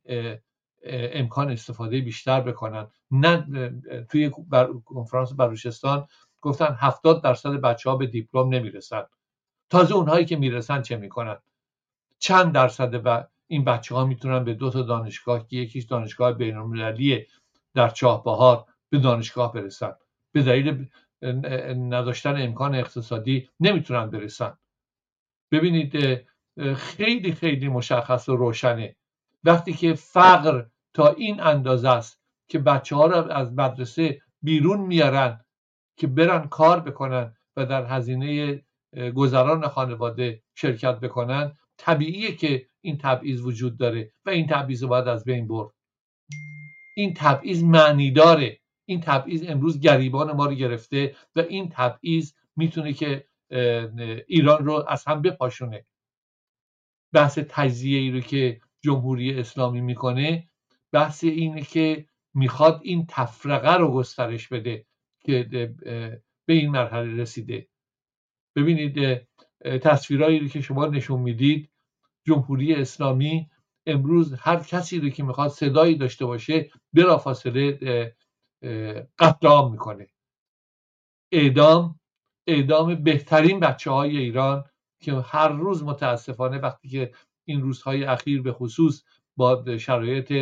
امکان 1.14 1.52
استفاده 1.52 2.02
بیشتر 2.02 2.42
بکنن. 2.42 2.88
نه 3.12 3.46
توی 4.12 4.32
کنفرانس 4.86 5.34
بلوچستان 5.34 6.08
گفتن 6.42 6.76
هفتاد 6.80 7.24
درصد 7.24 7.50
بچه 7.50 7.90
ها 7.90 7.96
به 7.96 8.08
دیپلم 8.08 8.50
نمی‌رسن. 8.50 9.04
تازه 9.70 9.96
اونهایی 9.96 10.26
که 10.26 10.36
می‌رسن 10.36 10.82
چه 10.82 10.98
می‌کنن؟ 10.98 11.38
چند 12.20 12.54
درصد 12.54 13.28
این 13.48 13.64
بچه 13.64 13.96
ها 13.96 14.06
می‌تونن 14.06 14.44
به 14.44 14.54
دو 14.54 14.70
تا 14.70 14.82
دانشگاه 14.82 15.48
که 15.48 15.58
یکیش 15.58 15.84
دانشگاه 15.84 16.34
بین 16.34 16.58
در 17.74 17.90
چاهبهار 17.90 18.66
به 18.90 19.00
دانشگاه 19.00 19.54
برسن. 19.54 19.92
به 20.32 20.44
دلیل 20.44 20.88
نداشتن 21.90 22.42
امکان 22.42 22.76
اقتصادی 22.76 23.50
نمی‌تونن 23.60 24.10
برسن. 24.10 24.58
ببینید 25.52 26.22
خیلی 26.76 27.32
خیلی 27.32 27.68
مشخص 27.68 28.30
و 28.30 28.36
روشنه. 28.36 28.96
وقتی 29.44 29.74
که 29.74 29.94
فقر 29.94 30.66
تا 30.94 31.08
این 31.08 31.40
اندازه 31.40 31.90
است 31.90 32.22
که 32.48 32.60
بچه 32.60 32.96
ها 32.96 33.06
را 33.06 33.26
از 33.26 33.54
مدرسه 33.54 34.22
بیرون 34.42 34.80
میارن 34.80 35.46
که 35.98 36.08
برن 36.08 36.48
کار 36.48 36.80
بکنن 36.80 37.36
و 37.58 37.66
در 37.66 37.86
هزینه 37.86 38.62
گذران 39.16 39.68
خانواده 39.68 40.44
شرکت 40.56 41.00
بکنن 41.00 41.54
طبیعیه 41.78 42.36
که 42.36 42.66
این 42.82 42.98
تبعیض 42.98 43.42
وجود 43.42 43.78
داره 43.78 44.12
و 44.26 44.30
این 44.30 44.48
تبعیض 44.48 44.84
باید 44.84 45.08
از 45.08 45.24
بین 45.24 45.48
برد. 45.48 45.74
این 46.98 47.14
تبعیض 47.14 47.64
معنی 47.64 48.12
داره. 48.12 48.60
این 48.86 49.02
تبعیض 49.02 49.44
امروز 49.48 49.80
گریبان 49.80 50.32
ما 50.32 50.46
رو 50.46 50.54
گرفته 50.54 51.16
و 51.36 51.40
این 51.40 51.70
تبعیض 51.70 52.34
می‌تونه 52.56 52.94
که 52.94 53.26
ایران 54.28 54.66
رو 54.66 54.86
از 54.88 55.06
هم 55.06 55.22
بپاشونه. 55.22 55.86
بحث 57.14 57.40
تجزیه 57.50 58.00
ای 58.00 58.12
رو 58.12 58.20
که 58.20 58.62
جمهوری 58.82 59.40
اسلامی 59.40 59.82
می‌کنه 59.82 60.50
بحث 60.92 61.24
اینه 61.24 61.62
که 61.62 62.06
می‌خواد 62.34 62.80
این 62.84 63.06
تفرقه 63.10 63.78
رو 63.78 63.92
گسترش 63.92 64.48
بده 64.48 64.86
که 65.20 65.44
به 66.46 66.54
این 66.54 66.70
مرحله 66.72 67.22
رسیده. 67.22 67.68
ببینید 68.56 69.22
تصویرهایی 69.64 70.40
رو 70.40 70.48
که 70.48 70.62
شما 70.62 70.86
نشون 70.86 71.22
می‌دید 71.22 71.70
جمهوری 72.28 72.76
اسلامی 72.76 73.50
امروز 73.86 74.34
هر 74.34 74.60
کسی 74.60 75.00
رو 75.00 75.10
که 75.10 75.24
می‌خواد 75.24 75.50
صدایی 75.50 75.96
داشته 75.96 76.26
باشه 76.26 76.70
بلافاصله 76.94 77.72
قتل 79.20 79.48
عام 79.48 79.72
می‌کنه. 79.72 80.08
اعدام 81.32 81.99
اعدام 82.50 82.96
بهترین 82.96 83.60
بچه 83.60 83.92
های 83.92 84.18
ایران 84.18 84.64
که 85.00 85.14
هر 85.14 85.48
روز 85.48 85.84
متاسفانه 85.84 86.58
وقتی 86.58 86.90
که 86.90 87.12
این 87.46 87.62
روزهای 87.62 88.04
اخیر 88.04 88.42
به 88.42 88.54
خصوص 88.54 89.04
با 89.38 89.78
شرایط 89.78 90.34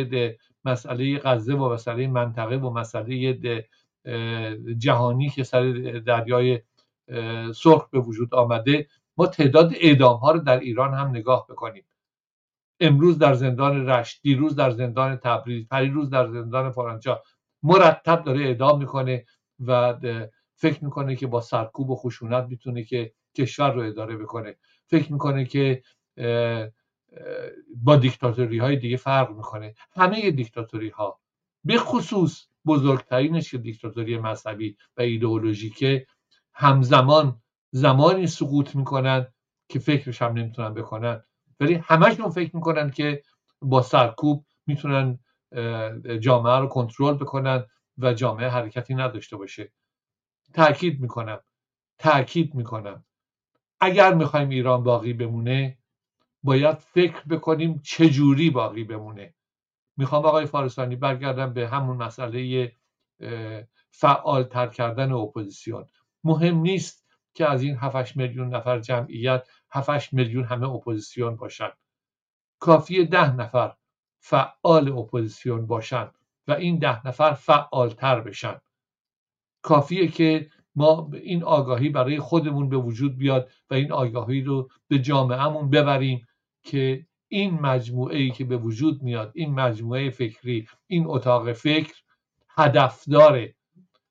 مسئله 0.64 1.18
غزه 1.18 1.54
و 1.54 1.72
مسئله 1.72 2.06
منطقه 2.06 2.56
و 2.56 2.70
مسئله 2.70 3.38
جهانی 4.78 5.30
که 5.30 5.44
سر 5.44 5.72
دریای 6.06 6.60
سرخ 7.54 7.88
به 7.90 8.00
وجود 8.00 8.34
آمده 8.34 8.88
ما 9.16 9.26
تعداد 9.26 9.72
اعدام 9.80 10.16
ها 10.16 10.30
رو 10.30 10.38
در 10.38 10.58
ایران 10.60 10.94
هم 10.94 11.08
نگاه 11.08 11.46
بکنیم. 11.46 11.84
امروز 12.80 13.18
در 13.18 13.34
زندان 13.34 13.88
رشت 13.88 14.22
دیروز 14.22 14.56
در 14.56 14.70
زندان 14.70 15.16
تبریز 15.16 15.68
پریروز 15.68 16.10
در 16.10 16.26
زندان 16.26 16.70
فرانچا 16.70 17.22
مرتب 17.62 18.24
داره 18.24 18.40
اعدام 18.40 18.78
می‌کنه 18.78 19.24
و 19.66 19.94
فکر 20.60 20.84
می‌کنه 20.84 21.16
که 21.16 21.26
با 21.26 21.40
سرکوب 21.40 21.90
و 21.90 21.96
خشونت 21.96 22.44
می‌تونه 22.48 22.84
که 22.84 23.12
کشور 23.36 23.72
رو 23.72 23.82
اداره 23.82 24.16
بکنه. 24.16 24.56
فکر 24.86 25.12
می‌کنه 25.12 25.44
که 25.44 25.82
با 27.76 27.96
دیکتاتوری 27.96 28.58
های 28.58 28.76
دیگه 28.76 28.96
فرق 28.96 29.30
می‌کنه. 29.30 29.74
همه 29.92 30.30
دیکتاتوری 30.30 30.88
ها 30.88 31.20
به 31.64 31.78
خصوص 31.78 32.46
بزرگترینش 32.66 33.50
که 33.50 33.58
دیکتاتوری 33.58 34.18
مذهبی 34.18 34.76
و 34.96 35.00
ایدئولوژیکه 35.02 36.06
همزمان 36.52 37.42
زمانی 37.70 38.26
سقوط 38.26 38.76
می‌کنن 38.76 39.26
که 39.68 39.78
فکرش 39.78 40.22
هم 40.22 40.32
نمی‌تونن 40.32 40.74
بکنن. 40.74 41.22
ولی 41.60 41.74
همشون 41.74 42.30
فکر 42.30 42.56
می‌کنن 42.56 42.90
که 42.90 43.22
با 43.62 43.82
سرکوب 43.82 44.44
می‌تونن 44.66 45.18
جامعه 46.20 46.58
رو 46.58 46.66
کنترل 46.66 47.14
بکنن 47.14 47.66
و 47.98 48.14
جامعه 48.14 48.48
حرکتی 48.48 48.94
نداشته 48.94 49.36
باشه. 49.36 49.72
تاکید 50.54 51.00
می‌کنم. 51.00 51.40
تاکید 51.98 52.54
می‌کنم. 52.54 53.04
اگر 53.80 54.14
می‌خوایم 54.14 54.48
ایران 54.48 54.82
باقی 54.84 55.12
بمونه 55.12 55.78
باید 56.42 56.78
فکر 56.78 57.22
بکنیم 57.22 57.80
چجوری 57.84 58.50
باقی 58.50 58.84
بمونه. 58.84 59.34
می‌خوام 59.96 60.24
آقای 60.24 60.46
فارسانی 60.46 60.96
برگردم 60.96 61.52
به 61.52 61.68
همون 61.68 61.96
مسئله 61.96 62.72
فعال 63.90 64.42
تر 64.44 64.66
کردن 64.66 65.12
اپوزیسیون. 65.12 65.86
مهم 66.24 66.56
نیست 66.56 67.06
که 67.34 67.50
از 67.50 67.62
این 67.62 67.76
7 67.76 68.16
میلیون 68.16 68.54
نفر 68.54 68.78
جمعیت 68.78 69.48
7 69.70 70.12
میلیون 70.12 70.44
همه 70.44 70.68
اپوزیسیون 70.70 71.36
باشن. 71.36 71.70
کافی 72.58 73.04
ده 73.06 73.36
نفر 73.36 73.76
فعال 74.20 74.88
اپوزیسیون 74.92 75.66
باشن 75.66 76.10
و 76.48 76.52
این 76.52 76.78
ده 76.78 77.06
نفر 77.06 77.32
فعالتر 77.32 78.20
بشن. 78.20 78.60
کافیه 79.68 80.08
که 80.08 80.46
ما 80.74 81.10
این 81.22 81.44
آگاهی 81.44 81.88
برای 81.88 82.18
خودمون 82.18 82.68
به 82.68 82.76
وجود 82.76 83.18
بیاد 83.18 83.50
و 83.70 83.74
این 83.74 83.92
آگاهی 83.92 84.40
رو 84.40 84.68
به 84.88 84.98
جامعهمون 84.98 85.70
ببریم 85.70 86.26
که 86.62 87.06
این 87.28 87.54
مجموعه 87.54 88.18
ای 88.18 88.30
که 88.30 88.44
به 88.44 88.56
وجود 88.56 89.02
میاد 89.02 89.32
این 89.34 89.54
مجموعه 89.54 90.10
فکری 90.10 90.66
این 90.86 91.04
اتاق 91.06 91.52
فکر 91.52 91.94
هدف 92.58 93.04
داره 93.08 93.54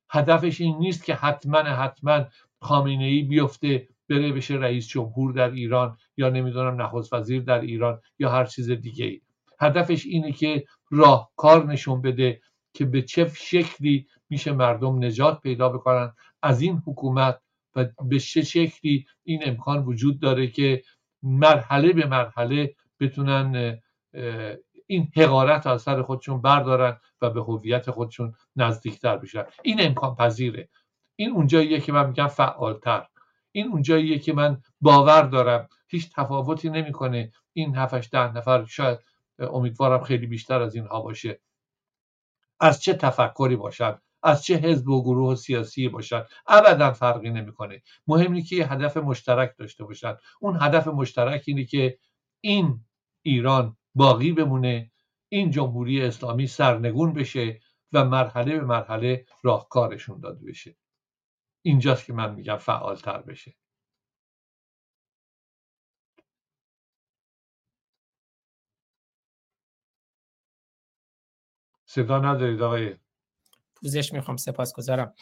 هدفش 0.10 0.62
این 0.62 0.78
نیست 0.78 1.06
که 1.06 1.16
حتما 1.16 1.60
حتما 1.60 2.26
خامنه 2.62 3.06
ای 3.06 3.22
بیفته 3.22 3.88
بره 4.10 4.32
بشه 4.32 4.54
رئیس 4.54 4.88
جمهور 4.88 5.34
در 5.34 5.52
ایران 5.52 5.98
یا 6.18 6.30
نمی‌دونم 6.30 6.82
نخست 6.82 7.14
وزیر 7.14 7.42
در 7.42 7.62
ایران 7.62 8.02
یا 8.20 8.30
هر 8.30 8.46
چیز 8.46 8.72
دیگه 8.72 9.06
ای 9.06 9.22
هدفش 9.60 10.06
اینه 10.06 10.32
که 10.32 10.64
راهکار 10.92 11.66
نشون 11.66 12.02
بده 12.02 12.42
که 12.74 12.86
به 12.86 13.02
چه 13.02 13.32
شکلی 13.36 14.08
میشه 14.30 14.52
مردم 14.52 15.06
نجات 15.06 15.42
پیدا 15.42 15.70
بکنن. 15.70 16.14
از 16.44 16.62
این 16.62 16.82
حکومت 16.86 17.42
و 17.76 17.86
به 18.04 18.20
چه 18.20 18.42
شکلی 18.42 19.06
این 19.24 19.42
امکان 19.46 19.84
وجود 19.86 20.20
داره 20.20 20.48
که 20.48 20.84
مرحله 21.24 21.94
به 21.94 22.06
مرحله 22.06 22.76
بتونن 23.00 23.80
این 24.88 25.12
حقارت 25.16 25.68
از 25.68 25.82
سر 25.82 26.02
خودشون 26.02 26.42
بردارن 26.42 27.00
و 27.22 27.30
به 27.30 27.42
هویت 27.42 27.92
خودشون 27.92 28.34
نزدیکتر 28.56 29.18
بشن. 29.18 29.46
این 29.64 29.78
امکان 29.82 30.16
پذیره. 30.16 30.70
این 31.16 31.32
اونجاییه 31.32 31.80
که 31.80 31.92
من 31.92 32.08
میگم 32.08 32.28
فعالتر. 32.28 33.08
این 33.52 33.68
اونجاییه 33.68 34.20
که 34.20 34.34
من 34.34 34.62
باور 34.82 35.22
دارم. 35.22 35.70
هیچ 35.88 36.14
تفاوتی 36.16 36.70
نمی‌کنه 36.70 37.32
این 37.54 37.76
7 37.76 38.12
ده 38.12 38.38
نفر. 38.38 38.66
شاید 38.66 39.00
امیدوارم 39.40 40.04
خیلی 40.04 40.28
بیشتر 40.28 40.62
از 40.62 40.76
اینها 40.76 41.02
باشه. 41.02 41.42
از 42.60 42.82
چه 42.82 42.94
تفکری 42.94 43.56
باشن؟ 43.56 43.98
از 44.24 44.44
چه 44.46 44.56
حزب 44.56 44.88
و 44.90 45.04
گروه 45.04 45.36
سیاسی 45.36 45.90
باشن؟ 45.90 46.24
ابدا 46.48 46.94
فرقی 46.94 47.30
نمی‌کنه. 47.30 47.82
مهم 48.08 48.32
اینه 48.34 48.46
که 48.46 48.56
یه 48.56 48.74
هدف 48.74 48.98
مشترک 48.98 49.54
داشته 49.58 49.84
باشن. 49.86 50.16
اون 50.42 50.58
هدف 50.62 50.88
مشترک 50.88 51.44
اینه 51.48 51.66
که 51.66 52.00
این 52.42 52.86
ایران 53.22 53.78
باقی 53.96 54.32
بمونه 54.32 54.92
این 55.30 55.52
جمهوری 55.52 56.02
اسلامی 56.02 56.48
سرنگون 56.48 57.14
بشه 57.14 57.60
و 57.94 58.06
مرحله 58.06 58.60
به 58.60 58.66
مرحله 58.66 59.26
راهکارشون 59.44 60.20
داده 60.20 60.46
بشه. 60.46 60.78
اینجاست 61.66 62.06
که 62.06 62.14
من 62.14 62.36
میگم 62.36 62.58
فعالتر 62.58 63.22
بشه. 63.22 63.56
صدا 71.86 72.20
ندارید 72.20 72.62
آقای 72.62 72.96
پوزش 73.82 74.14
می‌خوام 74.14 74.38
سپاس 74.38 74.74
گذارم 74.74 75.14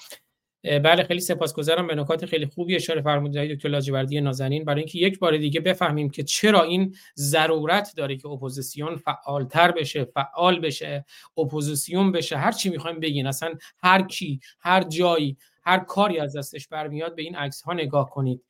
بله 0.66 1.04
خیلی 1.04 1.20
سپاسگزارم. 1.20 1.88
به 1.88 1.96
نکات 1.96 2.26
خیلی 2.26 2.46
خوبی 2.46 2.76
اشاره 2.76 3.02
فرمودید 3.02 3.56
دکتر 3.56 3.70
لاجوردی 3.70 4.22
نازنین. 4.22 4.66
برای 4.66 4.80
اینکه 4.80 5.00
یک 5.00 5.20
بار 5.20 5.38
دیگه 5.38 5.60
بفهمیم 5.60 6.10
که 6.10 6.24
چرا 6.24 6.64
این 6.64 6.96
ضرورت 7.18 7.94
داره 7.98 8.18
که 8.18 8.28
اپوزیسیون 8.28 8.96
فعالتر 8.96 9.72
بشه 9.72 10.06
فعال 10.06 10.60
بشه 10.60 11.06
اپوزیسیون 11.38 12.12
بشه 12.12 12.38
هر 12.38 12.52
چی 12.52 12.70
می‌خوایم 12.70 13.00
بگین. 13.00 13.28
اصلا 13.28 13.54
هر 13.84 14.02
کی 14.02 14.40
هر 14.60 14.84
جایی 14.84 15.38
هر 15.64 15.80
کاری 15.80 16.20
از 16.20 16.38
دستش 16.38 16.68
برمیاد 16.68 17.16
به 17.16 17.22
این 17.22 17.36
عکس 17.36 17.62
ها 17.62 17.74
نگاه 17.74 18.10
کنید. 18.10 18.44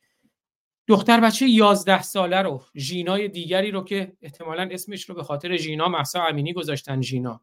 دختر 0.88 1.20
بچه 1.20 1.48
11 1.48 2.02
ساله 2.02 2.42
رو 2.42 2.62
ژینای 2.76 3.28
دیگری 3.28 3.70
رو 3.70 3.84
که 3.84 4.12
احتمالا 4.22 4.68
اسمش 4.70 5.04
رو 5.04 5.14
به 5.14 5.22
خاطر 5.22 5.56
ژینا 5.56 5.88
مهسا 5.88 6.22
امینی 6.24 6.52
گذاشتن 6.52 7.02
ژینا. 7.02 7.40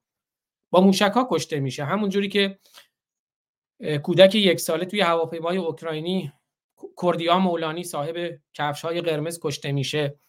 با 0.74 0.82
موشک 0.82 1.11
ها 1.15 1.28
کشته 1.32 1.59
میشه. 1.59 1.86
همونجوری 1.86 2.30
که 2.30 2.59
کودک 4.03 4.36
یک 4.36 4.59
ساله 4.59 4.86
توی 4.86 5.01
هواپیمای 5.01 5.57
اوکراینی 5.57 6.34
کردیا 7.01 7.39
مولانی 7.39 7.84
صاحب 7.84 8.39
کفش 8.53 8.82
های 8.82 9.01
قرمز 9.01 9.39
کشته 9.43 9.71
میشه. 9.71 10.19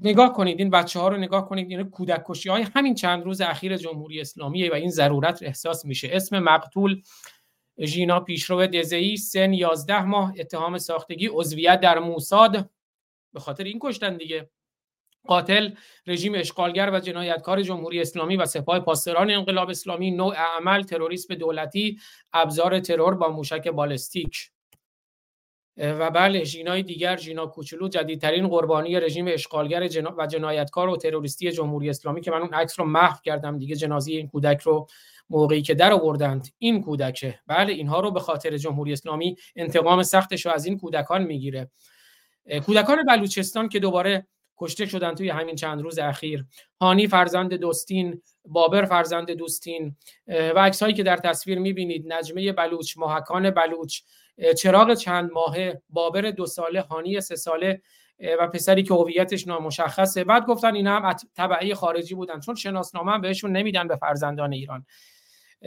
نگاه 0.00 0.32
کنید 0.32 0.58
این 0.58 0.70
بچه 0.70 1.00
ها 1.00 1.08
رو 1.08 1.16
نگاه 1.16 1.48
کنید 1.48 1.70
این 1.70 1.90
کودک 1.90 2.22
کشی 2.26 2.48
های 2.48 2.62
همین 2.62 2.94
چند 2.94 3.24
روز 3.24 3.40
اخیر 3.40 3.76
جمهوری 3.76 4.20
اسلامی 4.20 4.68
و 4.68 4.74
این 4.74 4.90
ضرورت 4.90 5.42
احساس 5.42 5.84
میشه. 5.84 6.08
اسم 6.12 6.38
مقتول 6.38 7.02
ژینا 7.84 8.20
پیشرو 8.20 8.66
دزئی 8.66 9.16
سن 9.16 9.52
11 9.52 10.04
ماه 10.04 10.32
اتهام 10.38 10.78
ساختگی 10.78 11.30
عضویت 11.32 11.80
در 11.80 11.98
موساد. 11.98 12.70
به 13.32 13.40
خاطر 13.40 13.64
این 13.64 13.78
کشتن 13.82 14.16
دیگه. 14.16 14.50
قاتل 15.26 15.70
رژیم 16.06 16.34
اشغالگر 16.34 16.90
و 16.90 17.00
جنایتکار 17.00 17.62
جمهوری 17.62 18.00
اسلامی 18.00 18.36
و 18.36 18.46
سپاه 18.46 18.80
پاسداران 18.80 19.30
انقلاب 19.30 19.70
اسلامی 19.70 20.10
نوع 20.10 20.34
عمل 20.56 20.82
تروریسم 20.82 21.34
دولتی 21.34 21.98
ابزار 22.32 22.80
ترور 22.80 23.14
با 23.14 23.28
موشک 23.28 23.68
بالستیک. 23.68 24.50
و 25.78 26.10
بله 26.10 26.44
ژینای 26.44 26.82
دیگر 26.82 27.16
ژینا 27.16 27.46
کوچولو 27.46 27.88
جدیدترین 27.88 28.48
قربانی 28.48 29.00
رژیم 29.00 29.26
اشغالگر 29.28 29.88
و 30.18 30.26
جنایتکار 30.26 30.88
و 30.88 30.96
تروریستی 30.96 31.52
جمهوری 31.52 31.90
اسلامی 31.90 32.20
که 32.20 32.30
من 32.30 32.40
اون 32.40 32.54
عکس 32.54 32.80
رو 32.80 32.86
محو 32.86 33.16
کردم 33.24 33.58
دیگه 33.58 33.76
جنازی 33.76 34.16
این 34.16 34.28
کودک 34.28 34.60
رو 34.60 34.86
موقعی 35.30 35.62
که 35.62 35.74
در 35.74 35.92
آوردند 35.92 36.48
این 36.58 36.82
کودکه. 36.82 37.38
بله 37.46 37.72
اینها 37.72 38.00
رو 38.00 38.10
به 38.10 38.20
خاطر 38.20 38.56
جمهوری 38.56 38.92
اسلامی 38.92 39.36
انتقام 39.56 40.02
سختش 40.02 40.46
رو 40.46 40.52
از 40.52 40.66
این 40.66 40.78
کودکان 40.78 41.22
می‌گیره. 41.22 41.70
کودکان 42.66 43.04
بلوچستان 43.04 43.68
که 43.68 43.78
دوباره 43.78 44.26
کشته 44.58 44.86
شدن 44.86 45.14
توی 45.14 45.28
همین 45.28 45.54
چند 45.54 45.82
روز 45.82 45.98
اخیر. 45.98 46.44
هانی 46.80 47.06
فرزند 47.06 47.54
دوستین 47.54 48.22
بابر 48.44 48.84
فرزند 48.84 49.30
دوستین 49.30 49.96
و 50.28 50.58
عکسهایی 50.58 50.94
که 50.94 51.02
در 51.02 51.16
تصویر 51.16 51.58
می‌بینید 51.58 52.12
نجمه 52.12 52.52
بلوچ 52.52 52.98
محکان 52.98 53.50
بلوچ 53.50 54.00
چراغ 54.58 54.94
چند 54.94 55.30
ماهه 55.30 55.82
بابر 55.88 56.20
دو 56.20 56.46
ساله 56.46 56.80
هانی 56.80 57.20
سه 57.20 57.36
ساله 57.36 57.82
و 58.40 58.48
پسری 58.48 58.82
که 58.82 58.94
هویتش 58.94 59.46
نامشخصه. 59.46 60.24
بعد 60.24 60.46
گفتن 60.46 60.74
اینا 60.74 61.00
هم 61.00 61.16
تبعی 61.36 61.74
خارجی 61.74 62.14
بودن 62.14 62.40
چون 62.40 62.54
شناسنامه 62.54 63.12
هم 63.12 63.20
بهشون 63.20 63.52
نمیدن 63.52 63.88
به 63.88 63.96
فرزندان 63.96 64.52
ایران. 64.52 64.86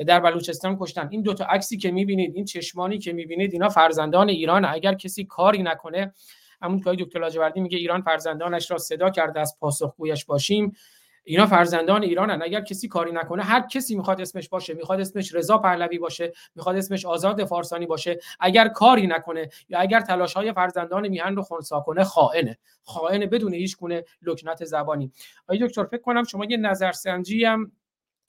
در 0.08 0.20
بلوچستان 0.20 0.78
کشتن. 0.80 1.08
این 1.12 1.22
دوتا 1.22 1.46
عکسی 1.46 1.78
که 1.78 1.92
می‌بینید 1.92 2.36
این 2.36 2.46
چشمانی 2.46 2.98
که 2.98 3.14
می‌بینید 3.14 3.54
اینا 3.54 3.70
فرزندان 3.70 4.30
ایران 4.30 4.66
اگر 4.66 4.94
کسی 4.94 5.26
کاری 5.26 5.64
نکنه 5.64 6.14
همون 6.62 6.80
که 6.80 6.91
دکتر 6.99 7.20
لاجوردی 7.20 7.60
میگه 7.60 7.78
ایران 7.78 8.01
فرزندانش 8.01 8.72
را 8.72 8.78
صدا 8.78 9.10
کرده 9.10 9.39
از 9.39 9.57
پاسخگویش 9.60 10.26
باشیم. 10.26 10.76
اینا 11.24 11.45
فرزندان 11.45 12.03
ایرانن. 12.03 12.41
اگر 12.41 12.62
کسی 12.62 12.88
کاری 12.88 13.12
نکنه 13.12 13.43
هر 13.43 13.68
کسی 13.68 13.95
می‌خواد 13.95 14.22
اسمش 14.22 14.49
باشه 14.49 14.74
می‌خواد 14.74 14.99
اسمش 14.99 15.36
رضا 15.36 15.57
پهلوی 15.57 15.99
باشه 15.99 16.34
می‌خواد 16.55 16.76
اسمش 16.76 17.05
آزاد 17.05 17.45
فارسانی 17.45 17.86
باشه 17.86 18.20
اگر 18.39 18.68
کاری 18.68 19.07
نکنه 19.07 19.49
یا 19.70 19.80
اگر 19.80 19.99
تلاش 19.99 20.34
های 20.34 20.53
فرزندان 20.53 21.07
میهن 21.07 21.36
رو 21.36 21.41
خونسا 21.41 21.80
کنه 21.80 22.03
خائنه. 22.03 22.57
خائنه 22.84 23.26
بدون 23.26 23.53
هیچ 23.53 23.78
گونه 23.78 24.03
لکنت 24.22 24.66
زبانی. 24.66 25.12
آقای 25.43 25.68
دکتر 25.68 25.84
فکر 25.84 26.01
کنم 26.01 26.24
شما 26.24 26.45
یه 26.45 26.57
نظرسنجی 26.57 27.45
هم 27.45 27.72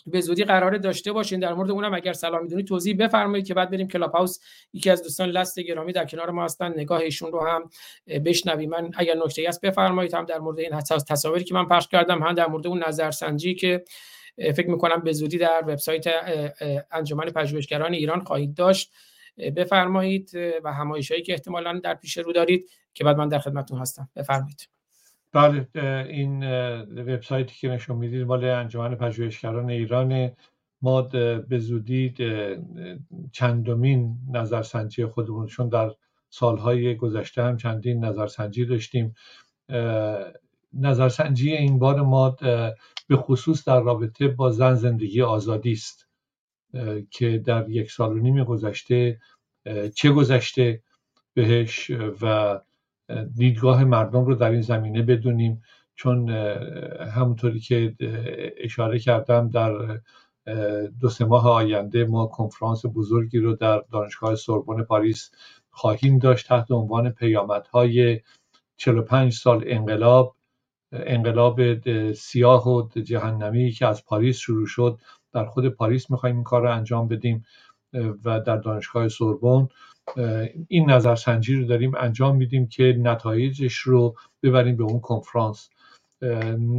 به 0.07 0.20
زودی 0.20 0.44
قراره 0.44 0.78
داشته 0.78 1.12
باشین. 1.12 1.40
در 1.40 1.55
مورد 1.55 1.70
اونم 1.70 1.94
اگر 1.94 2.12
سلام 2.12 2.42
می‌دونید 2.42 2.66
توضیح 2.66 2.96
بفرمایید 2.96 3.46
که 3.46 3.55
بعد 3.55 3.70
بریم 3.70 3.88
کلاب 3.88 4.12
هاوس 4.12 4.38
یکی 4.72 4.90
از 4.90 5.03
دوستان 5.03 5.28
لست 5.28 5.61
گرامی 5.61 5.92
در 5.92 6.05
کنار 6.05 6.30
ما 6.30 6.44
هستن. 6.44 6.72
نگاه 6.72 7.01
ایشون 7.01 7.32
رو 7.32 7.46
هم 7.46 7.70
بشنویم 8.24 8.70
من 8.70 8.90
اگر 8.96 9.14
نکته 9.14 9.44
هست 9.48 9.61
بفرمایید 9.61 10.14
هم 10.14 10.24
در 10.24 10.38
مورد 10.38 10.59
این 10.59 10.80
تصاویری 11.09 11.44
که 11.44 11.55
من 11.55 11.66
پخش 11.66 11.88
کردم 11.88 12.22
هم 12.22 12.34
در 12.34 12.46
مورد 12.46 12.66
اون 12.66 12.84
نظرسنجی 12.84 13.55
که 13.55 13.84
فکر 14.36 14.70
می‌کنم 14.70 15.01
به 15.01 15.12
زودی 15.12 15.38
در 15.38 15.62
وبسایت 15.66 16.05
انجمن 16.90 17.24
پژوهشگران 17.24 17.94
ایران 17.94 18.20
خواهید 18.20 18.55
داشت. 18.55 18.92
بفرمایید 19.57 20.30
و 20.64 20.72
همایشایی 20.72 21.22
که 21.22 21.32
احتمالا 21.32 21.80
در 21.84 21.94
پیش 21.94 22.18
رو 22.18 22.32
دارید 22.32 22.70
که 22.94 23.05
بعد 23.05 23.16
من 23.16 23.28
در 23.28 23.38
خدمتتون 23.38 23.78
هستم. 23.78 24.09
بفرمایید. 24.16 24.79
بله 25.32 25.68
این 26.08 26.44
وبسایتی 26.82 27.54
که 27.54 27.68
نشون 27.68 27.96
می‌دید 27.96 28.26
مال 28.26 28.44
انجمن 28.44 28.94
پژوهشگران 28.94 29.70
ایران 29.70 30.30
ما 30.82 31.02
به 31.48 31.58
زودی 31.58 32.14
چندمین 33.32 34.16
نظرسنجی 34.32 35.06
خودمون 35.06 35.46
چون 35.46 35.68
در 35.68 35.90
سالهای 36.30 36.96
گذشته 36.96 37.42
هم 37.42 37.56
چندین 37.56 38.04
نظرسنجی 38.04 38.64
داشتیم. 38.64 39.14
نظرسنجی 40.72 41.52
این 41.52 41.78
بار 41.78 42.00
ما 42.00 42.30
به 43.08 43.16
خصوص 43.16 43.68
در 43.68 43.80
رابطه 43.80 44.28
با 44.28 44.50
زن 44.50 44.74
زندگی 44.74 45.22
آزادی 45.22 45.72
است. 45.72 46.08
که 47.10 47.38
در 47.38 47.68
یک 47.68 47.90
سال 47.90 48.12
و 48.12 48.20
نیم 48.20 48.44
گذشته 48.44 49.20
چه 49.94 50.10
گذشته؟ 50.10 50.82
بهش 51.34 51.90
و 52.22 52.58
دیدگاه 53.36 53.84
مردم 53.84 54.24
رو 54.24 54.34
در 54.34 54.50
این 54.50 54.61
زمینه 54.61 55.02
بدونیم 55.02 55.62
چون 55.94 56.28
همونطوری 57.14 57.61
که 57.61 57.94
اشاره 58.58 58.98
کردم 58.98 59.48
در 59.48 60.00
دو 61.00 61.08
سه 61.08 61.24
ماه 61.24 61.48
آینده 61.48 62.04
ما 62.04 62.26
کنفرانس 62.26 62.82
بزرگی 62.94 63.38
رو 63.38 63.54
در 63.54 63.82
دانشگاه 63.92 64.34
سوربن 64.34 64.82
پاریس 64.82 65.30
خواهیم 65.70 66.18
داشت 66.18 66.48
تحت 66.48 66.70
عنوان 66.70 67.11
پیامدهای 67.11 68.20
45 68.76 69.32
سال 69.32 69.64
انقلاب 69.66 70.36
انقلاب 70.92 71.80
سیاه 72.12 72.68
و 72.68 72.88
جهنمی 72.88 73.70
که 73.70 73.86
از 73.86 74.04
پاریس 74.04 74.38
شروع 74.38 74.66
شد. 74.66 74.98
در 75.32 75.44
خود 75.44 75.68
پاریس 75.68 76.11
می‌خوایم 76.11 76.34
این 76.36 76.44
کار 76.44 76.62
رو 76.62 76.72
انجام 76.72 77.08
بدیم 77.08 77.44
و 78.24 78.40
در 78.40 78.56
دانشگاه 78.56 79.08
سوربن 79.08 79.68
این 80.68 80.90
نظرسنجی 80.90 81.56
رو 81.56 81.64
داریم 81.66 81.94
انجام 81.94 82.36
میدیم 82.36 82.66
که 82.66 82.96
نتایجش 82.98 83.76
رو 83.76 84.16
ببریم 84.42 84.76
به 84.76 84.84
اون 84.84 85.00
کنفرانس. 85.00 85.70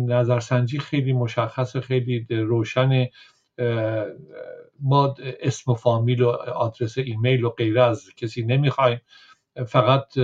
نظرسنجی 0.08 0.80
خیلی 0.80 1.14
مشخص 1.14 1.78
خیلی 1.78 2.26
روشن 2.30 3.08
ما 4.80 5.16
اسم 5.20 5.72
و 5.72 5.76
فامیل 5.76 6.22
و 6.22 6.30
آدرس 6.30 6.98
ایمیل 6.98 7.44
و 7.44 7.50
غیره 7.50 7.82
از 7.82 8.16
کسی 8.18 8.44
نمی‌خوایم. 8.44 9.02
فقط 9.68 10.18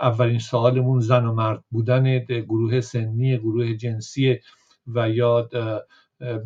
اولین 0.00 0.38
سوالمون 0.38 1.00
زن 1.00 1.26
و 1.26 1.32
مرد 1.32 1.64
بودن 1.70 2.18
گروه 2.18 2.80
سنی 2.80 3.38
گروه 3.38 3.74
جنسی 3.74 4.38
و 4.86 5.10
یا 5.10 5.48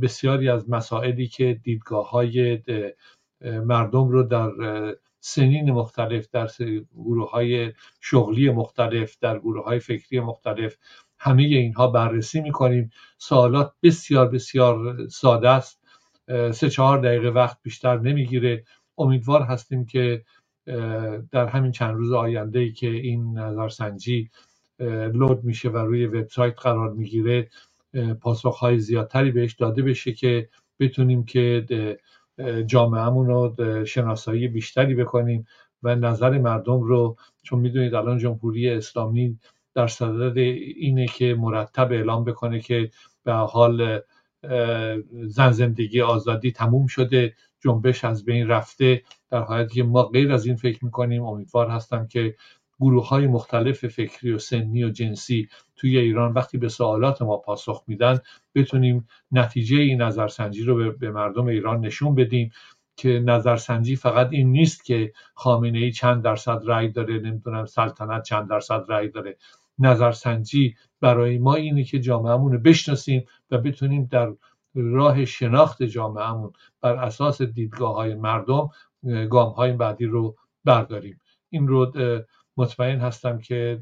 بسیاری 0.03 0.49
از 0.49 0.71
مسائلی 0.71 1.27
که 1.27 1.61
دیدگاه 1.63 2.11
های 2.11 2.63
مردم 3.45 4.09
رو 4.09 4.23
در 4.23 4.51
سنین 5.21 5.71
مختلف 5.71 6.29
در 6.33 6.49
گروه 6.95 7.31
های 7.31 7.73
شغلی 8.01 8.51
مختلف 8.51 9.17
در 9.21 9.39
گروه 9.39 9.65
های 9.65 9.79
فکری 9.79 10.21
مختلف 10.21 10.77
همه 11.19 11.43
اینها 11.43 11.87
بررسی 11.89 12.41
می‌کنیم. 12.41 12.91
سوالات 13.19 13.73
بسیار 13.83 14.29
بسیار 14.29 15.07
ساده 15.09 15.49
است. 15.49 15.81
سه 16.53 16.71
چهار 16.71 16.99
دقیقه 16.99 17.29
وقت 17.29 17.59
بیشتر 17.63 17.99
نمی‌گیره. 17.99 18.65
امیدوار 18.99 19.43
هستیم 19.43 19.87
که 19.87 20.25
در 21.33 21.47
همین 21.47 21.73
چند 21.73 21.95
روز 21.95 22.13
آینده 22.13 22.59
ای 22.59 22.73
که 22.73 22.91
این 22.91 23.39
نظرسنجی 23.39 24.31
لود 25.15 25.45
میشه 25.45 25.69
و 25.69 25.77
روی 25.77 26.07
وبسایت 26.07 26.61
قرار 26.61 26.93
می‌گیره 26.93 27.51
پاسخهای 28.21 28.79
زیادتری 28.79 29.31
بهش 29.31 29.53
داده 29.55 29.83
بشه 29.83 30.13
که 30.13 30.49
بتونیم 30.81 31.25
که 31.25 31.67
جامعهمون 32.67 33.27
رو 33.27 33.55
شناسایی 33.85 34.49
بیشتری 34.49 34.95
بکنیم 34.95 35.47
و 35.83 35.95
نظر 35.95 36.39
مردم 36.39 36.81
رو 36.81 37.17
چون 37.43 37.59
می‌دونید 37.59 37.95
الان 37.95 38.19
جمهوری 38.19 38.69
اسلامی 38.71 39.39
در 39.75 39.87
صدد 39.87 40.39
اینه 40.39 41.07
که 41.07 41.35
مرتب 41.39 41.93
اعلام 41.93 42.25
بکنه 42.25 42.61
که 42.61 42.91
به 43.25 43.33
حال 43.33 44.01
زن 45.27 45.51
زندگی 45.51 46.01
آزادی 46.01 46.53
تموم 46.53 46.87
شده 46.87 47.35
جنبش 47.61 48.05
از 48.05 48.25
بین 48.25 48.49
رفته 48.49 49.03
در 49.31 49.41
حالتی 49.41 49.75
که 49.75 49.83
ما 49.83 50.03
غیر 50.03 50.33
از 50.33 50.47
این 50.47 50.57
فکر 50.57 50.85
می‌کنیم. 50.85 51.23
امیدوار 51.23 51.69
هستم 51.69 52.07
که 52.07 52.35
گروه 52.81 53.09
های 53.09 53.27
مختلف 53.27 53.87
فکری 53.87 54.33
و 54.33 54.39
سنی 54.39 54.85
و 54.85 54.91
جنسی 54.91 55.49
توی 55.77 55.99
ایران 55.99 56.33
وقتی 56.33 56.59
به 56.59 56.69
سوالات 56.69 57.23
ما 57.23 57.37
پاسخ 57.37 57.85
میدن 57.87 58.19
بتونیم 58.55 59.09
نتیجه 59.33 59.77
این 59.77 60.03
نظرسنجی 60.03 60.63
رو 60.63 60.93
به 60.93 61.11
مردم 61.11 61.47
ایران 61.47 61.81
نشون 61.81 62.15
بدیم 62.15 62.51
که 62.97 63.09
نظرسنجی 63.09 63.97
فقط 63.97 64.29
این 64.31 64.53
نیست 64.53 64.85
که 64.85 65.13
خامنه 65.35 65.79
ای 65.79 65.93
چند 65.93 66.23
درصد 66.23 66.63
رأی 66.65 66.89
داره 66.89 67.19
نمی‌دونم 67.19 67.67
سلطنت 67.67 68.23
چند 68.23 68.49
درصد 68.49 68.85
رأی 68.89 69.09
داره. 69.09 69.37
نظرسنجی 69.79 70.77
برای 71.01 71.39
ما 71.39 71.55
اینه 71.55 71.85
که 71.85 72.01
جامعهمون 72.01 72.53
رو 72.53 72.59
بشناسیم 72.59 73.25
و 73.51 73.59
بتونیم 73.59 74.09
در 74.11 74.33
راه 74.75 75.25
شناخت 75.25 75.83
جامعهمون 75.83 76.53
بر 76.81 76.97
اساس 76.97 77.43
دیدگاه 77.43 77.95
های 77.95 78.15
مردم 78.15 78.71
گام 79.31 79.53
های 79.53 79.73
بعدی 79.73 80.05
رو 80.05 80.37
برداریم. 80.65 81.21
این 81.51 81.69
رو 81.69 81.93
مطمئن 82.59 83.01
هستم 83.01 83.39
که 83.39 83.81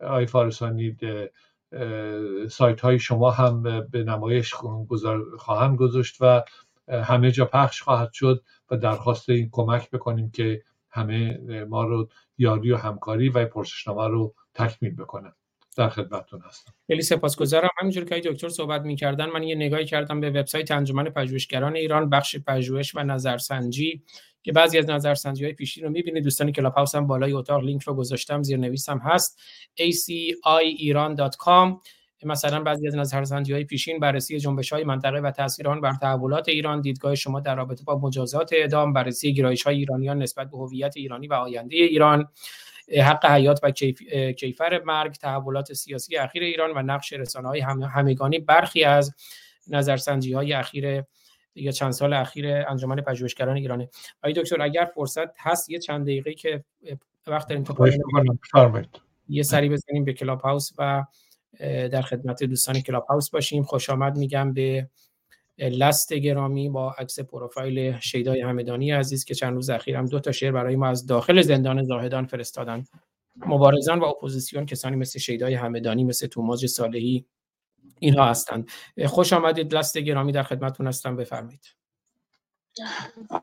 آقای 0.00 0.26
فارسانی 0.26 0.96
سایت 2.50 2.80
های 2.80 2.98
شما 2.98 3.30
هم 3.30 3.62
به 3.90 4.04
نمایش 4.04 4.54
خواهند 5.38 5.76
گذاشت 5.76 6.16
و 6.20 6.42
همه 6.88 7.30
جا 7.30 7.44
پخش 7.44 7.82
خواهد 7.82 8.12
شد 8.12 8.44
و 8.70 8.76
درخواست 8.76 9.28
این 9.28 9.48
کمک 9.52 9.90
بکنیم 9.90 10.30
که 10.30 10.62
همه 10.90 11.38
ما 11.68 11.84
رو 11.84 12.08
یاری 12.38 12.72
و 12.72 12.76
همکاری 12.76 13.28
و 13.28 13.46
پرسشنامه 13.46 14.08
رو 14.08 14.34
تکمیل 14.54 14.96
بکنن 14.96 15.32
در 15.76 15.88
خدمتتون 15.88 16.40
هستم. 16.40 16.72
خیلی 16.86 17.02
سپاسگزارم. 17.02 17.68
همینجور 17.80 18.04
که 18.04 18.20
دکتر 18.20 18.48
صحبت 18.48 18.82
می‌کردن 18.82 19.26
من 19.26 19.42
یه 19.42 19.54
نگاهی 19.54 19.84
کردم 19.84 20.20
به 20.20 20.30
وبسایت 20.30 20.70
انجمن 20.70 21.04
پژوهشگران 21.04 21.76
ایران 21.76 22.10
بخش 22.10 22.36
پژوهش 22.36 22.94
و 22.94 23.02
نظرسنجی 23.02 24.02
که 24.42 24.52
بعضی 24.52 24.78
از 24.78 24.90
نظرسنجی 24.90 25.44
های 25.44 25.52
پیشین 25.52 25.84
رو 25.84 25.90
می‌بینید. 25.90 26.24
دوستان 26.24 26.52
Clubhouse 26.52 26.94
هم 26.94 27.06
بالای 27.06 27.32
اتاق 27.32 27.64
لینک 27.64 27.82
رو 27.82 27.94
گذاشتم 27.94 28.42
زیر 28.42 28.58
نویسم 28.58 28.98
هست 28.98 29.40
aciiran.com 29.80 31.80
مثلا 32.24 32.60
بعضی 32.60 32.88
از 32.88 32.96
نظرسنجی 32.96 33.52
های 33.52 33.64
پیشین 33.64 34.00
بررسی 34.00 34.38
جنبش 34.38 34.72
های 34.72 34.84
منطقه 34.84 35.18
و 35.18 35.30
تاثیر 35.30 35.68
آن 35.68 35.80
بر 35.80 35.94
تحولات 35.94 36.48
ایران 36.48 36.80
دیدگاه 36.80 37.14
شما 37.14 37.40
در 37.40 37.54
رابطه 37.54 37.84
با 37.84 37.98
مجازات 37.98 38.52
اعدام 38.52 38.92
بررسی 38.92 39.34
گرایش 39.34 39.62
های 39.62 39.76
ایرانیان 39.76 40.22
نسبت 40.22 40.50
به 40.50 40.58
هویت 40.58 40.96
ایرانی 40.96 41.26
و 41.26 41.34
آینده 41.34 41.76
ایران. 41.76 42.28
حق 42.88 43.26
حیات 43.26 43.60
و 43.62 43.70
کیفر 44.32 44.82
مرگ 44.84 45.12
تحولات 45.12 45.72
سیاسی 45.72 46.16
اخیر 46.16 46.42
ایران 46.42 46.70
و 46.76 46.82
نقش 46.82 47.12
رسانه 47.12 47.48
های 47.48 47.60
همگانی. 47.60 48.38
برخی 48.38 48.84
از 48.84 49.14
نظرسنجی 49.68 50.32
های 50.32 50.52
اخیر 50.52 51.02
یا 51.54 51.72
چند 51.72 51.92
سال 51.92 52.12
اخیر 52.12 52.46
انجمن 52.68 52.96
پژوهشگران 52.96 53.56
ایرانه. 53.56 53.88
آقای 54.22 54.32
دکتر 54.32 54.62
اگر 54.62 54.90
فرصت 54.94 55.28
هست 55.38 55.70
یه 55.70 55.78
چند 55.78 56.02
دقیقه 56.02 56.34
که 56.34 56.64
وقت 57.26 57.48
داریم 57.48 57.64
تو 57.64 57.74
یه 59.28 59.42
سری 59.42 59.68
بزنیم 59.68 60.04
به 60.04 60.12
کلاب 60.12 60.40
هاوس 60.40 60.72
و 60.78 61.04
در 61.60 62.02
خدمت 62.02 62.44
دوستان 62.44 62.80
کلاب 62.80 63.06
هاوس 63.06 63.30
باشیم. 63.30 63.62
خوش 63.62 63.90
آمد 63.90 64.16
میگم 64.16 64.52
به 64.52 64.88
لست 65.58 66.12
گرامی 66.12 66.68
با 66.68 66.92
عکس 66.92 67.20
پروفایل 67.20 67.98
شیدای 67.98 68.40
همدانی 68.40 68.90
عزیز 68.90 69.24
که 69.24 69.34
چند 69.34 69.54
روز 69.54 69.70
اخیر 69.70 69.96
هم 69.96 70.06
دو 70.06 70.20
تا 70.20 70.32
شعر 70.32 70.52
برای 70.52 70.76
ما 70.76 70.86
از 70.86 71.06
داخل 71.06 71.42
زندان 71.42 71.84
زاهدان 71.84 72.26
فرستادن. 72.26 72.84
مبارزان 73.36 73.98
و 73.98 74.04
اپوزیسیون 74.04 74.66
کسانی 74.66 74.96
مثل 74.96 75.18
شیدای 75.18 75.54
همدانی 75.54 76.04
مثل 76.04 76.26
توماج 76.26 76.66
صالحی 76.66 77.26
اینها 78.00 78.24
هستند 78.24 78.70
خوش 79.06 79.32
آمدید. 79.32 79.74
لست 79.74 79.98
گرامی 79.98 80.32
در 80.32 80.42
خدمتتون 80.42 80.86
هستم. 80.86 81.16
بفرمایید. 81.16 81.64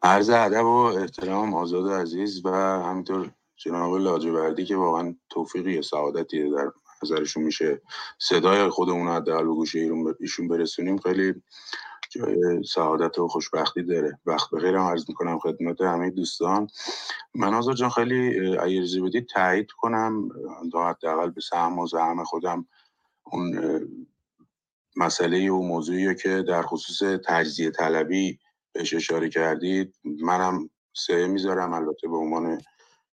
عرض 0.03 0.29
ادب 0.29 0.65
و 0.65 0.69
احترام 0.69 1.53
آزاد 1.53 1.91
عزیز 1.91 2.45
و 2.45 2.49
همینطور 2.49 3.31
جناب 3.55 3.97
لاجوردی 3.97 4.65
که 4.65 4.75
واقعا 4.75 5.15
توفیقی 5.29 5.81
سعادتی 5.81 6.51
در 6.51 6.71
نظرشون 7.03 7.43
میشه. 7.43 7.81
صدای 8.17 8.69
خودمون 8.69 9.07
حداقل 9.07 9.43
به 9.43 9.53
گوشه 9.53 9.89
ایشون 10.19 10.47
برسونیم. 10.47 10.97
خیلی 10.97 11.33
سعادت 12.65 13.19
و 13.19 13.27
خوشبختی 13.27 13.83
داره. 13.83 14.19
وقت 14.25 14.49
بخیر 14.51 14.75
هم 14.75 14.85
عرض 14.85 15.05
می‌کنم 15.09 15.39
خدمت 15.39 15.81
همه 15.81 16.09
دوستان. 16.09 16.67
من 17.35 17.53
آزاد 17.53 17.75
جان 17.75 17.89
خیلی 17.89 18.57
اگر 18.57 19.01
بدید 19.03 19.27
تایید 19.27 19.71
کنم. 19.71 20.29
تا 20.71 20.89
حداقل 20.89 21.29
به 21.29 21.41
سهم 21.41 21.79
و 21.79 21.87
زعم 21.87 22.23
خودم 22.23 22.67
اون 23.23 23.59
مسئله 24.95 25.51
و 25.51 25.61
موضوعی 25.61 26.15
که 26.15 26.41
در 26.47 26.61
خصوص 26.61 27.19
تجزیه 27.25 27.71
طلبی 27.71 28.39
بهش 28.73 28.93
اشاره 28.93 29.29
کردید 29.29 29.95
منم 30.03 30.69
سه 30.95 31.27
می‌ذارم. 31.27 31.73
البته 31.73 32.07
به 32.07 32.17
عنوان 32.17 32.61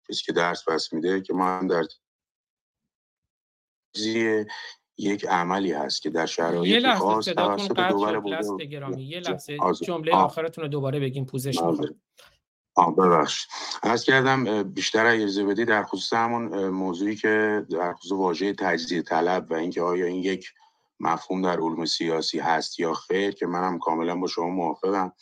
کسی 0.08 0.22
که 0.24 0.32
درس 0.32 0.68
پس 0.68 0.92
میده 0.92 1.20
که 1.20 1.34
من 1.34 1.66
در 1.66 1.84
تجزیه 3.94 4.46
یک 5.00 5.26
عملی 5.26 5.72
هست 5.72 6.02
که 6.02 6.10
در 6.10 6.26
شرایط 6.26 6.72
یه 6.74 6.80
لحظه 6.80 7.20
صداتون 7.20 7.68
قطع 7.68 8.64
گرامی 8.64 9.02
یه 9.02 9.20
لحظه 9.20 9.58
جمله 9.82 10.12
آخرتون 10.14 10.64
رو 10.64 10.68
دوباره 10.68 11.00
بگیم 11.00 11.24
پوزش 11.24 11.58
آه 12.74 12.96
ببخش 12.96 13.46
از 13.82 14.04
کردم 14.04 14.62
بیشتر 14.62 15.06
اجازه 15.06 15.44
بدی 15.44 15.64
در 15.64 15.82
خصوص 15.82 16.12
همون 16.12 16.68
موضوعی 16.68 17.16
که 17.16 17.66
در 17.70 17.92
خصوص 17.92 18.12
واژه 18.12 18.52
تجزیه 18.52 19.02
طلب 19.02 19.46
و 19.50 19.54
اینکه 19.54 19.82
آیا 19.82 20.06
این 20.06 20.22
یک 20.22 20.46
مفهوم 21.00 21.42
در 21.42 21.60
علوم 21.60 21.84
سیاسی 21.84 22.38
هست 22.38 22.80
یا 22.80 22.94
خیر 22.94 23.30
که 23.30 23.46
منم 23.46 23.78
کاملا 23.78 24.16
با 24.16 24.26
شما 24.26 24.48
موافقم. 24.48 25.12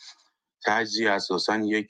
تجزیه 0.64 1.10
اساسا 1.10 1.56
یک 1.56 1.88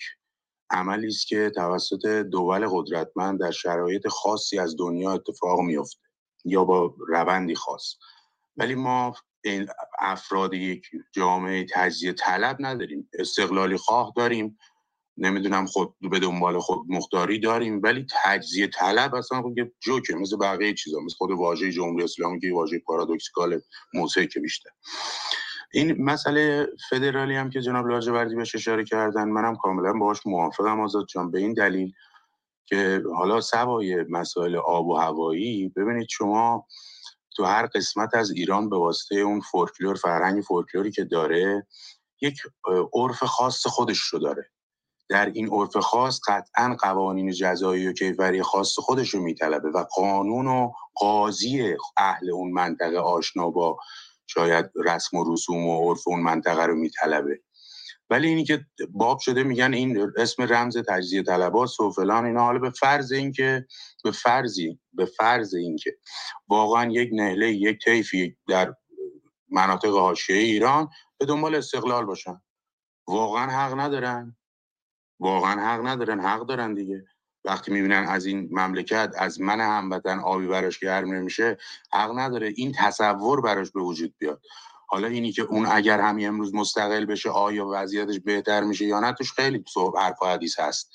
عملی 0.70 1.06
است 1.06 1.26
که 1.26 1.50
توسط 1.54 2.06
دول 2.06 2.68
قدرتمند 2.70 3.40
در 3.40 3.50
شرایط 3.50 4.08
خاصی 4.08 4.58
از 4.58 4.76
دنیا 4.78 5.12
اتفاق 5.12 5.60
میفته 5.60 6.07
یا 6.48 6.64
با 6.64 6.94
روندی 7.08 7.54
خاص. 7.54 7.94
ولی 8.56 8.74
ما 8.74 9.14
این 9.44 9.68
افراد 9.98 10.54
یک 10.54 10.86
جامعه 11.12 11.66
تجزیه 11.70 12.12
طلب 12.12 12.56
نداریم. 12.60 13.10
استقلالی 13.18 13.76
خواه 13.76 14.12
داریم. 14.16 14.58
نمی‌دونم 15.16 15.66
خود 15.66 15.94
به 16.10 16.18
دنبال 16.18 16.58
خود 16.58 16.78
مختاری 16.88 17.38
داریم. 17.38 17.80
ولی 17.82 18.06
تجزیه 18.24 18.66
طلب 18.66 19.14
اصلا 19.14 19.42
خود 19.42 19.54
جوکه 19.80 20.14
مثل 20.14 20.36
بقیه 20.36 20.74
چیزا 20.74 21.00
مثل 21.00 21.16
خود 21.16 21.30
واژه 21.30 21.72
جمهوری 21.72 22.04
اسلامی 22.04 22.40
که 22.40 22.52
واژه 22.52 22.78
پارادوکسیکال 22.78 23.60
که 24.32 24.40
بیشتر. 24.40 24.70
این 25.72 26.04
مسئله 26.04 26.66
فدرالی 26.90 27.36
هم 27.36 27.50
که 27.50 27.60
جناب 27.60 27.86
لاجوردی 27.86 28.34
بهش 28.34 28.54
اشاره 28.54 28.84
کردن 28.84 29.28
منم 29.28 29.56
کاملا 29.56 29.92
باهاش 29.92 30.26
موافقم 30.26 30.80
آزاد 30.80 31.06
جان. 31.06 31.30
به 31.30 31.38
این 31.38 31.52
دلیل 31.52 31.92
که 32.68 33.02
حالا 33.16 33.40
سوای 33.40 34.04
مسائل 34.08 34.56
آب 34.56 34.86
و 34.86 34.96
هوایی 34.96 35.72
ببینید 35.76 36.08
شما 36.10 36.66
تو 37.36 37.44
هر 37.44 37.66
قسمت 37.66 38.14
از 38.14 38.30
ایران 38.30 38.68
به 38.68 38.76
واسطه 38.76 39.14
اون 39.14 39.40
فولکلور 39.40 39.94
فرهنگ 39.94 40.42
فولکلوری 40.42 40.90
که 40.90 41.04
داره 41.04 41.66
یک 42.20 42.38
عرف 42.94 43.24
خاص 43.24 43.66
خودش 43.66 43.98
رو 43.98 44.18
داره. 44.18 44.50
در 45.08 45.26
این 45.26 45.48
عرف 45.48 45.76
خاص 45.76 46.20
قطعا 46.28 46.76
قوانین 46.80 47.32
جزایی 47.32 47.88
و 47.88 47.92
کیفری 47.92 48.42
خاص 48.42 48.78
خودش 48.78 49.10
رو 49.10 49.22
میطلبه 49.22 49.70
و 49.70 49.84
قانون 49.84 50.46
و 50.46 50.72
قاضی 50.94 51.76
اهل 51.96 52.30
اون 52.30 52.52
منطقه 52.52 52.98
آشنا 52.98 53.50
با 53.50 53.78
شاید 54.26 54.70
رسم 54.84 55.16
و 55.16 55.32
رسوم 55.32 55.66
و 55.66 55.90
عرف 55.90 56.08
اون 56.08 56.20
منطقه 56.20 56.66
رو 56.66 56.74
میطلبه. 56.74 57.40
ولی 58.10 58.28
اینی 58.28 58.44
که 58.44 58.66
باب 58.90 59.18
شده 59.18 59.42
میگن 59.42 59.74
این 59.74 60.12
اسم 60.16 60.42
رمز 60.42 60.78
تجزیه 60.78 61.22
طلبات 61.22 61.80
و 61.80 61.90
فلان 61.90 62.24
اینا. 62.24 62.44
حالا 62.44 62.58
به 62.58 62.70
فرض 62.70 63.12
اینکه 63.12 63.66
به 64.04 64.10
فرضی 64.10 64.80
به 64.92 65.04
فرض 65.04 65.54
اینکه 65.54 65.96
واقعا 66.48 66.90
یک 66.92 67.10
نهله 67.12 67.52
یک 67.52 67.84
طیفی 67.84 68.36
در 68.48 68.74
مناطق 69.48 69.90
حاشیه 69.90 70.36
ایران 70.36 70.88
به 71.18 71.26
دنبال 71.26 71.54
استقلال 71.54 72.04
باشن. 72.04 72.40
واقعا 73.08 73.50
حق 73.50 73.80
ندارن. 73.80 74.36
واقعا 75.20 75.60
حق 75.60 75.86
ندارن. 75.86 76.20
حق 76.20 76.46
دارن 76.46 76.74
دیگه. 76.74 77.04
وقتی 77.44 77.72
می‌بینن 77.72 78.06
از 78.08 78.26
این 78.26 78.48
مملکت 78.52 79.12
از 79.18 79.40
من 79.40 79.60
هموطن 79.60 80.18
آبی 80.18 80.46
براش 80.46 80.78
گرم 80.78 81.14
نمیشه 81.14 81.58
حق 81.92 82.18
نداره. 82.18 82.52
این 82.56 82.74
تصور 82.78 83.40
براش 83.40 83.70
به 83.70 83.80
وجود 83.80 84.14
بیاد. 84.18 84.42
حالا 84.90 85.08
اینی 85.08 85.32
که 85.32 85.42
اون 85.42 85.66
اگر 85.66 86.00
همین 86.00 86.28
امروز 86.28 86.54
مستقل 86.54 87.04
بشه 87.04 87.30
آیا 87.30 87.68
وضعیتش 87.72 88.20
بهتر 88.20 88.64
میشه 88.64 88.84
یا 88.84 89.00
نه 89.00 89.12
توش 89.12 89.32
خیلی 89.32 89.64
حرف 89.98 90.22
و 90.22 90.26
حدیث 90.26 90.58
هست. 90.58 90.90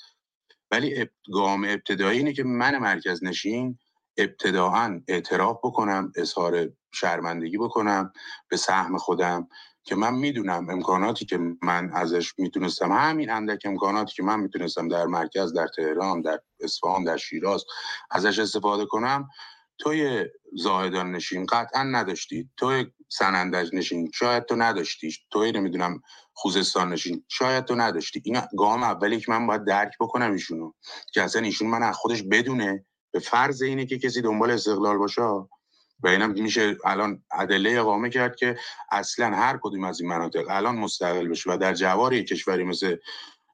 ولی 0.70 1.06
گام 1.32 1.64
ابتدایی 1.64 2.18
اینه 2.18 2.32
که 2.32 2.44
من 2.44 2.78
مرکز 2.78 3.24
نشین 3.24 3.78
ابتداعا 4.16 5.00
اعتراف 5.08 5.58
بکنم 5.62 6.12
اظهار 6.16 6.68
شرمندگی 6.92 7.58
بکنم 7.58 8.12
به 8.48 8.56
سهم 8.56 8.98
خودم 8.98 9.48
که 9.84 9.94
من 9.94 10.14
می‌دونم 10.14 10.70
امکاناتی 10.70 11.24
که 11.24 11.38
من 11.62 11.90
ازش 11.92 12.38
می‌تونستم 12.38 12.92
همین 12.92 13.30
اندک 13.30 13.62
امکاناتی 13.64 14.14
که 14.14 14.22
من 14.22 14.40
می‌تونستم 14.40 14.88
در 14.88 15.06
مرکز 15.06 15.52
در 15.52 15.66
تهران 15.66 16.20
در 16.20 16.40
اصفهان 16.60 17.04
در 17.04 17.16
شیراز 17.16 17.64
ازش 18.10 18.38
استفاده 18.38 18.86
کنم. 18.86 19.28
توی 19.78 20.24
زاهدان 20.56 21.12
نشین 21.12 21.46
قطعا 21.46 21.82
نداشتی. 21.82 22.50
توی 22.56 22.86
سنندج 23.08 23.70
نشین 23.74 24.10
شاید 24.14 24.44
تو 24.44 24.56
نداشتی. 24.56 25.16
توی 25.30 25.52
نمی‌دونم 25.52 26.02
خوزستان 26.32 26.92
نشین 26.92 27.24
شاید 27.28 27.64
تو 27.64 27.74
نداشتی. 27.74 28.22
این 28.24 28.40
گام 28.58 28.82
اولی 28.82 29.20
که 29.20 29.32
من 29.32 29.46
باید 29.46 29.64
درک 29.64 29.92
بکنم 30.00 30.32
ایشونو 30.32 30.72
که 31.12 31.22
اصلا 31.22 31.42
ایشون 31.42 31.68
من 31.68 31.82
از 31.82 31.96
خودش 31.96 32.22
بدونه. 32.22 32.86
به 33.12 33.18
فرض 33.20 33.62
اینه 33.62 33.86
که 33.86 33.98
کسی 33.98 34.22
دنبال 34.22 34.50
استقلال 34.50 34.98
باشه. 34.98 35.22
و 36.02 36.08
اینم 36.08 36.30
میشه 36.30 36.76
الان 36.84 37.22
ادله 37.32 37.80
اقامه 37.80 38.10
کرد 38.10 38.36
که 38.36 38.58
اصلا 38.90 39.36
هر 39.36 39.58
کدوم 39.62 39.84
از 39.84 40.00
این 40.00 40.10
مناطق 40.10 40.44
الان 40.50 40.76
مستقل 40.76 41.28
بشه 41.28 41.50
و 41.50 41.56
در 41.56 41.74
جوار 41.74 42.12
یک 42.12 42.26
کشوری 42.26 42.64
مثل 42.64 42.96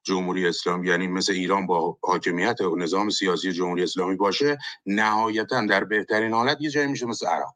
جمهوری 0.02 0.46
اسلامی 0.46 0.88
یعنی 0.88 1.06
مثل 1.06 1.32
ایران 1.32 1.66
با 1.66 1.98
حاکمیت 2.02 2.60
و 2.60 2.76
نظام 2.76 3.10
سیاسی 3.10 3.52
جمهوری 3.52 3.82
اسلامی 3.82 4.16
باشه 4.16 4.58
نهایتا 4.86 5.66
در 5.66 5.84
بهترین 5.84 6.32
حالت 6.32 6.56
یه 6.60 6.70
جایی 6.70 6.86
میشه 6.86 7.06
مثل 7.06 7.26
عراق. 7.26 7.54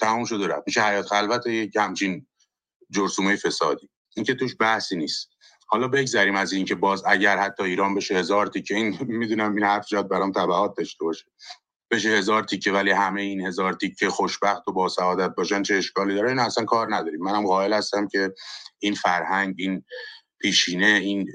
تمام 0.00 0.24
شده 0.24 0.46
رفت. 0.46 0.62
میشه 0.66 0.82
حیات 0.82 1.06
خلوت 1.06 1.46
یک 1.46 1.76
همچین 1.76 2.26
جرسومه 2.90 3.36
فسادی. 3.36 3.88
این 4.16 4.24
که 4.24 4.34
توش 4.34 4.56
بحثی 4.60 4.96
نیست. 4.96 5.28
حالا 5.66 5.88
بگذریم 5.88 6.36
از 6.36 6.52
اینکه 6.52 6.74
باز 6.74 7.02
اگر 7.06 7.38
حتی 7.38 7.62
ایران 7.62 7.94
بشه 7.94 8.14
هزار 8.14 8.46
تیکه 8.46 8.74
این 8.74 8.98
می‌دونم 9.00 9.54
این 9.54 9.64
حرف 9.64 9.88
جاد 9.88 10.08
برام 10.08 10.32
تبعات 10.32 10.76
داشته 10.76 11.04
باشه. 11.04 11.24
بشه 11.90 12.08
هزار 12.08 12.44
تیکه 12.44 12.72
ولی 12.72 12.90
همه 12.90 13.22
این 13.22 13.46
هزار 13.46 13.72
تیکه 13.72 14.08
خوشبخت 14.08 14.68
و 14.68 14.72
با 14.72 14.88
سعادت 14.88 15.34
باشن 15.34 15.62
چه 15.62 15.74
اشکالی 15.74 16.14
داره؟ 16.14 16.28
این 16.28 16.38
اصلا 16.38 16.64
کار 16.64 16.94
نداریم. 16.94 17.20
منم 17.20 17.46
قائل 17.46 17.72
هستم 17.72 18.08
که 18.08 18.34
این 18.78 18.94
فرهنگ 18.94 19.54
این 19.58 19.84
پیشینه 20.40 20.86
این 20.86 21.28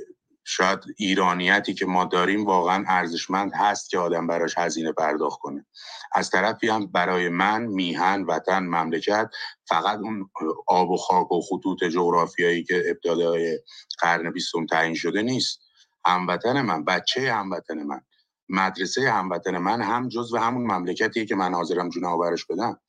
شاید 0.45 0.79
ایرانیتی 0.97 1.73
که 1.73 1.85
ما 1.85 2.05
داریم 2.05 2.45
واقعا 2.45 2.83
ارزشمند 2.87 3.51
هست 3.55 3.89
که 3.89 3.97
آدم 3.99 4.27
براش 4.27 4.57
هزینه 4.57 4.91
پرداخت 4.91 5.39
کنه. 5.39 5.65
از 6.13 6.29
طرفی 6.29 6.67
هم 6.69 6.87
برای 6.87 7.29
من 7.29 7.61
میهن 7.61 8.23
وطن 8.23 8.59
مملکت 8.63 9.29
فقط 9.67 9.99
اون 9.99 10.29
آب 10.67 10.89
و 10.89 10.97
خاک 10.97 11.31
و 11.31 11.41
خطوط 11.41 11.83
جغرافیایی 11.83 12.63
که 12.63 12.83
ابتدای 12.89 13.59
قرن 13.99 14.31
بیستم 14.31 14.65
تعیین 14.65 14.95
شده 14.95 15.21
نیست. 15.21 15.59
هموطن 16.05 16.61
من 16.61 16.85
بچه 16.85 17.33
هموطن 17.33 17.83
من 17.83 18.01
مدرسه 18.49 19.11
هموطن 19.11 19.57
من 19.57 19.81
هم 19.81 20.09
جز 20.09 20.33
و 20.33 20.37
همون 20.37 20.71
مملکتیه 20.71 21.25
که 21.25 21.35
من 21.35 21.53
حاضرم 21.53 21.89
جون 21.89 22.05
آورش 22.05 22.45
بدم. 22.45 22.79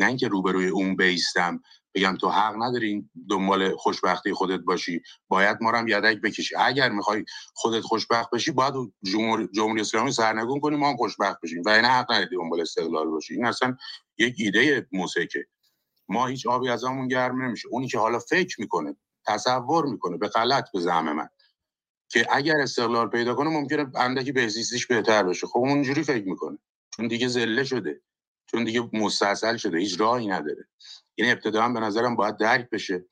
نه 0.00 0.06
اینکه 0.06 0.28
روبروی 0.28 0.68
اون 0.68 0.96
بیستم 0.96 1.62
بگم 1.94 2.16
تو 2.20 2.28
حق 2.28 2.54
نداری 2.62 3.10
دنبال 3.30 3.76
خوشبختی 3.76 4.32
خودت 4.32 4.60
باشی 4.60 5.02
باید 5.28 5.58
ما 5.60 5.72
هم 5.72 5.88
یدک 5.88 6.20
بکشی. 6.20 6.56
اگر 6.56 6.88
می‌خوای 6.88 7.24
خودت 7.54 7.80
خوشبخت 7.80 8.30
بشی 8.30 8.50
باید 8.50 8.74
جمهوری, 9.02 9.48
جمهوری 9.54 9.80
اسلامی 9.80 10.12
سرنگون 10.12 10.60
کنی 10.60 10.76
ما 10.76 10.90
هم 10.90 10.96
خوشبخت 10.96 11.40
بشیم. 11.42 11.62
و 11.66 11.68
این 11.68 11.84
حق 11.84 12.12
نداری 12.12 12.36
دنبال 12.36 12.60
استقلال 12.60 13.08
باشی. 13.08 13.34
این 13.34 13.46
اصلا 13.46 13.76
یک 14.18 14.34
ایده 14.38 14.88
موسیقی 14.92 15.40
ما 16.08 16.26
هیچ 16.26 16.46
آبی 16.46 16.68
از 16.68 16.84
همون 16.84 17.08
گرم 17.08 17.42
نمیشه. 17.42 17.68
اونی 17.68 17.88
که 17.88 17.98
حالا 17.98 18.18
فکر 18.18 18.60
می‌کنه 18.60 18.96
تصور 19.26 19.86
می‌کنه 19.86 20.16
به 20.16 20.28
غلط 20.28 20.72
به 20.72 20.80
زعم 20.80 21.12
من 21.12 21.28
که 22.12 22.26
اگر 22.30 22.56
استقلال 22.60 23.08
پیدا 23.10 23.34
کنه 23.34 23.50
ممکنه 23.50 23.86
اندکی 23.96 24.32
بهزیستیش 24.32 24.86
بهتر 24.86 25.22
بشه. 25.22 25.46
خب 25.46 25.58
اونجوری 25.58 26.02
فکر 26.02 26.28
می‌کنه. 26.28 26.58
چون 26.96 27.08
دیگه 27.08 27.28
زله 27.28 27.64
شده. 27.64 28.00
چون 28.50 28.64
دیگه 28.64 28.88
مستصل 28.92 29.56
شده 29.56 29.78
هیچ 29.78 30.00
راهی 30.00 30.26
نداره. 30.26 30.68
این 31.14 31.30
ابتدا 31.30 31.68
به 31.68 31.80
نظرم 31.80 32.16
باید 32.16 32.36
درک 32.36 32.70
بشه. 32.70 33.04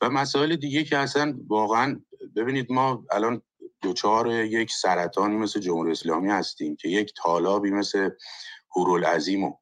و 0.00 0.10
مسائل 0.10 0.56
دیگه 0.56 0.84
که 0.84 0.98
اصلا 0.98 1.38
واقعا 1.48 2.00
ببینید 2.36 2.72
ما 2.72 3.04
الان 3.10 3.42
دوچار 3.82 4.30
یک 4.32 4.72
سرطانی 4.72 5.36
مثل 5.36 5.60
جمهوری 5.60 5.90
اسلامی 5.90 6.30
هستیم 6.30 6.76
که 6.76 6.88
یک 6.88 7.12
تالابی 7.16 7.70
مثل 7.70 8.10
هورالعظیم 8.76 9.44
و 9.44 9.56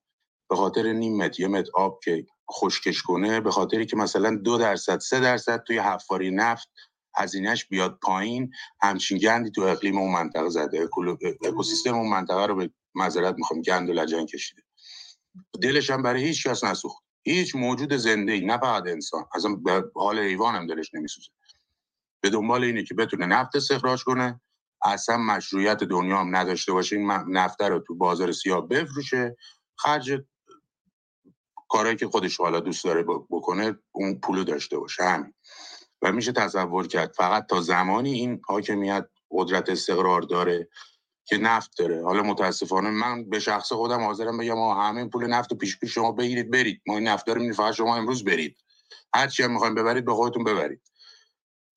به 0.51 0.57
خاطر 0.57 0.93
نیم 0.93 1.17
متر 1.17 1.43
یه 1.43 1.49
متر 1.49 1.71
آب 1.75 2.01
که 2.05 2.27
خشکش 2.53 3.03
کنه 3.03 3.41
به 3.41 3.51
خاطری 3.51 3.87
که 3.87 3.97
مثلا 3.97 4.37
دو 4.37 4.59
درصد 4.59 4.99
سه 4.99 5.21
درصد 5.21 5.63
توی 5.63 5.79
حفاری 5.79 6.31
نفت 6.31 6.69
هزینهش 7.17 7.65
بیاد 7.65 7.99
پایین 8.03 8.51
همچین 8.83 9.19
گندی 9.19 9.51
تو 9.51 9.63
اقلیم 9.63 9.99
اون 9.99 10.13
منطقه 10.13 10.49
زده. 10.49 10.89
اکوسیستم 11.45 11.95
اون 11.95 12.11
منطقه 12.11 12.47
رو 12.47 12.55
به 12.55 12.71
معذرت 12.95 13.35
می‌خوام 13.35 13.63
گند 13.63 13.91
و 13.91 13.93
لجن 13.93 14.27
کشیده. 14.27 14.63
دلش 15.63 15.91
هم 15.91 16.03
برای 16.03 16.25
هیچ 16.25 16.47
کس 16.47 16.65
نسوخت. 16.65 17.03
هیچ 17.23 17.57
موجود 17.57 17.97
زنده 17.97 18.33
ای 18.33 18.47
نه 18.47 18.59
فقط 18.59 18.87
انسان. 18.87 19.25
به 19.65 19.85
حال 19.95 20.19
حیوان 20.19 20.55
هم 20.55 20.67
دلش 20.67 20.95
نمیسوزه. 20.95 21.31
به 22.21 22.31
دنبال 22.31 22.65
اینه 22.65 22.85
که 22.85 22.95
بتونه 22.95 23.27
نفت 23.27 23.57
استخراج 23.57 24.05
کنه. 24.05 24.41
اصلا 24.85 25.17
مشروعیت 25.17 25.85
دنیا 25.85 26.19
هم 26.19 26.37
نداشته 26.37 26.73
باشه. 26.73 26.97
این 26.97 27.11
نفته 27.11 27.69
رو 27.69 27.79
تو 27.79 27.95
بازار 27.95 28.33
سیاه 28.33 28.69
بفروشه. 28.69 29.37
خرج 29.79 30.23
کارهایی 31.69 31.97
که 31.97 32.07
خودش 32.07 32.37
حالا 32.37 32.61
دوست 32.61 32.85
داره 32.85 33.03
بکنه 33.31 33.79
اون 33.93 34.21
پولو 34.21 34.45
داشته 34.45 34.79
باشه. 34.79 35.03
همین. 35.03 35.35
و 36.03 36.13
میشه 36.13 36.33
تصور 36.33 36.87
کرد 36.87 37.13
فقط 37.13 37.47
تا 37.47 37.61
زمانی 37.61 38.13
این 38.13 38.41
حاکمیت 38.45 39.09
قدرت 39.31 39.71
استقرار 39.71 40.23
داره 40.23 40.69
که 41.27 41.39
نفت 41.39 41.79
داره. 41.79 42.05
حالا 42.05 42.23
متاسفانه 42.23 42.91
من 42.91 43.25
به 43.31 43.41
شخص 43.41 43.73
خودم 43.73 44.01
حاضرم 44.01 44.39
بگم 44.39 44.55
ما 44.55 44.75
همه 44.89 45.09
پول 45.09 45.27
نفت 45.27 45.53
و 45.53 45.55
پیش 45.55 45.79
پیش 45.79 45.95
شما 45.95 46.13
بگیرید 46.13 46.51
برید. 46.51 46.83
ما 46.87 46.95
این 46.99 47.09
نفت 47.09 47.27
داریم 47.27 47.53
فقط 47.53 47.75
شما 47.75 47.97
امروز 47.97 48.25
برید. 48.25 48.57
هر 49.15 49.27
چی 49.27 49.43
هم 49.43 49.53
می‌خوایم 49.53 49.75
ببرید 49.75 50.05
به 50.05 50.15
خودتون 50.15 50.45
ببرید. 50.45 50.81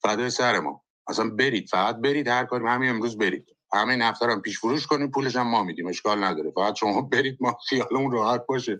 فدای 0.02 0.30
سر 0.30 0.60
ما. 0.60 0.84
اصلا 1.08 1.30
برید 1.30 1.70
فقط 1.70 1.96
برید 1.96 2.28
هر 2.28 2.46
کاری 2.46 2.68
همین 2.68 2.90
امروز 2.90 3.18
برید. 3.18 3.46
همه 3.74 3.96
نفت 3.96 4.24
هم 4.24 4.42
پیش 4.42 4.60
فروش 4.60 4.88
کنید 4.88 5.12
پولش 5.12 5.36
هم 5.36 5.48
ما 5.48 5.64
میدیم 5.64 5.88
اشکال 5.88 6.24
نداره. 6.24 6.52
فقط 6.52 6.76
شما 6.76 7.02
برید 7.14 7.38
ما 7.40 7.58
خیالمون 7.70 8.12
راحت 8.12 8.46
باشه. 8.48 8.80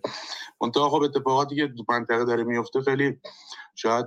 منتها 0.60 0.90
خب 0.90 1.02
اتفاقاتی 1.02 1.56
که 1.56 1.68
تو 1.68 1.84
منطقه 1.88 2.24
داره 2.24 2.44
میفته 2.44 2.80
خیلی 2.80 3.20
شاید 3.74 4.06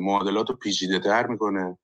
معادلات 0.00 0.50
رو 0.50 0.56
پیچیده 0.56 0.98
تر 0.98 1.26
می‌کنه. 1.26 1.78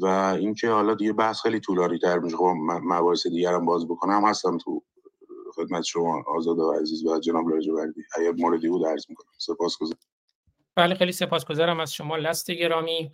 و 0.00 0.06
اینکه 0.06 0.68
حالا 0.68 0.94
دیگه 0.94 1.12
بحث 1.12 1.40
خیلی 1.40 1.60
طولانی 1.60 1.98
تر 1.98 2.18
میشه. 2.18 2.36
خب 2.36 2.54
مباحث 2.66 3.26
دیگر 3.26 3.54
هم 3.54 3.66
باز 3.66 3.88
بکنم. 3.88 4.24
هستم 4.24 4.58
تو 4.58 4.82
خدمت 5.54 5.82
شما 5.82 6.22
آزاد 6.36 6.58
و 6.58 6.72
عزیز 6.72 7.06
و 7.06 7.20
جناب 7.20 7.48
لاجوردی 7.48 8.02
اگر 8.18 8.32
موردی 8.32 8.68
بود 8.68 8.86
عرض 8.86 9.06
می‌کنم. 9.08 9.32
سپاسگزارم. 9.38 10.00
بله 10.76 10.94
خیلی 10.94 11.12
سپاسگزارم 11.12 11.80
از 11.80 11.94
شما. 11.94 12.16
لست 12.16 12.50
گرامی. 12.50 13.12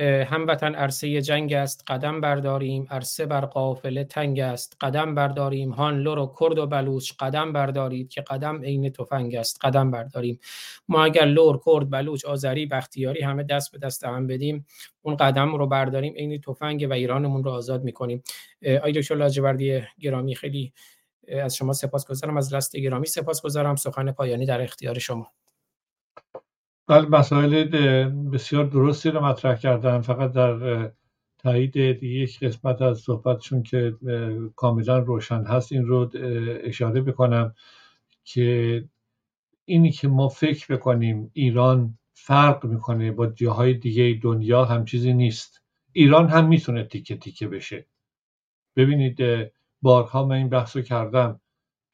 هموطن 0.00 0.74
عرصه 0.74 1.22
جنگ 1.22 1.52
است 1.52 1.84
قدم 1.86 2.20
برداریم. 2.20 2.86
عرصه 2.90 3.26
بر 3.26 3.40
قافله 3.40 4.04
تنگ 4.04 4.40
است. 4.40 4.76
قدم 4.80 5.14
برداریم. 5.14 5.70
هان 5.70 5.98
لور 5.98 6.18
و 6.18 6.34
کرد 6.40 6.58
و 6.58 6.66
بلوچ 6.66 7.12
قدم 7.20 7.52
بردارید 7.52 8.08
که 8.08 8.20
قدم 8.20 8.62
عین 8.62 8.90
تفنگ 8.90 9.34
است. 9.34 9.64
قدم 9.64 9.90
برداریم. 9.90 10.40
ما 10.88 11.04
اگر 11.04 11.24
لور 11.24 11.60
کرد 11.66 11.90
بلوچ 11.90 12.24
آذری 12.24 12.66
بختیاری 12.66 13.22
همه 13.22 13.42
دست 13.42 13.72
به 13.72 13.78
دست 13.78 14.04
هم 14.04 14.26
بدیم 14.26 14.66
اون 15.02 15.16
قدم 15.16 15.56
رو 15.56 15.66
برداریم 15.66 16.14
عین 16.14 16.40
تفنگ 16.40 16.86
و 16.90 16.92
ایرانمون 16.92 17.44
رو 17.44 17.50
آزاد 17.50 17.84
می‌کنیم. 17.84 18.22
آقای 18.78 18.92
دکتر 18.92 19.14
لاجوردی 19.14 19.82
گرامی 20.00 20.34
خیلی 20.34 20.72
از 21.28 21.56
شما 21.56 21.72
سپاسگزارم. 21.72 22.36
از 22.36 22.54
لست 22.54 22.76
گرامی 22.76 23.06
سپاسگزارم. 23.06 23.76
سخن 23.76 24.12
پایانی 24.12 24.46
در 24.46 24.60
اختیار 24.60 24.98
شما. 24.98 25.32
بله 26.88 27.08
مسائل 27.08 27.64
بسیار 28.32 28.64
درستی 28.64 29.10
رو 29.10 29.24
مطرح 29.24 29.56
کردن. 29.56 30.00
فقط 30.00 30.32
در 30.32 30.92
تایید 31.38 31.76
یک 32.02 32.40
قسمت 32.44 32.82
از 32.82 32.98
صحبتشون 32.98 33.62
که 33.62 33.94
کاملا 34.56 34.98
روشن 34.98 35.44
هست 35.44 35.72
این 35.72 35.86
رو 35.86 36.10
اشاره 36.64 37.00
بکنم 37.00 37.54
که 38.24 38.84
اینی 39.64 39.90
که 39.90 40.08
ما 40.08 40.28
فکر 40.28 40.76
بکنیم 40.76 41.30
ایران 41.34 41.98
فرق 42.14 42.66
می‌کنه 42.66 43.12
با 43.12 43.26
جاهای 43.26 43.74
دیگه 43.74 44.20
دنیا 44.22 44.64
هم 44.64 44.84
چیزی 44.84 45.14
نیست. 45.14 45.62
ایران 45.92 46.28
هم 46.28 46.48
می‌تونه 46.48 46.84
تیکه 46.84 47.16
تیکه 47.16 47.48
بشه. 47.48 47.86
ببینید 48.76 49.18
بارها 49.82 50.26
من 50.26 50.36
این 50.36 50.48
بحث 50.48 50.76
رو 50.76 50.82
کردم. 50.82 51.40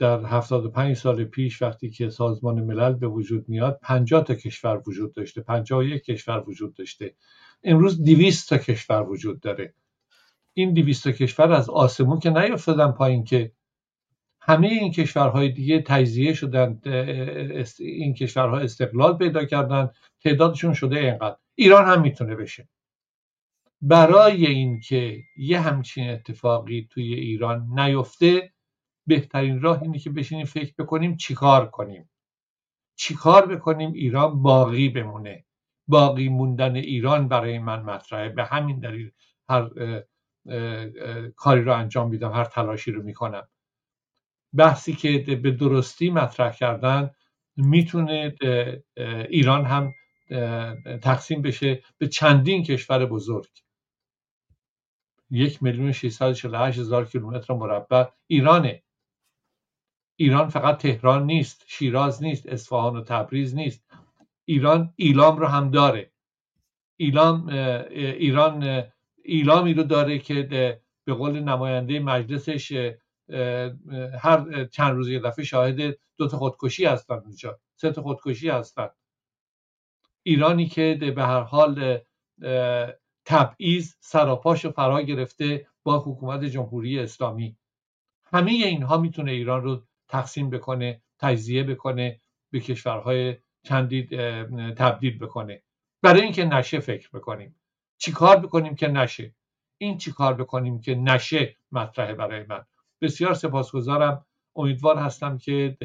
در 0.03 0.24
75 0.24 0.96
سال 0.96 1.24
پیش 1.24 1.62
وقتی 1.62 1.90
که 1.90 2.11
سازمان 2.11 2.61
ملل 2.61 2.92
به 2.92 3.07
وجود 3.07 3.48
میاد 3.48 3.78
50 3.82 4.24
تا 4.24 4.34
کشور 4.34 4.82
وجود 4.86 5.14
داشته 5.14 5.40
51 5.40 6.05
کشور 6.05 6.44
وجود 6.48 6.74
داشته. 6.74 7.14
امروز 7.64 8.05
200 8.05 8.48
تا 8.48 8.59
کشور 8.59 9.03
وجود 9.03 9.40
داره. 9.40 9.74
این 10.55 10.74
200 10.74 11.05
تا 11.05 11.12
کشور 11.12 11.53
از 11.53 11.70
آسمون 11.70 12.18
که 12.18 12.30
نیفتادن 12.30 12.92
پایین 12.92 13.24
که 13.24 13.53
همه 14.40 14.66
این 14.66 14.92
کشورهای 14.92 15.48
دیگه 15.48 15.82
تجزیه 15.82 16.34
شدن 16.34 16.80
این 17.78 18.14
کشورها 18.14 18.59
استقلال 18.59 19.16
پیدا 19.16 19.44
کردن 19.44 19.90
تعدادشون 20.24 20.74
شده 20.74 20.98
اینقدر. 20.98 21.36
ایران 21.55 21.84
هم 21.84 22.00
می‌تونه 22.00 22.36
بشه. 22.36 22.68
برای 23.82 24.46
اینکه 24.46 25.18
یه 25.36 25.61
همچین 25.61 26.11
اتفاقی 26.11 26.88
توی 26.90 27.14
ایران 27.14 27.78
نیفته 27.78 28.53
بهترین 29.14 29.60
راه 29.60 29.82
اینه 29.82 29.98
که 29.98 30.10
بشینیم 30.10 30.46
فکر 30.46 30.74
بکنیم 30.78 31.16
چیکار 31.16 31.70
کنیم. 31.70 32.10
چیکار 32.96 33.46
بکنیم 33.46 33.92
ایران 33.92 34.42
باقی 34.42 34.88
بمونه. 34.88 35.44
باقی 35.88 36.28
موندن 36.28 36.76
ایران 36.76 37.28
برای 37.28 37.58
من 37.58 37.82
مطرحه. 37.82 38.28
به 38.28 38.44
همین 38.44 38.78
دلیل 38.78 39.10
هر 39.48 39.70
کاری 41.36 41.62
رو 41.62 41.72
انجام 41.72 42.08
میدم 42.10 42.32
هر 42.32 42.44
تلاشی 42.44 42.92
رو 42.92 43.02
می‌کنم. 43.02 43.48
بحثی 44.54 44.92
که 44.92 45.18
به 45.42 45.50
درستی 45.50 46.10
مطرح 46.10 46.52
کردن 46.52 47.10
می‌تونه 47.56 48.34
ایران 49.28 49.64
هم 49.64 49.92
تقسیم 51.02 51.42
بشه 51.42 51.82
به 51.98 52.08
چندین 52.08 52.62
کشور 52.62 53.06
بزرگ. 53.06 53.48
یک 55.30 55.62
میلیون 55.62 55.92
هزار 56.52 57.04
کیلومتر 57.04 57.54
مربع 57.54 58.04
ایرانه. 58.26 58.82
ایران 60.22 60.48
فقط 60.48 60.78
تهران 60.78 61.26
نیست 61.26 61.64
شیراز 61.66 62.22
نیست 62.22 62.46
اصفهان 62.46 62.96
و 62.96 63.02
تبریز 63.02 63.54
نیست. 63.54 63.84
ایران 64.44 64.92
ایلام 64.96 65.36
رو 65.36 65.46
هم 65.46 65.70
داره. 65.70 66.12
ایلام 66.96 67.48
ایران 67.92 68.84
ایلامی 69.24 69.74
رو 69.74 69.82
داره 69.82 70.18
که 70.18 70.42
به 71.04 71.14
قول 71.14 71.40
نماینده 71.40 72.00
مجلسش 72.00 72.92
هر 74.20 74.64
چند 74.64 74.96
روز 74.96 75.08
یه 75.08 75.18
دفعه 75.18 75.44
شاهد 75.44 75.98
دو 76.16 76.28
تا 76.28 76.36
خودکشی 76.36 76.84
هستن 76.84 77.14
اونجا. 77.14 77.58
سه 77.76 77.92
تا 77.92 78.02
خودکشی 78.02 78.48
هستن. 78.48 78.88
ایرانی 80.22 80.66
که 80.66 81.12
به 81.16 81.22
هر 81.22 81.40
حال 81.40 81.98
تبعیض 83.24 83.94
سراپاش 84.00 84.66
فرا 84.66 85.02
گرفته 85.02 85.66
با 85.82 85.98
حکومت 85.98 86.44
جمهوری 86.44 86.98
اسلامی. 86.98 87.56
همه 88.24 88.50
اینها 88.50 88.98
می‌تونه 88.98 89.32
ایران 89.32 89.62
رو 89.62 89.82
تقسیم 90.12 90.50
بکنه 90.50 91.02
تجزیه 91.18 91.62
بکنه 91.62 92.20
به 92.50 92.60
کشورهای 92.60 93.36
چندی 93.62 94.02
تبدیل 94.76 95.18
بکنه. 95.18 95.62
برای 96.02 96.20
اینکه 96.20 96.44
نشه 96.44 96.80
فکر 96.80 97.08
بکنیم. 97.12 97.56
چیکار 97.98 98.36
بکنیم 98.36 98.74
که 98.74 98.88
نشه؟ 98.88 99.34
این 99.78 99.98
چیکار 99.98 100.34
بکنیم 100.34 100.80
که 100.80 100.94
نشه 100.94 101.56
مطرحه 101.72 102.14
برای 102.14 102.44
من. 102.48 102.64
بسیار 103.00 103.34
سپاسگزارم. 103.34 104.26
امیدوار 104.56 104.96
هستم 104.96 105.38
که 105.38 105.76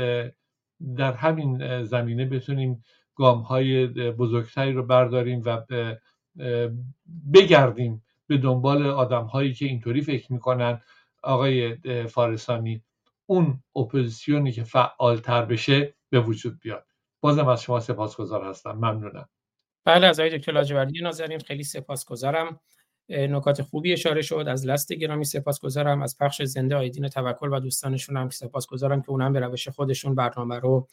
در 0.98 1.14
همین 1.14 1.84
زمینه 1.84 2.26
بتونیم 2.26 2.84
گام 3.16 3.40
های 3.40 3.88
بزرگتری 4.12 4.74
رو 4.74 4.84
برداریم 4.84 5.42
و 5.46 5.62
بگردیم 7.34 8.04
به 8.28 8.38
دنبال 8.38 8.88
آدم 8.88 9.24
هایی 9.24 9.54
که 9.54 9.66
اینطوری 9.66 10.02
فکر 10.02 10.34
می‌کنن. 10.34 10.82
آقای 11.24 11.78
فارسانی 12.08 12.84
اون 13.30 13.64
اپوزیسیونی 13.76 14.52
که 14.52 14.64
فعالتر 14.64 15.46
بشه 15.46 15.96
به 16.10 16.20
وجود 16.20 16.60
بیاد. 16.60 16.86
بازم 17.22 17.48
از 17.48 17.62
شما 17.62 17.80
سپاسگزار 17.80 18.46
هستم. 18.46 18.72
ممنونم. 18.72 19.30
بله 19.86 20.08
از 20.08 20.20
آقای 20.20 20.38
دکتر 20.38 20.52
لاجوردی 20.52 21.02
نازنین 21.02 21.40
خیلی 21.40 21.64
سپاسگزارم. 21.64 22.60
نکات 23.10 23.62
خوبی 23.62 23.94
اشاره 23.94 24.22
شد. 24.22 24.46
از 24.48 24.68
لست 24.68 24.94
گرامی 24.94 25.26
سپاسگزارم. 25.26 26.02
از 26.02 26.18
پخش 26.18 26.42
زنده 26.42 26.76
آیدین 26.76 27.08
توکل 27.08 27.54
و 27.54 27.60
دوستانشون 27.60 28.18
هم 28.18 28.30
سپاسگزارم 28.30 29.02
که 29.02 29.10
اونم 29.10 29.34
به 29.34 29.40
روش 29.40 29.68
خودشون 29.68 30.16
برنامه 30.16 30.60
رو 30.60 30.88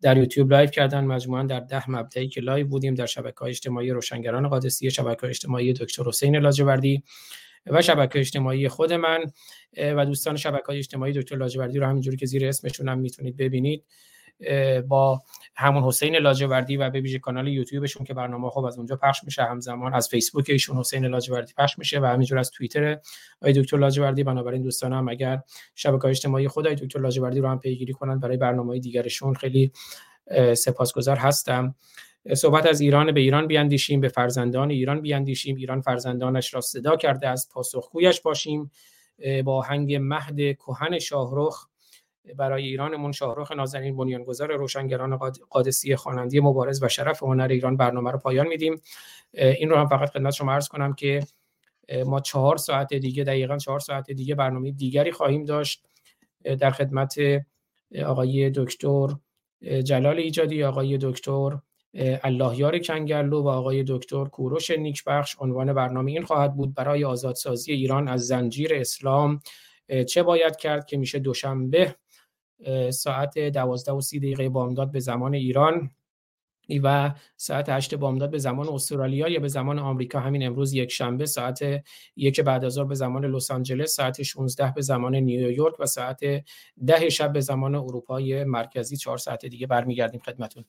در 0.00 0.16
یوتیوب 0.16 0.52
لایو 0.52 0.70
کردن. 0.70 1.04
مجموعا 1.04 1.42
در 1.42 1.60
ده 1.60 1.90
مبدأیی 1.90 2.28
که 2.28 2.40
لایو 2.40 2.66
بودیم 2.66 2.94
در 2.94 3.06
شبکه 3.06 3.38
های 3.40 3.50
اجتماعی 3.50 3.90
روشنگران 3.90 4.48
قادسیه 4.48 4.90
شبکه 4.90 5.26
اجتماعی 5.26 5.72
دکتر 5.72 6.02
حسین 6.02 6.36
لاجوردی 6.36 7.02
و 7.66 7.82
شبکه 7.82 8.18
اجتماعی 8.18 8.68
خود 8.68 8.92
من 8.92 9.24
و 9.78 10.06
دوستان 10.06 10.36
شبکه 10.36 10.66
های 10.66 10.78
اجتماعی 10.78 11.12
دکتر 11.12 11.36
لاجوردی 11.36 11.78
رو 11.78 11.86
همینجوری 11.86 12.16
که 12.16 12.26
زیر 12.26 12.46
اسمشون 12.46 12.88
هم 12.88 12.98
می‌تونید 12.98 13.36
ببینید 13.36 13.84
با 14.88 15.22
همون 15.56 15.82
حسین 15.82 16.16
لاجوردی 16.16 16.76
و 16.76 16.90
به 16.90 17.00
ویژه 17.00 17.18
کانال 17.18 17.48
یوتیوبشون 17.48 18.04
که 18.06 18.14
برنامه 18.14 18.50
خوب 18.50 18.64
از 18.64 18.78
اونجا 18.78 18.96
پخش 18.96 19.24
میشه 19.24 19.42
همزمان 19.42 19.94
از 19.94 20.08
فیسبوک 20.08 20.46
ایشون 20.48 20.76
حسین 20.76 21.04
لاجوردی 21.04 21.52
پخش 21.58 21.78
میشه 21.78 22.00
و 22.00 22.04
همینجور 22.04 22.38
از 22.38 22.50
توییتر 22.50 22.98
آقای 23.40 23.52
دکتر 23.52 23.78
لاجوردی. 23.78 24.24
بنابراین 24.24 24.62
دوستان 24.62 24.92
هم 24.92 25.08
اگر 25.08 25.40
شبکه 25.74 26.04
اجتماعی 26.04 26.48
خدای 26.48 26.74
دکتر 26.74 27.00
لاجوردی 27.00 27.40
رو 27.40 27.48
هم 27.48 27.58
پیگیری 27.58 27.92
کنن 27.92 28.20
برای 28.20 28.36
برنامه 28.36 28.78
دیگرشون 28.78 29.34
خیلی 29.34 29.72
سپاسگزار 30.54 31.16
هستم. 31.16 31.74
صحبت 32.34 32.66
از 32.66 32.80
ایران 32.80 33.12
به 33.12 33.20
ایران 33.20 33.46
بیاندیشیم 33.46 34.00
به 34.00 34.08
فرزندان 34.08 34.70
ایران 34.70 35.00
بیاندیشیم 35.00 35.56
ایران 35.56 35.80
فرزندانش 35.80 36.54
را 36.54 36.60
صدا 36.60 36.96
کرده 36.96 37.28
از 37.28 37.48
پاسخگویش 37.52 38.20
باشیم. 38.20 38.70
با 39.44 39.62
هنگ 39.62 39.94
مهد 40.00 40.36
کهن 40.36 40.98
شاهرخ 40.98 41.66
برای 42.36 42.64
ایرانمون 42.64 43.12
شاهرخ 43.12 43.52
نازنین 43.52 43.96
بنیانگذار 43.96 44.56
روشنگران 44.56 45.16
قادسی 45.50 45.96
خواننده 45.96 46.40
مبارز 46.40 46.82
و 46.82 46.88
شرف 46.88 47.22
هنر 47.22 47.48
ایران 47.50 47.76
برنامه 47.76 48.10
رو 48.10 48.18
پایان 48.18 48.46
میدیم. 48.46 48.80
این 49.32 49.70
رو 49.70 49.76
هم 49.76 49.86
فقط 49.86 50.10
خدمت 50.10 50.32
شما 50.32 50.52
عرض 50.52 50.68
کنم 50.68 50.92
که 50.92 51.20
ما 52.06 52.20
چهار 52.20 52.56
ساعت 52.56 52.94
دیگه 52.94 53.24
دقیقا 53.24 53.58
چهار 53.58 53.80
ساعت 53.80 54.10
دیگه 54.10 54.34
برنامه 54.34 54.70
دیگری 54.70 55.12
خواهیم 55.12 55.44
داشت. 55.44 55.86
در 56.60 56.70
خدمت 56.70 57.16
آقای 58.06 58.50
دکتر 58.50 59.06
جلال 59.84 60.18
ایجادی 60.18 60.64
آقای 60.64 60.98
دکتر 61.02 61.58
اللهیار 61.94 62.78
کنگرلو 62.78 63.42
و 63.42 63.48
آقای 63.48 63.84
دکتر 63.88 64.24
کوروش 64.24 64.70
نیکبخش 64.70 65.36
عنوان 65.38 65.72
برنامه 65.72 66.10
این 66.10 66.22
خواهد 66.22 66.56
بود 66.56 66.74
برای 66.74 67.04
آزادسازی 67.04 67.72
ایران 67.72 68.08
از 68.08 68.26
زنجیر 68.26 68.74
اسلام. 68.74 69.40
چه 70.08 70.22
باید 70.22 70.56
کرد 70.56 70.86
که 70.86 70.96
میشه 70.96 71.18
دوشنبه 71.18 71.94
ساعت 72.90 73.38
دوازده 73.38 73.92
و 73.92 74.00
سی 74.00 74.18
دقیقه 74.18 74.48
بامداد 74.48 74.92
به 74.92 75.00
زمان 75.00 75.34
ایران 75.34 75.90
و 76.82 77.14
ساعت 77.36 77.68
8 77.68 77.94
بامداد 77.94 78.30
به 78.30 78.38
زمان 78.38 78.68
استرالیا 78.68 79.28
یا 79.28 79.40
به 79.40 79.48
زمان 79.48 79.78
آمریکا. 79.78 80.20
همین 80.20 80.46
امروز 80.46 80.72
یک 80.72 80.92
شنبه 80.92 81.26
ساعت 81.26 81.84
یک 82.16 82.40
بعد 82.40 82.64
از 82.64 82.78
به 82.78 82.94
زمان 82.94 83.24
لس 83.24 83.50
آنجلس 83.50 83.94
ساعت 83.94 84.22
16 84.22 84.72
به 84.76 84.82
زمان 84.82 85.14
نیویورک 85.14 85.80
و 85.80 85.86
ساعت 85.86 86.20
ده 86.86 87.08
شب 87.08 87.32
به 87.32 87.40
زمان 87.40 87.74
اروپای 87.74 88.44
مرکزی. 88.44 88.96
چهار 88.96 89.18
ساعت 89.18 89.46
دیگه 89.46 89.66
برمیگردیم 89.66 90.20
خدمتون. 90.20 90.64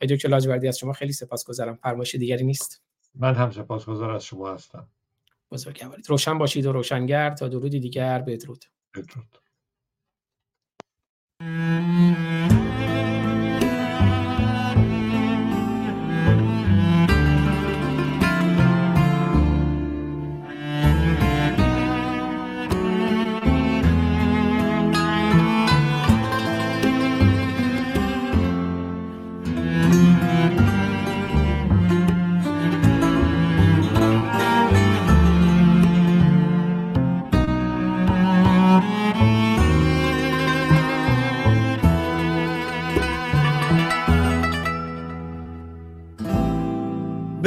آقای 0.00 0.16
دکتر 0.16 0.28
لاجوردی 0.28 0.68
از 0.68 0.78
شما 0.78 0.92
خیلی 0.92 1.12
سپاسگزارم. 1.12 1.78
فرمایش 1.82 2.14
دیگری 2.14 2.44
نیست؟ 2.44 2.82
من 3.14 3.34
هم 3.34 3.50
سپاسگزار 3.50 4.10
از 4.10 4.24
شما 4.24 4.54
هستم. 4.54 4.88
بزرگوارید 5.50 6.10
روشن 6.10 6.38
باشید 6.38 6.66
و 6.66 6.72
روشنگر 6.72 7.30
تا 7.30 7.48
درودی 7.48 7.80
دیگر. 7.80 8.18
بدرود. 8.18 8.64
بدرود. 8.94 9.38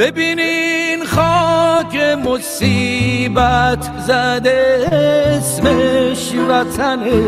ببینین 0.02 1.04
خاک 1.04 1.96
مصیبت 2.24 3.90
زده 4.06 4.88
اسمش 4.92 6.32
وطنه. 6.48 7.22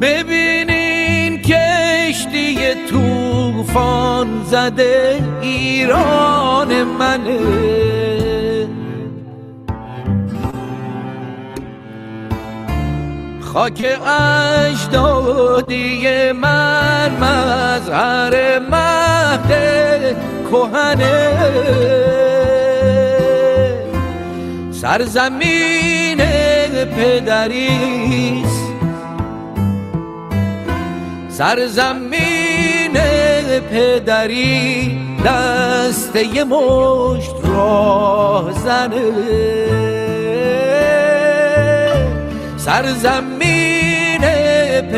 ببینین 0.00 1.42
کشتی 1.42 2.74
توفان 2.90 4.28
زده 4.50 5.20
ایران 5.42 6.82
منه. 6.84 7.83
خاک 13.54 13.86
اجدادی 14.66 16.32
من 16.32 17.10
مظهر 17.20 18.58
مهد 18.58 19.50
کهنه. 20.50 21.30
سرزمین 24.72 26.20
پدریست. 26.96 28.64
سرزمین 31.28 32.98
پدری 33.70 34.98
دسته 35.24 36.44
مشت 36.44 37.34
راه 37.44 38.52
زنه. 38.52 39.12
سرزمین 42.56 43.33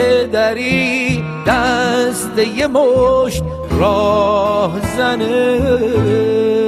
پدری 0.07 1.25
دست 1.47 2.39
یه 2.39 2.67
مشت 2.67 3.43
راه 3.71 4.81
زنه. 4.97 6.66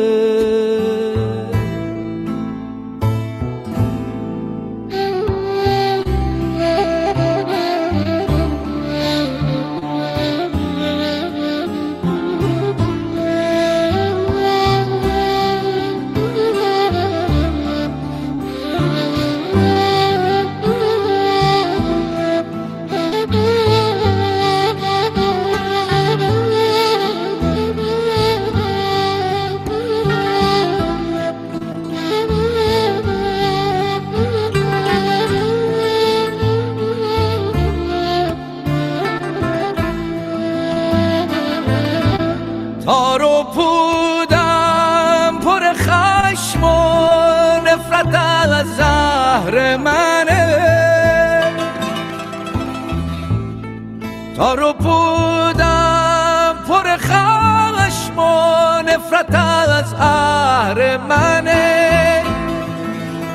تار 54.39 54.63
و 54.63 54.73
پودم 54.73 56.55
پر 56.69 56.97
خشم 56.97 58.19
و 58.19 58.83
نفرت 58.83 59.35
از 59.35 59.91
زهر 59.91 60.97
منه. 60.97 62.23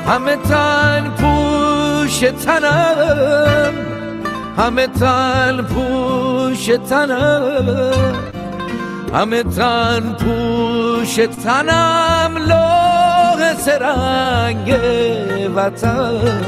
همه 0.08 0.36
تن 0.36 1.10
پوش 1.18 2.18
تنم 2.44 3.74
همه 4.58 4.86
تن 4.86 5.62
پوش 5.62 6.70
تنم. 6.90 8.14
همه 9.14 9.42
تن 9.42 10.16
پوش 10.20 11.14
تنم 11.44 12.36
لوح 12.36 13.54
سرنگ 13.54 14.76
وطنه. 15.56 16.44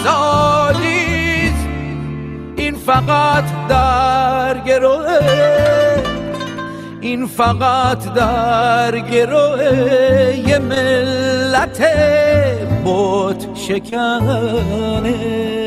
آزادیست 0.00 1.66
این 2.56 2.74
فقط 2.74 3.44
در 3.68 4.58
گروه 4.58 5.20
این 7.00 7.26
فقط 7.26 8.14
در 8.14 8.98
گروه 8.98 9.62
یه 10.46 10.58
ملت 10.58 11.82
بود 12.84 13.33
şekanı 13.66 15.63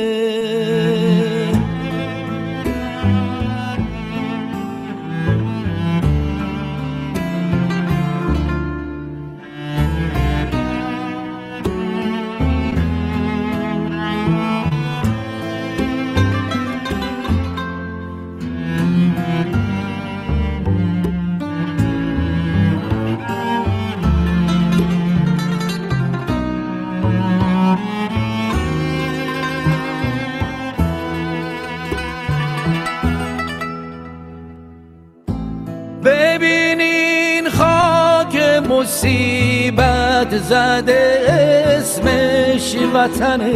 وطنه 42.94 43.54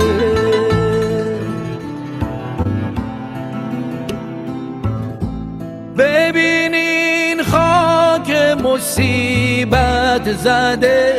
ببینین 5.97 7.43
خاک 7.43 8.31
مصیبت 8.63 10.33
زده 10.33 11.13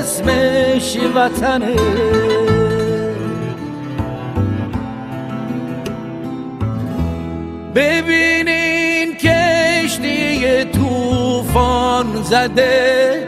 اسمش 0.00 0.96
وطنه 1.14 1.76
ببینین 7.74 9.14
کشتی 9.14 10.64
توفان 10.64 12.22
زده 12.22 13.27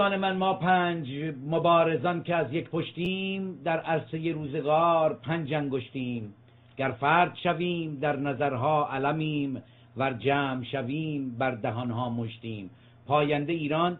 دوستان 0.00 0.20
من 0.20 0.36
ما 0.36 0.54
پنج 0.54 1.08
مبارزان 1.46 2.22
که 2.22 2.34
از 2.34 2.52
یک 2.52 2.70
پشتیم 2.70 3.60
در 3.64 3.80
عرصه 3.80 4.32
روزگار 4.32 5.14
پنج 5.14 5.54
انگشتیم. 5.54 6.34
گر 6.76 6.90
فرد 6.90 7.36
شویم 7.42 7.98
در 8.00 8.16
نظرها 8.16 8.88
علمیم 8.92 9.62
ور 9.96 10.12
جمع 10.12 10.64
شویم 10.64 11.30
بر 11.38 11.50
دهانها 11.50 12.10
مشتیم. 12.10 12.70
پاینده 13.06 13.52
ایران 13.52 13.98